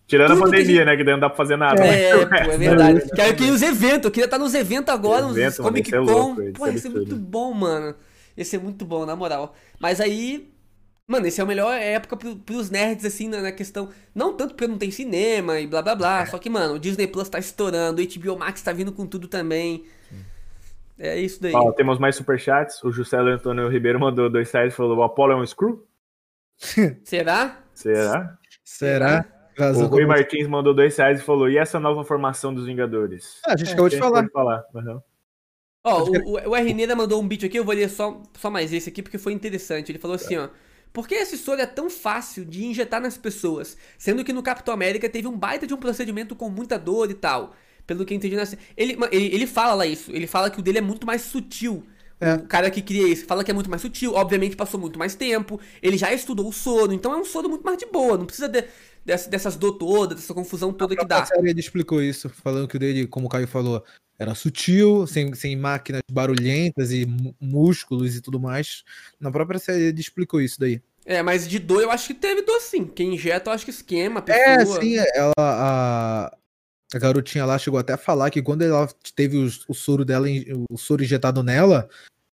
Tirando 0.07 0.29
Tudo 0.29 0.37
a 0.37 0.45
que 0.45 0.51
pandemia, 0.51 0.75
gente- 0.77 0.85
né? 0.85 0.95
Que 0.97 1.03
daí 1.03 1.13
não 1.13 1.19
dá 1.19 1.29
pra 1.29 1.35
fazer 1.37 1.57
nada. 1.57 1.85
É, 1.85 2.25
mas- 2.25 2.45
pô, 2.47 2.51
é 2.53 2.57
verdade. 2.57 3.01
Quero 3.13 3.35
que 3.35 3.43
os 3.51 3.61
eventos, 3.61 4.05
eu 4.05 4.11
queria 4.11 4.25
estar 4.25 4.39
nos 4.39 4.53
eventos 4.53 4.93
agora, 4.93 5.23
nos 5.23 5.35
Evento, 5.37 5.57
mano, 5.61 5.69
Comic 5.69 5.93
é 5.93 5.97
Con. 5.97 6.03
louco, 6.05 6.41
isso 6.41 6.53
Pô, 6.53 6.65
é 6.67 6.71
ia 6.71 6.77
ser 6.77 6.87
absurdo. 6.87 7.07
muito 7.11 7.15
bom, 7.29 7.53
mano. 7.53 7.95
Ia 8.37 8.45
ser 8.45 8.57
muito 8.59 8.85
bom, 8.85 9.05
na 9.05 9.15
moral. 9.15 9.53
Mas 9.79 9.99
aí. 9.99 10.49
Mano, 11.09 11.25
esse 11.25 11.39
é 11.39 11.43
a 11.43 11.47
melhor 11.47 11.73
época 11.73 12.17
pro, 12.17 12.35
pros 12.35 12.69
nerds, 12.69 13.05
assim, 13.05 13.29
na, 13.29 13.39
na 13.41 13.51
questão. 13.51 13.89
Não 14.13 14.33
tanto 14.33 14.53
porque 14.55 14.67
não 14.67 14.77
tem 14.77 14.91
cinema 14.91 15.57
e 15.59 15.65
blá 15.65 15.81
blá 15.81 15.95
blá. 15.95 16.25
Só 16.25 16.37
que, 16.37 16.49
mano, 16.49 16.73
o 16.75 16.79
Disney 16.79 17.07
Plus 17.07 17.29
tá 17.29 17.39
estourando, 17.39 18.01
o 18.01 18.05
HBO 18.05 18.37
Max 18.37 18.61
tá 18.61 18.73
vindo 18.73 18.91
com 18.91 19.05
tudo 19.05 19.27
também. 19.29 19.85
É 20.99 21.17
isso 21.19 21.41
daí. 21.41 21.53
Ó, 21.53 21.71
temos 21.71 21.97
mais 21.99 22.15
superchats. 22.17 22.83
O 22.83 22.91
Juscelio 22.91 23.33
Antônio 23.33 23.69
Ribeiro 23.69 23.99
mandou 23.99 24.29
dois 24.29 24.49
sites 24.49 24.73
e 24.73 24.75
falou: 24.75 24.97
o 24.97 25.03
Apollo 25.03 25.31
é 25.33 25.35
um 25.37 25.45
screw? 25.45 25.85
Será? 27.05 27.57
Será? 27.73 28.37
Será? 28.63 29.25
O 29.57 29.71
Rui 29.87 29.89
como- 29.89 30.07
Martins 30.07 30.47
mandou 30.47 30.73
dois 30.73 30.95
reais 30.95 31.19
e 31.19 31.23
falou: 31.23 31.49
e 31.49 31.57
essa 31.57 31.79
nova 31.79 32.03
formação 32.03 32.53
dos 32.53 32.65
Vingadores? 32.65 33.39
Ah, 33.45 33.53
a 33.53 33.57
gente 33.57 33.69
acabou 33.69 33.89
de 33.89 33.95
gente 33.95 34.03
falar. 34.03 34.27
falar. 34.29 34.63
Uhum. 34.73 35.01
Ó, 35.83 36.03
o, 36.03 36.49
o, 36.49 36.93
o 36.93 36.95
mandou 36.97 37.21
um 37.21 37.27
beat 37.27 37.45
aqui, 37.45 37.57
eu 37.57 37.63
vou 37.63 37.73
ler 37.73 37.89
só, 37.89 38.21
só 38.37 38.49
mais 38.49 38.73
esse 38.73 38.89
aqui 38.89 39.01
porque 39.01 39.17
foi 39.17 39.33
interessante. 39.33 39.91
Ele 39.91 39.99
falou 39.99 40.15
assim, 40.15 40.35
ó. 40.37 40.49
Por 40.91 41.07
que 41.07 41.15
esse 41.15 41.37
soro 41.37 41.61
é 41.61 41.65
tão 41.65 41.89
fácil 41.89 42.43
de 42.43 42.65
injetar 42.65 42.99
nas 42.99 43.17
pessoas? 43.17 43.77
Sendo 43.97 44.23
que 44.23 44.33
no 44.33 44.41
Capitão 44.41 44.73
América 44.73 45.07
teve 45.07 45.27
um 45.27 45.37
baita 45.37 45.67
de 45.67 45.73
um 45.73 45.77
procedimento 45.77 46.35
com 46.35 46.49
muita 46.49 46.77
dor 46.79 47.09
e 47.11 47.13
tal. 47.13 47.53
Pelo 47.85 48.03
que 48.03 48.13
eu 48.13 48.17
entendi 48.17 48.35
ele, 48.75 48.97
ele, 49.11 49.35
ele 49.35 49.47
fala 49.47 49.75
lá 49.75 49.85
isso. 49.85 50.11
Ele 50.11 50.27
fala 50.27 50.49
que 50.49 50.59
o 50.59 50.61
dele 50.63 50.79
é 50.79 50.81
muito 50.81 51.05
mais 51.05 51.21
sutil. 51.21 51.83
É. 52.19 52.33
O 52.33 52.47
cara 52.47 52.71
que 52.71 52.81
cria 52.81 53.07
isso 53.07 53.25
fala 53.27 53.43
que 53.43 53.51
é 53.51 53.53
muito 53.53 53.69
mais 53.69 53.81
sutil. 53.81 54.13
Obviamente 54.15 54.55
passou 54.55 54.79
muito 54.79 54.97
mais 54.97 55.13
tempo. 55.15 55.59
Ele 55.81 55.97
já 55.97 56.11
estudou 56.11 56.47
o 56.47 56.51
soro. 56.51 56.91
Então 56.91 57.13
é 57.13 57.17
um 57.17 57.25
soro 57.25 57.47
muito 57.47 57.63
mais 57.63 57.77
de 57.77 57.85
boa. 57.85 58.17
Não 58.17 58.25
precisa 58.25 58.49
de- 58.49 58.65
dessa- 59.07 59.29
dessas 59.29 59.55
dor 59.55 59.73
todas, 59.77 60.17
dessa 60.19 60.33
confusão 60.33 60.71
toda 60.73 60.95
que 60.95 61.01
A 61.01 61.07
dá. 61.07 61.25
série 61.25 61.49
ele 61.49 61.59
explicou 61.59 62.01
isso, 62.01 62.29
falando 62.29 62.67
que 62.67 62.75
o 62.75 62.79
dele, 62.79 63.07
como 63.07 63.25
o 63.25 63.29
Caio 63.29 63.47
falou, 63.47 63.83
era 64.19 64.35
sutil, 64.35 65.07
sem, 65.07 65.33
sem 65.33 65.55
máquinas 65.55 66.01
barulhentas 66.11 66.91
e 66.91 67.07
músculos 67.39 68.15
e 68.15 68.21
tudo 68.21 68.39
mais. 68.39 68.83
Na 69.19 69.31
própria 69.31 69.59
série 69.59 69.83
ele 69.85 69.99
explicou 70.01 70.41
isso 70.41 70.59
daí. 70.59 70.81
É, 71.05 71.23
mas 71.23 71.47
de 71.47 71.57
dor 71.57 71.81
eu 71.81 71.89
acho 71.89 72.07
que 72.07 72.13
teve 72.13 72.41
dor 72.41 72.59
sim. 72.59 72.85
Quem 72.85 73.13
injeta 73.15 73.49
eu 73.49 73.53
acho 73.53 73.63
que 73.63 73.71
esquema, 73.71 74.23
É, 74.27 74.57
pessoa. 74.57 74.81
sim, 74.81 74.97
ela. 75.15 75.31
A, 75.37 76.37
a 76.93 76.99
garotinha 76.99 77.45
lá 77.45 77.57
chegou 77.57 77.79
até 77.79 77.93
a 77.93 77.97
falar 77.97 78.29
que 78.29 78.41
quando 78.41 78.61
ela 78.63 78.87
teve 79.15 79.37
os- 79.37 79.63
o, 79.69 79.73
soro 79.73 80.03
dela, 80.03 80.27
o 80.69 80.77
soro 80.77 81.03
injetado 81.03 81.41
nela, 81.43 81.87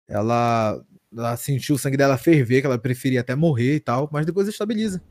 ela, 0.09 0.81
ela 1.17 1.37
sentiu 1.37 1.75
o 1.75 1.79
sangue 1.79 1.97
dela 1.97 2.17
ferver, 2.19 2.61
que 2.61 2.67
ela 2.67 2.79
preferia 2.79 3.21
até 3.23 3.35
morrer 3.35 3.77
e 3.77 3.81
tal, 3.81 4.09
mas 4.13 4.25
depois 4.27 4.47
estabiliza. 4.49 5.03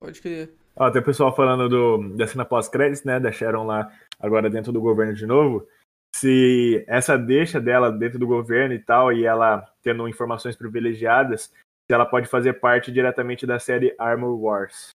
Pode 0.00 0.20
crer. 0.20 0.54
Ó, 0.74 0.90
tem 0.90 1.00
o 1.00 1.04
pessoal 1.04 1.34
falando 1.34 1.68
do, 1.68 2.16
da 2.16 2.26
cena 2.26 2.44
pós-créditos, 2.44 3.04
né? 3.04 3.18
Da 3.18 3.32
Sharon 3.32 3.64
lá 3.64 3.90
agora 4.20 4.50
dentro 4.50 4.72
do 4.72 4.80
governo 4.80 5.14
de 5.14 5.26
novo. 5.26 5.66
Se 6.14 6.84
essa 6.86 7.16
deixa 7.16 7.60
dela 7.60 7.90
dentro 7.90 8.18
do 8.18 8.26
governo 8.26 8.74
e 8.74 8.78
tal, 8.78 9.12
e 9.12 9.24
ela 9.24 9.66
tendo 9.82 10.08
informações 10.08 10.56
privilegiadas, 10.56 11.52
se 11.86 11.92
ela 11.92 12.06
pode 12.06 12.28
fazer 12.28 12.54
parte 12.54 12.92
diretamente 12.92 13.46
da 13.46 13.58
série 13.58 13.94
Armor 13.98 14.38
Wars. 14.38 14.90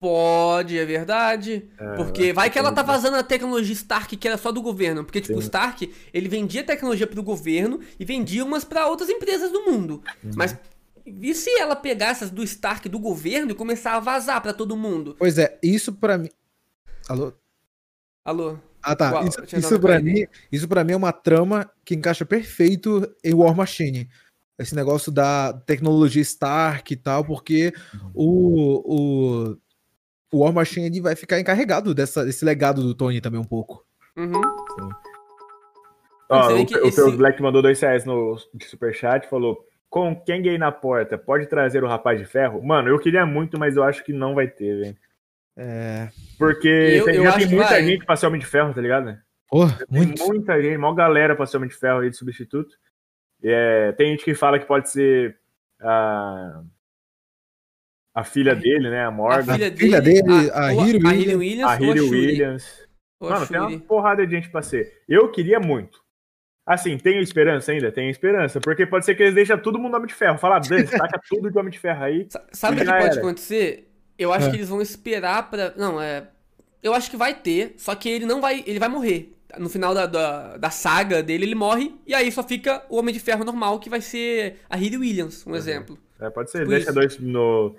Pode, 0.00 0.78
é 0.78 0.84
verdade. 0.84 1.68
Porque 1.96 2.32
vai 2.32 2.48
que 2.48 2.58
ela 2.58 2.72
tá 2.72 2.82
vazando 2.82 3.16
a 3.16 3.22
tecnologia 3.22 3.72
Stark 3.72 4.16
que 4.16 4.28
era 4.28 4.36
só 4.36 4.52
do 4.52 4.62
governo. 4.62 5.04
Porque, 5.04 5.20
tipo, 5.20 5.36
o. 5.36 5.40
Stark, 5.40 5.92
ele 6.14 6.28
vendia 6.28 6.62
tecnologia 6.62 7.06
pro 7.06 7.22
governo 7.22 7.80
e 7.98 8.04
vendia 8.04 8.44
umas 8.44 8.64
pra 8.64 8.86
outras 8.86 9.08
empresas 9.08 9.50
do 9.50 9.64
mundo. 9.64 10.00
Uhum. 10.22 10.30
Mas 10.36 10.56
e 11.20 11.34
se 11.34 11.50
ela 11.58 11.74
pegar 11.76 12.06
essas 12.08 12.30
do 12.30 12.42
Stark 12.42 12.88
do 12.88 12.98
governo 12.98 13.52
e 13.52 13.54
começar 13.54 13.94
a 13.96 14.00
vazar 14.00 14.40
pra 14.42 14.52
todo 14.52 14.76
mundo? 14.76 15.14
Pois 15.18 15.38
é, 15.38 15.58
isso 15.62 15.92
pra 15.92 16.18
mim. 16.18 16.28
Alô? 17.08 17.32
Alô? 18.24 18.58
Ah, 18.82 18.94
tá. 18.94 19.12
Uau, 19.12 19.24
isso, 19.26 19.42
isso 19.56 19.78
ele. 19.96 20.12
mim, 20.12 20.26
isso 20.52 20.68
pra 20.68 20.84
mim 20.84 20.92
é 20.92 20.96
uma 20.96 21.12
trama 21.12 21.70
que 21.84 21.94
encaixa 21.94 22.24
perfeito 22.24 23.12
em 23.24 23.34
War 23.34 23.54
Machine. 23.54 24.08
Esse 24.58 24.74
negócio 24.74 25.10
da 25.12 25.52
tecnologia 25.52 26.20
Stark 26.22 26.92
e 26.92 26.96
tal, 26.96 27.24
porque 27.24 27.72
o, 28.14 28.82
o, 29.52 29.56
o 30.32 30.38
War 30.40 30.52
Machine 30.52 30.86
ele 30.86 31.00
vai 31.00 31.14
ficar 31.16 31.38
encarregado 31.40 31.94
dessa, 31.94 32.24
desse 32.24 32.44
legado 32.44 32.82
do 32.82 32.94
Tony 32.94 33.20
também 33.20 33.40
um 33.40 33.44
pouco. 33.44 33.84
Uhum. 34.16 34.40
Ó, 36.30 36.48
vê 36.48 36.60
o, 36.62 36.66
que 36.66 36.76
o 36.76 36.86
esse- 36.86 37.16
Black 37.16 37.40
mandou 37.40 37.62
dois 37.62 37.80
reais 37.80 38.04
no 38.04 38.36
de 38.54 38.64
superchat 38.66 39.26
e 39.26 39.30
falou: 39.30 39.64
Com 39.90 40.14
quem 40.22 40.42
gay 40.42 40.58
na 40.58 40.70
porta, 40.70 41.16
pode 41.16 41.46
trazer 41.46 41.82
o 41.82 41.88
rapaz 41.88 42.18
de 42.18 42.26
ferro? 42.26 42.62
Mano, 42.62 42.88
eu 42.88 42.98
queria 42.98 43.24
muito, 43.24 43.58
mas 43.58 43.76
eu 43.76 43.82
acho 43.82 44.04
que 44.04 44.12
não 44.12 44.34
vai 44.34 44.46
ter, 44.46 44.78
velho. 44.80 44.96
É. 45.56 46.08
Porque 46.38 46.68
Eu- 46.68 47.04
tem- 47.06 47.14
eu 47.16 47.22
já 47.22 47.28
acho 47.30 47.38
tem 47.38 47.48
que 47.48 47.54
muita 47.54 47.70
vai. 47.70 47.84
gente 47.84 48.04
pra 48.06 48.14
ser 48.16 48.26
homem 48.26 48.40
de 48.40 48.46
ferro, 48.46 48.72
tá 48.74 48.80
ligado? 48.80 49.18
Porra, 49.48 49.78
Tem 49.86 49.86
muito. 50.06 50.26
muita 50.26 50.60
gente, 50.60 50.76
mó 50.76 50.92
galera 50.92 51.34
pra 51.34 51.46
ser 51.46 51.56
homem 51.56 51.70
de 51.70 51.74
ferro 51.74 52.00
aí 52.00 52.10
de 52.10 52.16
substituto. 52.16 52.74
É, 53.42 53.92
tem 53.92 54.10
gente 54.10 54.24
que 54.24 54.34
fala 54.34 54.58
que 54.58 54.66
pode 54.66 54.90
ser 54.90 55.38
a, 55.80 56.62
a 58.14 58.24
filha 58.24 58.54
dele, 58.54 58.90
né? 58.90 59.04
A 59.04 59.08
A 59.08 59.10
Morgan, 59.10 59.54
filha, 59.54 59.76
filha 59.76 60.00
dele, 60.02 60.22
dele, 60.22 60.50
a 60.50 60.68
a 60.68 60.72
Williams- 60.72 61.34
Williams, 61.36 61.64
a 61.70 61.72
a 61.72 61.76
Shuri. 61.78 62.00
Williams. 62.02 62.88
A 63.20 63.24
Mano, 63.30 63.46
tem 63.46 63.58
uma 63.60 63.80
porrada 63.80 64.26
de 64.26 64.34
gente 64.36 64.50
pra 64.50 64.60
ser. 64.62 65.02
Eu 65.08 65.30
queria 65.30 65.58
muito. 65.58 65.98
Assim, 66.68 66.98
tenho 66.98 67.20
esperança 67.22 67.72
ainda? 67.72 67.90
Tenho 67.90 68.10
esperança. 68.10 68.60
Porque 68.60 68.84
pode 68.86 69.04
ser 69.06 69.14
que 69.14 69.22
eles 69.22 69.34
deixem 69.34 69.56
todo 69.58 69.78
mundo 69.78 69.94
homem 69.96 70.06
de 70.06 70.14
ferro. 70.14 70.36
Fala, 70.36 70.58
Dani, 70.58 70.84
taca 70.86 71.18
tudo 71.28 71.50
de 71.50 71.58
homem 71.58 71.70
de 71.70 71.78
ferro 71.78 72.04
aí. 72.04 72.26
Sa- 72.28 72.44
Sabe 72.52 72.76
o 72.76 72.80
que 72.80 72.84
pode 72.84 73.04
era. 73.06 73.14
acontecer? 73.18 73.90
Eu 74.18 74.32
acho 74.32 74.48
É. 74.48 74.50
que 74.50 74.56
eles 74.56 74.68
vão 74.68 74.82
esperar 74.82 75.48
pra. 75.48 75.72
Não, 75.76 76.00
é. 76.00 76.28
Eu 76.82 76.92
acho 76.94 77.10
que 77.10 77.16
vai 77.16 77.34
ter, 77.34 77.74
só 77.78 77.94
que 77.94 78.08
ele 78.08 78.26
não 78.26 78.40
vai. 78.40 78.62
Ele 78.66 78.78
vai 78.78 78.88
morrer. 78.88 79.34
No 79.58 79.70
final 79.70 79.94
da, 79.94 80.04
da, 80.04 80.56
da 80.58 80.68
saga 80.70 81.22
dele, 81.22 81.46
ele 81.46 81.54
morre, 81.54 81.94
e 82.06 82.14
aí 82.14 82.30
só 82.30 82.42
fica 82.42 82.84
o 82.90 82.98
Homem 82.98 83.14
de 83.14 83.18
Ferro 83.20 83.44
normal, 83.44 83.78
que 83.80 83.88
vai 83.88 84.02
ser 84.02 84.56
a 84.68 84.76
Hiri 84.76 84.98
Williams, 84.98 85.46
um 85.46 85.56
exemplo. 85.56 85.98
É, 86.20 86.28
pode 86.28 86.50
ser. 86.50 86.58
Tipo 86.58 86.70
Deixa 86.70 86.90
isso. 86.90 86.94
dois 86.94 87.18
no. 87.18 87.74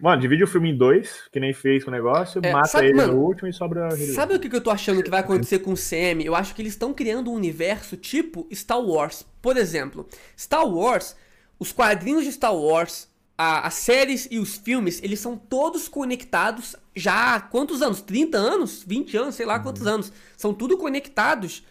Mano, 0.00 0.20
divide 0.20 0.44
o 0.44 0.46
filme 0.46 0.70
em 0.70 0.76
dois, 0.76 1.28
que 1.32 1.38
nem 1.38 1.52
fez 1.52 1.84
com 1.84 1.90
o 1.90 1.92
negócio, 1.92 2.40
É, 2.42 2.52
mata 2.52 2.68
sabe, 2.68 2.86
ele 2.86 2.94
mano, 2.94 3.14
no 3.14 3.20
último 3.20 3.48
e 3.48 3.52
sobra 3.52 3.90
Sabe 4.14 4.34
o 4.34 4.40
que 4.40 4.48
que 4.48 4.56
eu 4.56 4.60
tô 4.60 4.70
achando 4.70 5.02
que 5.02 5.10
vai 5.10 5.20
acontecer 5.20 5.58
com 5.60 5.72
o 5.72 5.76
CM? 5.76 6.24
Eu 6.24 6.34
acho 6.34 6.54
que 6.54 6.62
eles 6.62 6.72
estão 6.72 6.94
criando 6.94 7.30
um 7.30 7.34
universo 7.34 7.96
tipo 7.96 8.48
Star 8.52 8.80
Wars. 8.80 9.24
Por 9.42 9.56
exemplo, 9.56 10.08
Star 10.38 10.66
Wars, 10.66 11.14
os 11.58 11.72
quadrinhos 11.72 12.24
de 12.24 12.32
Star 12.32 12.54
Wars, 12.54 13.08
a- 13.36 13.66
as 13.66 13.74
séries 13.74 14.26
e 14.30 14.38
os 14.38 14.56
filmes, 14.56 15.02
eles 15.02 15.20
são 15.20 15.36
todos 15.36 15.88
conectados 15.88 16.76
já 16.94 17.34
há 17.34 17.40
quantos 17.40 17.82
anos? 17.82 18.00
30 18.00 18.38
anos? 18.38 18.82
20 18.86 19.16
anos? 19.16 19.34
Sei 19.34 19.46
lá 19.46 19.58
quantos 19.60 19.86
anos. 19.86 20.12
São 20.36 20.52
tudo 20.54 20.76
conectados 20.78 21.62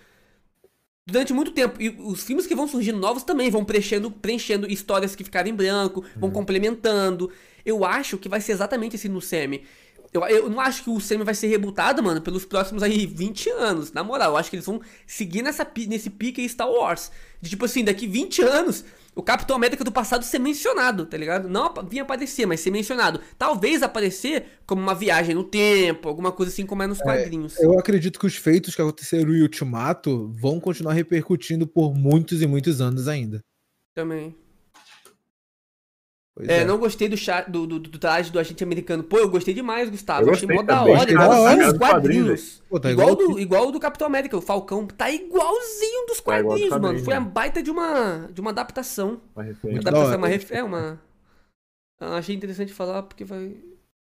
durante 1.12 1.34
muito 1.34 1.52
tempo. 1.52 1.82
E 1.82 1.90
os 1.90 2.24
filmes 2.24 2.48
que 2.48 2.56
vão 2.56 2.68
surgindo 2.68 2.98
novos 2.98 3.24
também 3.24 3.50
vão 3.50 3.64
preenchendo, 3.64 4.12
preenchendo 4.12 4.72
histórias 4.72 5.16
que 5.16 5.24
ficaram 5.24 5.50
em 5.50 5.54
branco, 5.54 6.04
vão 6.16 6.32
complementando. 6.32 7.32
Eu 7.66 7.86
acho 7.86 8.18
que 8.18 8.30
vai 8.30 8.42
ser 8.42 8.54
exatamente 8.54 8.96
assim 8.96 9.10
no 9.10 9.22
Semi. 9.22 9.64
Eu, 10.12 10.26
eu 10.28 10.50
não 10.50 10.60
acho 10.60 10.84
que 10.84 10.90
o 10.90 11.00
Semi 11.00 11.24
vai 11.24 11.36
ser 11.36 11.48
rebutado, 11.48 12.02
mano, 12.02 12.20
pelos 12.22 12.44
próximos 12.44 12.82
aí 12.82 13.06
20 13.06 13.50
anos. 13.52 13.92
Na 13.92 14.04
moral, 14.04 14.32
eu 14.32 14.38
acho 14.38 14.50
que 14.50 14.56
eles 14.56 14.66
vão 14.66 14.82
seguir 15.06 15.44
nessa, 15.44 15.68
nesse 15.88 16.10
pique 16.10 16.48
Star 16.50 16.70
Wars. 16.70 17.12
De 17.40 17.50
tipo 17.50 17.66
assim, 17.66 17.84
daqui 17.84 18.08
20 18.08 18.42
anos, 18.42 18.84
o 19.20 19.24
Capitão 19.24 19.56
América 19.56 19.84
do 19.84 19.92
passado 19.92 20.24
ser 20.24 20.40
mencionado, 20.40 21.06
tá 21.06 21.18
ligado? 21.18 21.50
Não 21.50 21.74
vinha 21.88 22.04
aparecer, 22.04 22.46
mas 22.46 22.62
ser 22.62 22.72
mencionado. 22.72 23.20
Talvez 23.38 23.84
aparecer 23.84 24.46
como 24.66 24.82
uma 24.82 24.96
viagem 24.96 25.36
no 25.36 25.44
tempo, 25.44 26.08
alguma 26.08 26.32
coisa 26.32 26.52
assim 26.52 26.66
como 26.66 26.84
é 26.84 26.88
nos 26.88 27.00
quadrinhos. 27.00 27.60
Eu 27.60 27.78
acredito 27.78 28.18
que 28.18 28.26
os 28.26 28.38
feitos 28.38 28.74
que 28.74 28.82
aconteceram 28.82 29.36
em 29.36 29.42
Ultimato 29.42 30.32
vão 30.40 30.60
continuar 30.60 30.94
repercutindo 30.94 31.68
por 31.68 31.94
muitos 31.94 32.42
e 32.42 32.48
muitos 32.48 32.80
anos 32.80 33.10
ainda. 33.10 33.42
Também. 33.94 34.34
Pois 36.40 36.48
É, 36.48 36.64
não 36.64 36.78
gostei 36.78 37.10
do, 37.10 37.18
do, 37.50 37.68
do, 37.68 37.80
do 37.80 38.00
traje 38.00 38.32
do 38.32 38.40
agente 38.40 38.64
americano. 38.64 39.04
Pô, 39.04 39.18
eu 39.18 39.30
gostei 39.30 39.54
demais, 39.54 39.90
Gustavo. 39.90 40.22
Eu 40.22 40.28
Eu 40.28 40.34
achei 40.34 40.48
gostei 40.48 40.56
mó 40.56 40.64
da 40.64 40.84
hora, 40.86 41.12
igualzinho 41.12 41.68
dos 41.68 41.78
quadrinhos. 41.78 42.64
Pô, 42.70 42.80
tá 42.80 42.90
igual, 42.90 43.10
igual 43.12 43.28
do, 43.34 43.40
igual 43.40 43.68
o 43.68 43.72
do 43.74 43.80
Capitão 43.80 44.08
América, 44.08 44.38
o 44.38 44.42
Falcão. 44.42 44.88
Tá 44.88 45.12
igualzinho 45.12 46.06
dos 46.08 46.22
Tá 46.22 46.24
quadrinhos, 46.24 46.70
mano. 46.70 46.82
quadrinhos, 46.82 47.04
Foi 47.04 47.14
a 47.14 47.20
baita 47.20 47.62
de 47.62 47.70
uma, 47.70 48.30
de 48.32 48.40
uma 48.40 48.52
adaptação. 48.52 49.20
Uma 49.36 49.44
Uma 49.44 49.44
referência. 49.44 49.82
Adaptação, 49.82 50.18
uma 50.18 50.28
ref... 50.30 50.52
É 50.52 50.64
uma. 50.64 51.02
Ah, 52.00 52.16
achei 52.16 52.34
interessante 52.34 52.72
falar 52.72 53.04
porque 53.04 53.26
vai. 53.26 53.58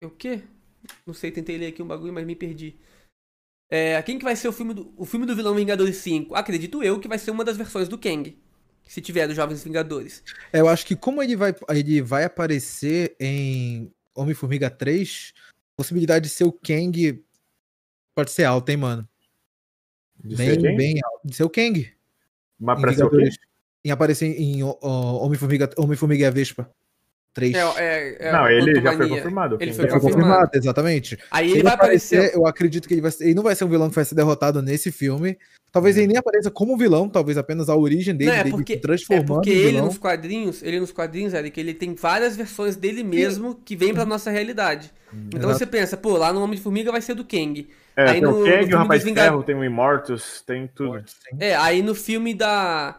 É 0.01 0.07
o 0.07 0.11
quê? 0.11 0.43
Não 1.05 1.12
sei, 1.12 1.33
tentei 1.33 1.59
ler 1.59 1.66
aqui 1.66 1.83
um 1.83 1.87
bagulho, 1.89 2.12
mas 2.12 2.24
me 2.24 2.37
perdi. 2.37 2.76
É, 3.68 4.01
quem 4.03 4.18
que 4.18 4.24
vai 4.24 4.37
ser 4.37 4.47
o 4.49 4.53
filme 4.53 4.72
do, 4.72 4.93
o 4.97 5.05
filme 5.05 5.26
do 5.26 5.35
vilão 5.35 5.55
Vingadores 5.55 5.97
5? 5.97 6.35
Acredito 6.37 6.83
eu 6.83 7.01
que 7.01 7.09
vai 7.09 7.18
ser 7.18 7.33
uma 7.33 7.45
das 7.45 7.57
versões 7.57 7.89
do 7.89 7.99
Kang. 7.99 8.37
Se 8.91 9.01
tiver 9.01 9.28
dos 9.28 9.36
Jovens 9.36 9.62
Vingadores. 9.62 10.20
É, 10.53 10.59
eu 10.59 10.68
acho 10.68 10.84
que 10.84 10.97
como 10.97 11.22
ele 11.22 11.36
vai, 11.36 11.55
ele 11.68 12.03
vai 12.03 12.24
aparecer 12.24 13.14
em 13.20 13.88
Homem-Formiga 14.16 14.68
3, 14.68 15.32
a 15.36 15.76
possibilidade 15.76 16.24
de 16.24 16.34
ser 16.34 16.43
o 16.43 16.51
Kang 16.51 17.24
pode 18.12 18.32
ser 18.32 18.43
alta, 18.43 18.72
hein, 18.72 18.78
mano? 18.78 19.09
De 20.24 20.34
bem, 20.34 20.61
ser 20.61 20.76
bem 20.76 21.01
alta. 21.05 21.20
De 21.24 21.36
ser 21.36 21.45
o 21.45 21.49
Kang. 21.49 21.88
Mas 22.59 22.78
em 22.78 22.82
pra 22.82 22.93
ser 22.93 23.05
o 23.05 23.11
quê? 23.11 23.16
Vingadores. 23.16 23.38
Em 23.84 23.91
aparecer 23.93 24.26
em 24.26 24.64
Homem-Formiga 24.64 25.70
Homem-Formiga 25.78 26.24
e 26.24 26.26
a 26.26 26.30
Vespa 26.32 26.68
3. 27.33 27.55
É, 27.55 27.59
é, 27.78 28.16
é 28.28 28.33
Não, 28.33 28.49
ele 28.49 28.81
já 28.81 28.93
foi 28.97 29.09
confirmado. 29.09 29.57
Ele 29.61 29.72
foi 29.72 29.85
é. 29.85 29.89
Foi 29.91 30.01
confirmado. 30.01 30.26
confirmado, 30.28 30.51
exatamente. 30.55 31.18
Aí 31.31 31.49
Se 31.49 31.55
ele 31.57 31.62
vai 31.62 31.74
aparecer. 31.74 32.35
eu 32.35 32.47
acredito 32.47 32.89
que 32.89 32.95
ele 32.95 33.01
vai 33.01 33.11
ser, 33.11 33.24
ele 33.24 33.35
não 33.35 33.43
vai 33.43 33.55
ser 33.55 33.64
um 33.64 33.68
vilão 33.68 33.89
que 33.89 33.95
vai 33.95 34.05
ser 34.05 34.14
derrotado 34.14 34.61
nesse 34.62 34.91
filme. 34.91 35.39
Talvez 35.72 35.97
ele 35.97 36.09
nem 36.09 36.16
apareça 36.16 36.51
como 36.51 36.76
vilão, 36.76 37.09
talvez 37.09 37.39
apenas 37.39 37.68
a 37.68 37.76
origem 37.76 38.12
dele, 38.16 38.31
Não, 38.33 38.37
é 38.39 38.43
dele 38.43 38.51
porque, 38.57 38.72
se 38.72 38.78
é 38.78 38.83
transformando 38.83 39.26
porque 39.35 39.51
em 39.51 39.57
ele 39.57 39.68
vilão. 39.70 39.85
nos 39.87 39.99
quadrinhos, 39.99 40.62
ele 40.64 40.81
nos 40.81 40.91
quadrinhos, 40.91 41.33
Eric, 41.33 41.61
ele 41.61 41.72
tem 41.74 41.95
várias 41.95 42.37
versões 42.37 42.74
dele 42.74 43.05
mesmo 43.05 43.55
que 43.64 43.76
vem 43.76 43.95
pra 43.95 44.05
nossa 44.05 44.33
realidade. 44.33 44.91
Então 45.28 45.39
Exato. 45.49 45.59
você 45.59 45.66
pensa, 45.66 45.97
pô, 45.97 46.16
lá 46.16 46.33
no 46.33 46.43
Homem 46.43 46.57
de 46.57 46.62
Formiga 46.62 46.91
vai 46.91 47.01
ser 47.01 47.14
do 47.14 47.24
Kang. 47.24 47.68
É, 47.97 48.03
Aí 48.03 48.12
tem 48.14 48.20
no- 48.22 48.31
o 48.31 48.39
no 48.41 48.45
Kang, 48.47 48.59
filme 48.59 48.74
o 48.74 48.78
Rapaz 48.78 49.05
Vingadores- 49.05 49.33
Ferro, 49.33 49.43
tem 49.45 49.55
o 49.55 49.64
Immortus, 49.64 50.43
tem 50.45 50.68
tudo. 50.74 51.05
Sim. 51.07 51.37
É, 51.39 51.55
aí 51.55 51.83
no 51.83 51.95
filme 51.95 52.35
da. 52.35 52.97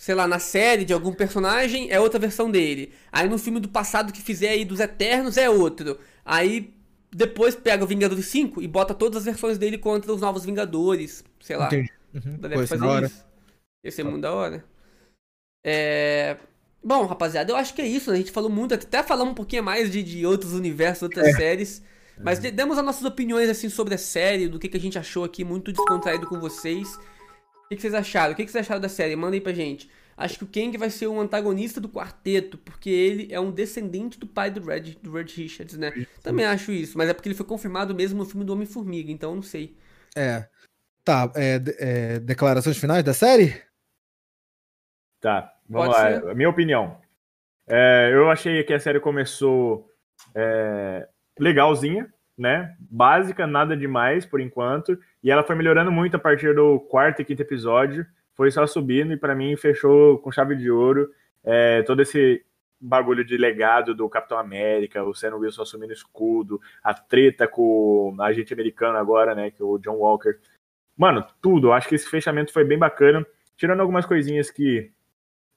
Sei 0.00 0.14
lá, 0.14 0.26
na 0.26 0.38
série 0.38 0.86
de 0.86 0.94
algum 0.94 1.12
personagem 1.12 1.90
é 1.90 2.00
outra 2.00 2.18
versão 2.18 2.50
dele. 2.50 2.90
Aí 3.12 3.28
no 3.28 3.36
filme 3.36 3.60
do 3.60 3.68
passado 3.68 4.14
que 4.14 4.22
fizer 4.22 4.48
aí 4.48 4.64
dos 4.64 4.80
Eternos 4.80 5.36
é 5.36 5.50
outro. 5.50 5.98
Aí 6.24 6.72
depois 7.14 7.54
pega 7.54 7.84
o 7.84 7.86
Vingadores 7.86 8.24
5 8.24 8.62
e 8.62 8.66
bota 8.66 8.94
todas 8.94 9.18
as 9.18 9.24
versões 9.26 9.58
dele 9.58 9.76
contra 9.76 10.10
os 10.10 10.22
novos 10.22 10.42
Vingadores. 10.42 11.22
Sei 11.38 11.54
lá. 11.54 11.66
Entendi. 11.66 11.90
Uhum. 12.14 12.36
Deve 12.38 12.54
Pô, 12.54 12.62
isso 12.62 12.72
é 12.74 12.78
fazer 12.78 12.88
da 12.88 12.92
hora. 12.94 13.06
isso. 13.08 13.24
Ia 13.84 13.92
ser 13.92 14.04
muito 14.04 14.22
da 14.22 14.32
hora. 14.32 14.64
É... 15.64 16.36
Bom, 16.82 17.04
rapaziada, 17.04 17.52
eu 17.52 17.56
acho 17.56 17.74
que 17.74 17.82
é 17.82 17.86
isso. 17.86 18.10
né? 18.10 18.16
A 18.16 18.18
gente 18.20 18.32
falou 18.32 18.48
muito, 18.48 18.72
até 18.72 19.02
falamos 19.02 19.32
um 19.32 19.34
pouquinho 19.34 19.62
mais 19.62 19.90
de, 19.90 20.02
de 20.02 20.24
outros 20.24 20.54
universos, 20.54 21.02
outras 21.02 21.26
É. 21.26 21.32
séries. 21.32 21.82
Mas 22.22 22.38
de- 22.38 22.50
demos 22.50 22.78
as 22.78 22.84
nossas 22.84 23.04
opiniões 23.04 23.48
assim 23.50 23.68
sobre 23.68 23.94
a 23.94 23.98
série, 23.98 24.48
do 24.48 24.58
que, 24.58 24.68
que 24.68 24.76
a 24.76 24.80
gente 24.80 24.98
achou 24.98 25.24
aqui, 25.24 25.44
muito 25.44 25.72
descontraído 25.72 26.26
com 26.26 26.40
vocês. 26.40 26.98
O 27.70 27.72
que, 27.72 27.76
que 27.76 27.82
vocês 27.82 27.94
acharam? 27.94 28.32
O 28.32 28.36
que, 28.36 28.44
que 28.44 28.50
vocês 28.50 28.66
acharam 28.66 28.80
da 28.80 28.88
série? 28.88 29.14
Manda 29.14 29.36
aí 29.36 29.40
pra 29.40 29.52
gente. 29.52 29.88
Acho 30.16 30.38
que 30.38 30.44
o 30.44 30.48
Kang 30.48 30.76
vai 30.76 30.90
ser 30.90 31.06
um 31.06 31.20
antagonista 31.20 31.80
do 31.80 31.88
quarteto, 31.88 32.58
porque 32.58 32.90
ele 32.90 33.32
é 33.32 33.38
um 33.38 33.52
descendente 33.52 34.18
do 34.18 34.26
pai 34.26 34.50
do 34.50 34.60
Red, 34.60 34.96
do 35.00 35.12
Red 35.12 35.26
Richards, 35.36 35.78
né? 35.78 35.92
Também 36.20 36.44
acho 36.44 36.72
isso, 36.72 36.98
mas 36.98 37.08
é 37.08 37.14
porque 37.14 37.28
ele 37.28 37.36
foi 37.36 37.46
confirmado 37.46 37.94
mesmo 37.94 38.18
no 38.18 38.24
filme 38.28 38.44
do 38.44 38.52
Homem-Formiga, 38.52 39.12
então 39.12 39.36
não 39.36 39.42
sei. 39.42 39.78
É. 40.16 40.48
Tá, 41.04 41.30
é, 41.36 41.60
é, 41.78 42.18
declarações 42.18 42.76
finais 42.76 43.04
da 43.04 43.14
série? 43.14 43.62
Tá, 45.20 45.54
vamos 45.68 45.96
Pode 45.96 46.24
lá. 46.24 46.32
A 46.32 46.34
minha 46.34 46.50
opinião. 46.50 47.00
É, 47.68 48.10
eu 48.12 48.28
achei 48.28 48.64
que 48.64 48.74
a 48.74 48.80
série 48.80 48.98
começou 48.98 49.88
é, 50.34 51.08
legalzinha, 51.38 52.12
né? 52.40 52.74
Básica, 52.80 53.46
nada 53.46 53.76
demais 53.76 54.24
por 54.24 54.40
enquanto. 54.40 54.98
E 55.22 55.30
ela 55.30 55.42
foi 55.42 55.54
melhorando 55.54 55.92
muito 55.92 56.16
a 56.16 56.18
partir 56.18 56.54
do 56.54 56.80
quarto 56.80 57.20
e 57.20 57.24
quinto 57.24 57.42
episódio. 57.42 58.06
Foi 58.34 58.50
só 58.50 58.66
subindo 58.66 59.12
e 59.12 59.16
pra 59.18 59.34
mim 59.34 59.54
fechou 59.58 60.18
com 60.20 60.32
chave 60.32 60.56
de 60.56 60.70
ouro. 60.70 61.10
É, 61.44 61.82
todo 61.82 62.00
esse 62.00 62.42
bagulho 62.80 63.22
de 63.22 63.36
legado 63.36 63.94
do 63.94 64.08
Capitão 64.08 64.38
América, 64.38 65.04
o 65.04 65.14
Sam 65.14 65.36
Wilson 65.36 65.62
assumindo 65.62 65.92
escudo, 65.92 66.58
a 66.82 66.94
treta 66.94 67.46
com 67.46 68.14
o 68.16 68.22
agente 68.22 68.54
americano 68.54 68.96
agora, 68.96 69.34
né? 69.34 69.50
Que 69.50 69.60
é 69.60 69.64
o 69.64 69.76
John 69.76 69.96
Walker. 69.96 70.38
Mano, 70.96 71.22
tudo. 71.42 71.68
Eu 71.68 71.72
acho 71.74 71.88
que 71.88 71.94
esse 71.94 72.08
fechamento 72.08 72.54
foi 72.54 72.64
bem 72.64 72.78
bacana. 72.78 73.26
Tirando 73.54 73.80
algumas 73.80 74.06
coisinhas 74.06 74.50
que 74.50 74.90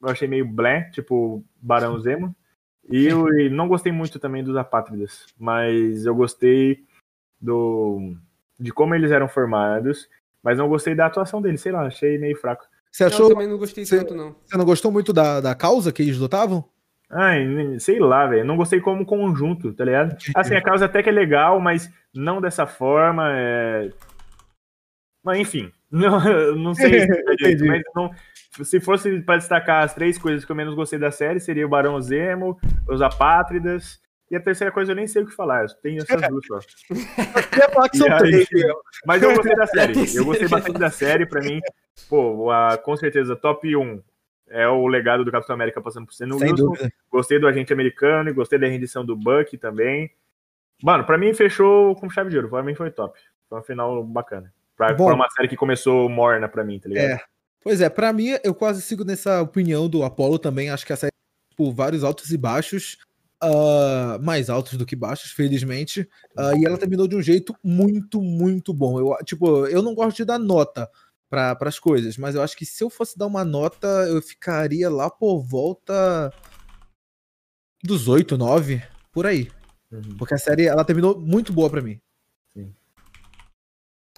eu 0.01 0.09
achei 0.09 0.27
meio 0.27 0.45
blé, 0.45 0.89
tipo 0.91 1.41
Barão 1.61 1.97
Zemo. 1.97 2.35
E 2.91 3.05
eu 3.05 3.27
e 3.39 3.49
não 3.49 3.67
gostei 3.67 3.91
muito 3.91 4.19
também 4.19 4.43
dos 4.43 4.55
Apátridas, 4.57 5.25
mas 5.39 6.05
eu 6.05 6.13
gostei 6.13 6.83
do 7.39 8.15
de 8.59 8.71
como 8.71 8.93
eles 8.95 9.11
eram 9.11 9.27
formados, 9.27 10.07
mas 10.41 10.57
não 10.57 10.67
gostei 10.69 10.93
da 10.95 11.05
atuação 11.05 11.41
deles, 11.41 11.61
sei 11.61 11.71
lá, 11.71 11.85
achei 11.87 12.17
meio 12.17 12.35
fraco. 12.37 12.65
Você 12.91 13.03
Eu 13.03 13.07
achou. 13.07 13.29
também 13.29 13.47
não 13.47 13.57
gostei 13.57 13.85
Você- 13.85 13.97
tanto, 13.97 14.13
não. 14.15 14.35
Você 14.45 14.57
não 14.57 14.65
gostou 14.65 14.91
muito 14.91 15.11
da, 15.11 15.41
da 15.41 15.55
causa 15.55 15.91
que 15.91 16.01
eles 16.01 16.17
lutavam? 16.17 16.63
Ai, 17.09 17.79
sei 17.79 17.99
lá, 17.99 18.25
velho, 18.27 18.45
não 18.45 18.57
gostei 18.57 18.79
como 18.81 19.05
conjunto, 19.05 19.73
tá 19.73 19.85
ligado? 19.85 20.15
Assim, 20.35 20.55
a 20.55 20.61
causa 20.61 20.85
até 20.85 21.01
que 21.03 21.09
é 21.09 21.11
legal, 21.11 21.59
mas 21.59 21.91
não 22.13 22.41
dessa 22.41 22.65
forma, 22.65 23.29
é... 23.31 23.89
Mas 25.23 25.39
enfim, 25.39 25.71
não, 25.93 26.55
não 26.55 26.73
sei 26.73 26.89
direito, 27.05 27.23
Entendi. 27.33 27.67
mas 27.67 27.81
não, 27.95 28.11
se 28.63 28.79
fosse 28.79 29.21
para 29.21 29.37
destacar 29.37 29.83
as 29.83 29.93
três 29.93 30.17
coisas 30.17 30.43
que 30.43 30.51
eu 30.51 30.55
menos 30.55 30.75
gostei 30.75 30.97
da 30.99 31.11
série, 31.11 31.39
seria 31.39 31.65
o 31.65 31.69
Barão 31.69 31.99
Zemo, 32.01 32.59
os 32.89 33.01
Apátridas, 33.01 34.01
e 34.31 34.35
a 34.35 34.39
terceira 34.41 34.71
coisa 34.71 34.91
eu 34.91 34.95
nem 34.95 35.05
sei 35.07 35.21
o 35.23 35.27
que 35.27 35.35
falar, 35.35 35.63
eu 35.63 35.67
tenho 35.81 36.01
essas 36.01 36.21
duas 36.29 36.45
só. 36.47 36.59
Aí, 38.13 38.19
três. 38.19 38.47
Mas 39.05 39.21
eu 39.21 39.33
gostei 39.35 39.55
da 39.55 39.67
série. 39.67 39.93
Eu 40.17 40.25
gostei 40.25 40.47
bastante 40.47 40.79
da 40.79 40.89
série. 40.89 41.25
Pra 41.25 41.41
mim, 41.41 41.59
pô, 42.09 42.49
a- 42.51 42.77
com 42.77 42.95
certeza, 42.95 43.35
top 43.35 43.75
1 43.75 44.01
é 44.49 44.67
o 44.67 44.87
legado 44.87 45.23
do 45.25 45.31
Capitão 45.31 45.53
América 45.55 45.81
passando 45.81 46.07
por 46.07 46.13
Wilson. 46.41 46.55
dúvida. 46.55 46.91
Gostei 47.11 47.39
do 47.39 47.47
agente 47.47 47.73
americano 47.73 48.29
e 48.29 48.33
gostei 48.33 48.59
da 48.59 48.67
rendição 48.67 49.05
do 49.05 49.15
Buck 49.15 49.57
também. 49.57 50.11
Mano, 50.81 51.03
pra 51.05 51.17
mim 51.17 51.33
fechou 51.33 51.95
com 51.95 52.09
chave 52.09 52.29
de 52.29 52.37
ouro. 52.37 52.49
Pra 52.49 52.63
mim 52.63 52.75
foi 52.75 52.91
top. 52.91 53.19
Foi 53.49 53.59
um 53.59 53.63
final 53.63 54.03
bacana. 54.03 54.51
Pra, 54.75 54.93
Bom. 54.93 55.05
pra 55.05 55.15
uma 55.15 55.29
série 55.29 55.47
que 55.47 55.55
começou 55.55 56.09
morna 56.09 56.47
pra 56.47 56.63
mim, 56.63 56.79
tá 56.79 56.89
ligado? 56.89 57.11
É. 57.11 57.23
Pois 57.61 57.79
é, 57.79 57.89
pra 57.89 58.11
mim, 58.11 58.35
eu 58.43 58.53
quase 58.53 58.81
sigo 58.81 59.05
nessa 59.05 59.41
opinião 59.41 59.87
do 59.87 60.03
Apollo 60.03 60.37
também. 60.37 60.69
Acho 60.69 60.85
que 60.85 60.93
a 60.93 60.97
série 60.97 61.13
por 61.55 61.71
vários 61.71 62.03
altos 62.03 62.31
e 62.31 62.37
baixos. 62.37 62.97
ah, 63.41 64.17
mais 64.21 64.49
altos 64.49 64.77
do 64.77 64.85
que 64.85 64.95
baixos, 64.95 65.31
felizmente. 65.31 66.07
Ah, 66.37 66.53
e 66.57 66.65
ela 66.65 66.77
terminou 66.77 67.07
de 67.07 67.15
um 67.15 67.21
jeito 67.21 67.55
muito, 67.63 68.21
muito 68.21 68.73
bom. 68.73 68.99
Eu, 68.99 69.17
tipo, 69.23 69.65
eu 69.67 69.81
não 69.81 69.93
gosto 69.93 70.17
de 70.17 70.25
dar 70.25 70.39
nota 70.39 70.89
para 71.29 71.57
as 71.61 71.79
coisas, 71.79 72.17
mas 72.17 72.35
eu 72.35 72.41
acho 72.41 72.55
que 72.55 72.65
se 72.65 72.83
eu 72.83 72.89
fosse 72.89 73.17
dar 73.17 73.27
uma 73.27 73.43
nota, 73.43 73.87
eu 74.07 74.21
ficaria 74.21 74.89
lá 74.89 75.09
por 75.09 75.41
volta 75.41 76.31
dos 77.83 78.07
8, 78.07 78.37
9, 78.37 78.81
por 79.11 79.25
aí. 79.25 79.49
Uhum. 79.91 80.15
Porque 80.17 80.35
a 80.35 80.37
série 80.37 80.67
ela 80.67 80.85
terminou 80.85 81.19
muito 81.19 81.51
boa 81.51 81.69
pra 81.69 81.81
mim. 81.81 81.99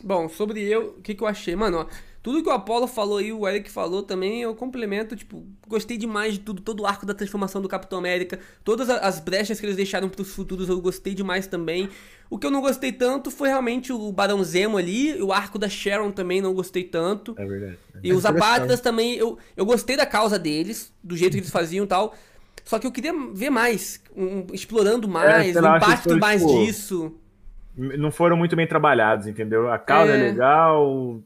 Bom, 0.04 0.28
sobre 0.28 0.62
eu, 0.62 0.96
o 0.98 1.02
que, 1.02 1.16
que 1.16 1.24
eu 1.24 1.28
achei? 1.28 1.56
Mano, 1.56 1.78
ó, 1.80 1.86
tudo 2.22 2.44
que 2.44 2.50
o 2.50 2.52
Apollo 2.52 2.86
falou 2.86 3.22
e 3.22 3.32
o 3.32 3.48
Eric 3.48 3.72
falou 3.72 4.04
também, 4.04 4.42
eu 4.42 4.54
complemento, 4.54 5.16
tipo, 5.16 5.46
gostei 5.68 5.98
demais 5.98 6.34
de 6.34 6.40
tudo, 6.42 6.62
todo 6.62 6.82
o 6.82 6.86
arco 6.86 7.06
da 7.06 7.14
transformação 7.14 7.62
do 7.62 7.70
Capitão 7.70 7.98
América, 8.00 8.40
todas 8.64 8.90
as 8.90 9.20
brechas 9.20 9.60
que 9.60 9.66
eles 9.66 9.76
deixaram 9.78 10.10
pros 10.10 10.34
futuros, 10.34 10.68
eu 10.68 10.82
gostei 10.82 11.16
demais 11.16 11.48
também. 11.48 11.90
O 12.30 12.38
que 12.38 12.46
eu 12.46 12.52
não 12.52 12.60
gostei 12.62 12.92
tanto 12.92 13.32
foi 13.32 13.48
realmente 13.48 13.94
o 13.94 14.12
Barão 14.12 14.44
Zemo 14.44 14.78
ali, 14.78 15.22
o 15.22 15.32
arco 15.32 15.58
da 15.58 15.70
Sharon 15.70 16.12
também 16.12 16.42
não 16.42 16.54
gostei 16.54 16.84
tanto. 16.84 17.34
É 17.38 17.46
verdade. 17.46 17.78
E 18.04 18.10
É 18.10 18.14
os 18.14 18.20
interessante. 18.20 18.28
apátridas 18.44 18.82
também, 18.82 19.16
eu, 19.16 19.38
eu 19.56 19.66
gostei 19.66 19.96
da 19.96 20.06
causa 20.06 20.38
deles, 20.38 20.92
do 21.02 21.16
jeito 21.16 21.34
que 21.34 21.40
eles 21.40 21.50
faziam 21.52 21.86
e 21.86 21.88
tal. 21.88 22.14
Só 22.66 22.80
que 22.80 22.86
eu 22.88 22.92
queria 22.92 23.14
ver 23.34 23.50
mais, 23.50 24.02
um- 24.16 24.48
explorando 24.52 25.08
mais, 25.08 25.54
sei 25.54 25.62
o 25.62 25.68
impacto 25.78 26.18
mais 26.18 26.42
tipo, 26.42 26.52
disso. 26.52 27.14
Não 27.78 28.12
foram 28.12 28.38
muito 28.38 28.56
bem 28.56 28.66
trabalhados, 28.68 29.28
entendeu? 29.28 29.72
A 29.72 29.78
causa 29.78 30.14
é, 30.14 30.16
É. 30.16 30.30
legal, 30.32 31.22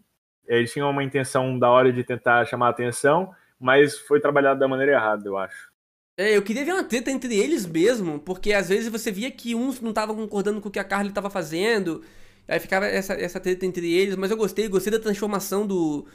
eles 0.48 0.72
tinham 0.74 0.90
uma 0.90 1.04
intenção 1.04 1.58
da 1.60 1.70
hora 1.70 1.94
de 1.94 2.04
tentar 2.04 2.46
chamar 2.46 2.68
a 2.68 2.72
atenção, 2.72 3.32
mas 3.60 3.98
foi 4.00 4.20
trabalhado 4.20 4.60
da 4.60 4.68
maneira 4.68 4.94
errada, 4.94 5.28
eu 5.28 5.38
acho. 5.38 5.70
É, 6.18 6.36
eu 6.36 6.42
queria 6.42 6.66
ver 6.66 6.74
uma 6.74 6.84
treta 6.84 7.12
entre 7.12 7.38
eles 7.38 7.66
mesmo, 7.66 8.20
porque 8.20 8.52
às 8.52 8.68
vezes 8.68 8.90
você 8.90 9.10
via 9.12 9.32
que 9.32 9.56
uns 9.56 9.80
não 9.80 9.90
estavam 9.92 10.16
concordando 10.16 10.60
com 10.60 10.68
o 10.68 10.72
que 10.72 10.80
a 10.80 10.84
Carly 10.84 11.12
tava 11.12 11.30
fazendo, 11.30 12.02
aí 12.48 12.60
ficava 12.60 12.86
essa, 12.88 13.14
essa 13.14 13.40
treta 13.40 13.66
entre 13.66 13.94
eles, 13.94 14.16
mas 14.18 14.30
eu 14.32 14.36
gostei, 14.36 14.68
gostei 14.68 14.92
da 14.92 15.00
transformação 15.00 15.66
do, 15.66 16.06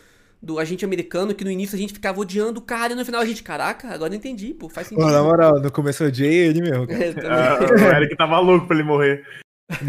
do 0.43 0.59
agente 0.59 0.85
americano, 0.85 1.35
que 1.35 1.43
no 1.45 1.51
início 1.51 1.74
a 1.76 1.78
gente 1.78 1.95
ficava 1.95 2.20
odiando 2.20 2.59
o 2.61 2.62
cara 2.62 2.93
e 2.93 2.97
no 2.97 3.05
final 3.05 3.22
a 3.22 3.24
gente, 3.24 3.43
caraca, 3.43 3.89
agora 3.89 4.12
eu 4.12 4.16
entendi, 4.18 4.53
pô, 4.53 4.68
faz 4.68 4.89
sentido. 4.89 5.07
Pô, 5.07 5.11
na 5.11 5.22
moral, 5.22 5.59
no 5.59 5.72
começo 5.72 6.03
eu 6.03 6.09
odiei 6.09 6.49
ele 6.49 6.61
mesmo. 6.61 6.85
Cara. 6.89 7.05
É, 7.05 7.12
também. 7.14 7.30
Ah, 7.30 7.59
o 7.61 7.97
Eric 7.97 8.16
tava 8.16 8.41
louco 8.41 8.66
pra 8.66 8.76
ele 8.76 8.85
morrer. 8.85 9.24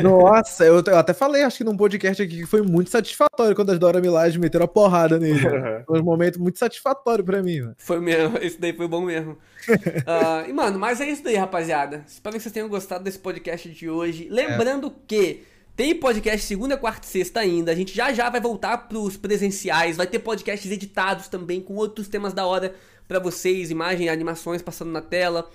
Nossa, 0.02 0.64
eu, 0.64 0.82
eu 0.86 0.98
até 0.98 1.14
falei, 1.14 1.44
acho 1.44 1.58
que 1.58 1.64
num 1.64 1.76
podcast 1.76 2.22
aqui 2.24 2.38
que 2.38 2.46
foi 2.46 2.62
muito 2.62 2.90
satisfatório 2.90 3.56
quando 3.56 3.72
as 3.72 3.80
Dora 3.80 4.00
Milaje 4.00 4.40
meteram 4.40 4.66
a 4.66 4.68
porrada 4.68 5.20
nele. 5.20 5.42
mano. 5.42 5.84
Foi 5.86 6.00
um 6.00 6.04
momento 6.04 6.42
muito 6.42 6.58
satisfatório 6.58 7.24
pra 7.24 7.44
mim, 7.44 7.60
mano. 7.60 7.76
Foi 7.78 8.00
mesmo, 8.00 8.38
esse 8.42 8.60
daí 8.60 8.74
foi 8.74 8.88
bom 8.88 9.02
mesmo. 9.02 9.38
Ah, 10.06 10.46
e, 10.48 10.54
mano, 10.54 10.78
mas 10.78 11.02
é 11.02 11.10
isso 11.10 11.24
daí, 11.24 11.36
rapaziada. 11.36 12.04
Espero 12.08 12.36
que 12.36 12.42
vocês 12.42 12.54
tenham 12.54 12.70
gostado 12.70 13.04
desse 13.04 13.18
podcast 13.18 13.68
de 13.68 13.90
hoje. 13.90 14.28
Lembrando 14.30 14.94
que 15.08 15.44
tem 15.76 15.96
podcast 15.96 16.46
segunda, 16.46 16.78
quarta 16.78 17.06
e 17.06 17.10
sexta 17.10 17.40
ainda. 17.40 17.72
A 17.72 17.76
gente 17.76 17.94
já 17.96 18.14
já 18.14 18.30
vai 18.30 18.40
voltar 18.40 18.78
pros 18.88 19.18
presenciais. 19.18 19.98
Vai 19.98 20.06
ter 20.06 20.20
podcasts 20.20 20.72
editados 20.72 21.28
também 21.28 21.60
com 21.60 21.74
outros 21.76 22.08
temas 22.08 22.32
da 22.32 22.46
hora 22.46 22.76
pra 23.08 23.18
vocês, 23.20 23.72
imagem, 23.72 24.08
animações 24.08 24.62
passando 24.62 24.92
na 24.92 25.02
tela. 25.02 25.50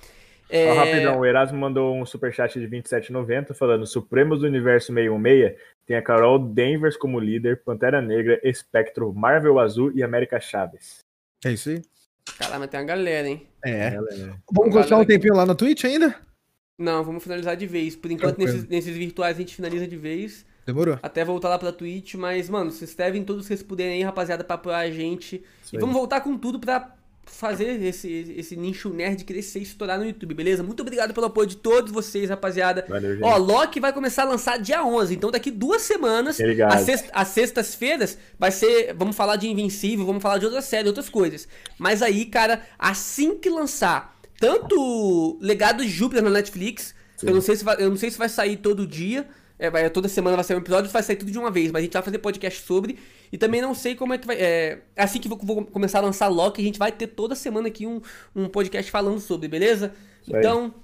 É, 0.50 0.70
Ó, 0.70 0.74
rapidão, 0.74 1.20
o 1.20 1.24
Erasmo 1.24 1.58
mandou 1.58 1.96
um 1.96 2.04
superchat 2.04 2.58
de 2.58 2.66
27,90 2.66 3.54
falando 3.54 3.86
Supremos 3.86 4.40
do 4.40 4.46
Universo 4.46 4.92
616 4.92 5.56
tem 5.90 5.96
a 5.96 6.02
Carol 6.02 6.38
Danvers 6.38 6.96
como 6.96 7.18
líder, 7.18 7.64
Pantera 7.64 8.00
Negra, 8.00 8.40
Espectro, 8.44 9.12
Marvel 9.12 9.58
Azul 9.58 9.90
e 9.92 10.04
América 10.04 10.38
Chaves. 10.38 11.00
É 11.44 11.50
isso 11.50 11.70
aí? 11.70 11.82
Caramba, 12.38 12.68
tem 12.68 12.78
uma 12.78 12.86
galera, 12.86 13.28
hein? 13.28 13.46
É. 13.64 13.90
Galera. 13.90 14.36
Vamos 14.52 14.72
continuar 14.72 15.00
um 15.00 15.04
tempinho 15.04 15.34
lá 15.34 15.44
na 15.44 15.54
Twitch 15.54 15.84
ainda? 15.84 16.14
Não, 16.78 17.02
vamos 17.02 17.22
finalizar 17.22 17.56
de 17.56 17.66
vez. 17.66 17.96
Por 17.96 18.10
enquanto, 18.10 18.38
nesses, 18.38 18.68
nesses 18.68 18.96
virtuais 18.96 19.36
a 19.36 19.40
gente 19.40 19.56
finaliza 19.56 19.86
de 19.86 19.96
vez. 19.96 20.46
Demorou. 20.64 20.96
Até 21.02 21.24
voltar 21.24 21.48
lá 21.48 21.58
pra 21.58 21.72
Twitch, 21.72 22.14
mas, 22.14 22.48
mano, 22.48 22.70
se 22.70 22.84
inscrevem 22.84 23.24
todos 23.24 23.42
que 23.42 23.48
vocês 23.48 23.62
puderem 23.62 23.94
aí, 23.94 24.02
rapaziada, 24.02 24.44
pra 24.44 24.54
apoiar 24.54 24.78
a 24.78 24.90
gente. 24.90 25.44
Isso 25.60 25.74
e 25.74 25.76
aí. 25.76 25.80
vamos 25.80 25.96
voltar 25.96 26.20
com 26.20 26.38
tudo 26.38 26.60
pra 26.60 26.94
fazer 27.32 27.82
esse, 27.82 28.34
esse 28.36 28.56
nicho 28.56 28.90
nerd 28.90 29.24
crescer 29.24 29.60
e 29.60 29.62
estourar 29.62 29.98
no 29.98 30.04
YouTube, 30.04 30.34
beleza? 30.34 30.62
Muito 30.62 30.80
obrigado 30.80 31.14
pelo 31.14 31.26
apoio 31.26 31.46
de 31.46 31.56
todos 31.56 31.90
vocês, 31.90 32.28
rapaziada. 32.28 32.84
Valeu, 32.88 33.14
gente. 33.14 33.24
Ó, 33.24 33.36
Loki 33.38 33.80
vai 33.80 33.92
começar 33.92 34.22
a 34.22 34.26
lançar 34.26 34.58
dia 34.58 34.84
11, 34.84 35.14
então 35.14 35.30
daqui 35.30 35.50
duas 35.50 35.82
semanas, 35.82 36.36
às, 36.74 36.80
sexta- 36.82 37.10
às 37.12 37.28
sextas-feiras, 37.28 38.18
vai 38.38 38.50
ser, 38.50 38.94
vamos 38.94 39.16
falar 39.16 39.36
de 39.36 39.48
Invencível, 39.48 40.04
vamos 40.04 40.22
falar 40.22 40.38
de 40.38 40.44
outra 40.44 40.60
série, 40.60 40.88
outras 40.88 41.08
coisas. 41.08 41.48
Mas 41.78 42.02
aí, 42.02 42.26
cara, 42.26 42.62
assim 42.78 43.36
que 43.38 43.48
lançar 43.48 44.18
tanto 44.38 45.38
Legado 45.40 45.82
de 45.84 45.88
Júpiter 45.90 46.22
na 46.22 46.30
Netflix, 46.30 46.94
eu 47.22 47.34
não 47.34 47.40
sei 47.42 47.56
se 47.56 47.64
vai, 47.64 47.76
eu 47.78 47.90
não 47.90 47.96
sei 47.96 48.10
se 48.10 48.18
vai 48.18 48.28
sair 48.28 48.56
todo 48.56 48.86
dia, 48.86 49.26
é, 49.60 49.68
vai, 49.68 49.90
toda 49.90 50.08
semana 50.08 50.36
vai 50.36 50.44
sair 50.44 50.56
um 50.56 50.60
episódio, 50.60 50.90
vai 50.90 51.02
sair 51.02 51.16
tudo 51.16 51.30
de 51.30 51.38
uma 51.38 51.50
vez, 51.50 51.70
mas 51.70 51.80
a 51.80 51.84
gente 51.84 51.92
vai 51.92 52.02
fazer 52.02 52.18
podcast 52.18 52.62
sobre. 52.62 52.98
E 53.30 53.36
também 53.36 53.60
não 53.60 53.74
sei 53.74 53.94
como 53.94 54.14
é 54.14 54.18
que 54.18 54.26
vai. 54.26 54.36
É, 54.40 54.78
assim 54.96 55.20
que 55.20 55.28
vou, 55.28 55.38
vou 55.38 55.64
começar 55.66 55.98
a 55.98 56.02
lançar 56.02 56.28
Loki, 56.28 56.62
a 56.62 56.64
gente 56.64 56.78
vai 56.78 56.90
ter 56.90 57.08
toda 57.08 57.34
semana 57.34 57.68
aqui 57.68 57.86
um, 57.86 58.00
um 58.34 58.48
podcast 58.48 58.90
falando 58.90 59.20
sobre, 59.20 59.48
beleza? 59.48 59.92
Isso 60.22 60.34
aí. 60.34 60.40
Então, 60.40 60.74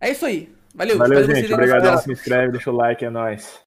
é 0.00 0.10
isso 0.10 0.24
aí. 0.24 0.50
Valeu, 0.74 0.96
Valeu, 0.96 1.20
espero 1.20 1.36
gente. 1.36 1.54
aí 1.54 1.80
próximo. 1.80 2.00
Se 2.00 2.12
inscreve, 2.20 2.52
deixa 2.52 2.70
o 2.70 2.74
like, 2.74 3.04
é 3.04 3.10
nóis. 3.10 3.60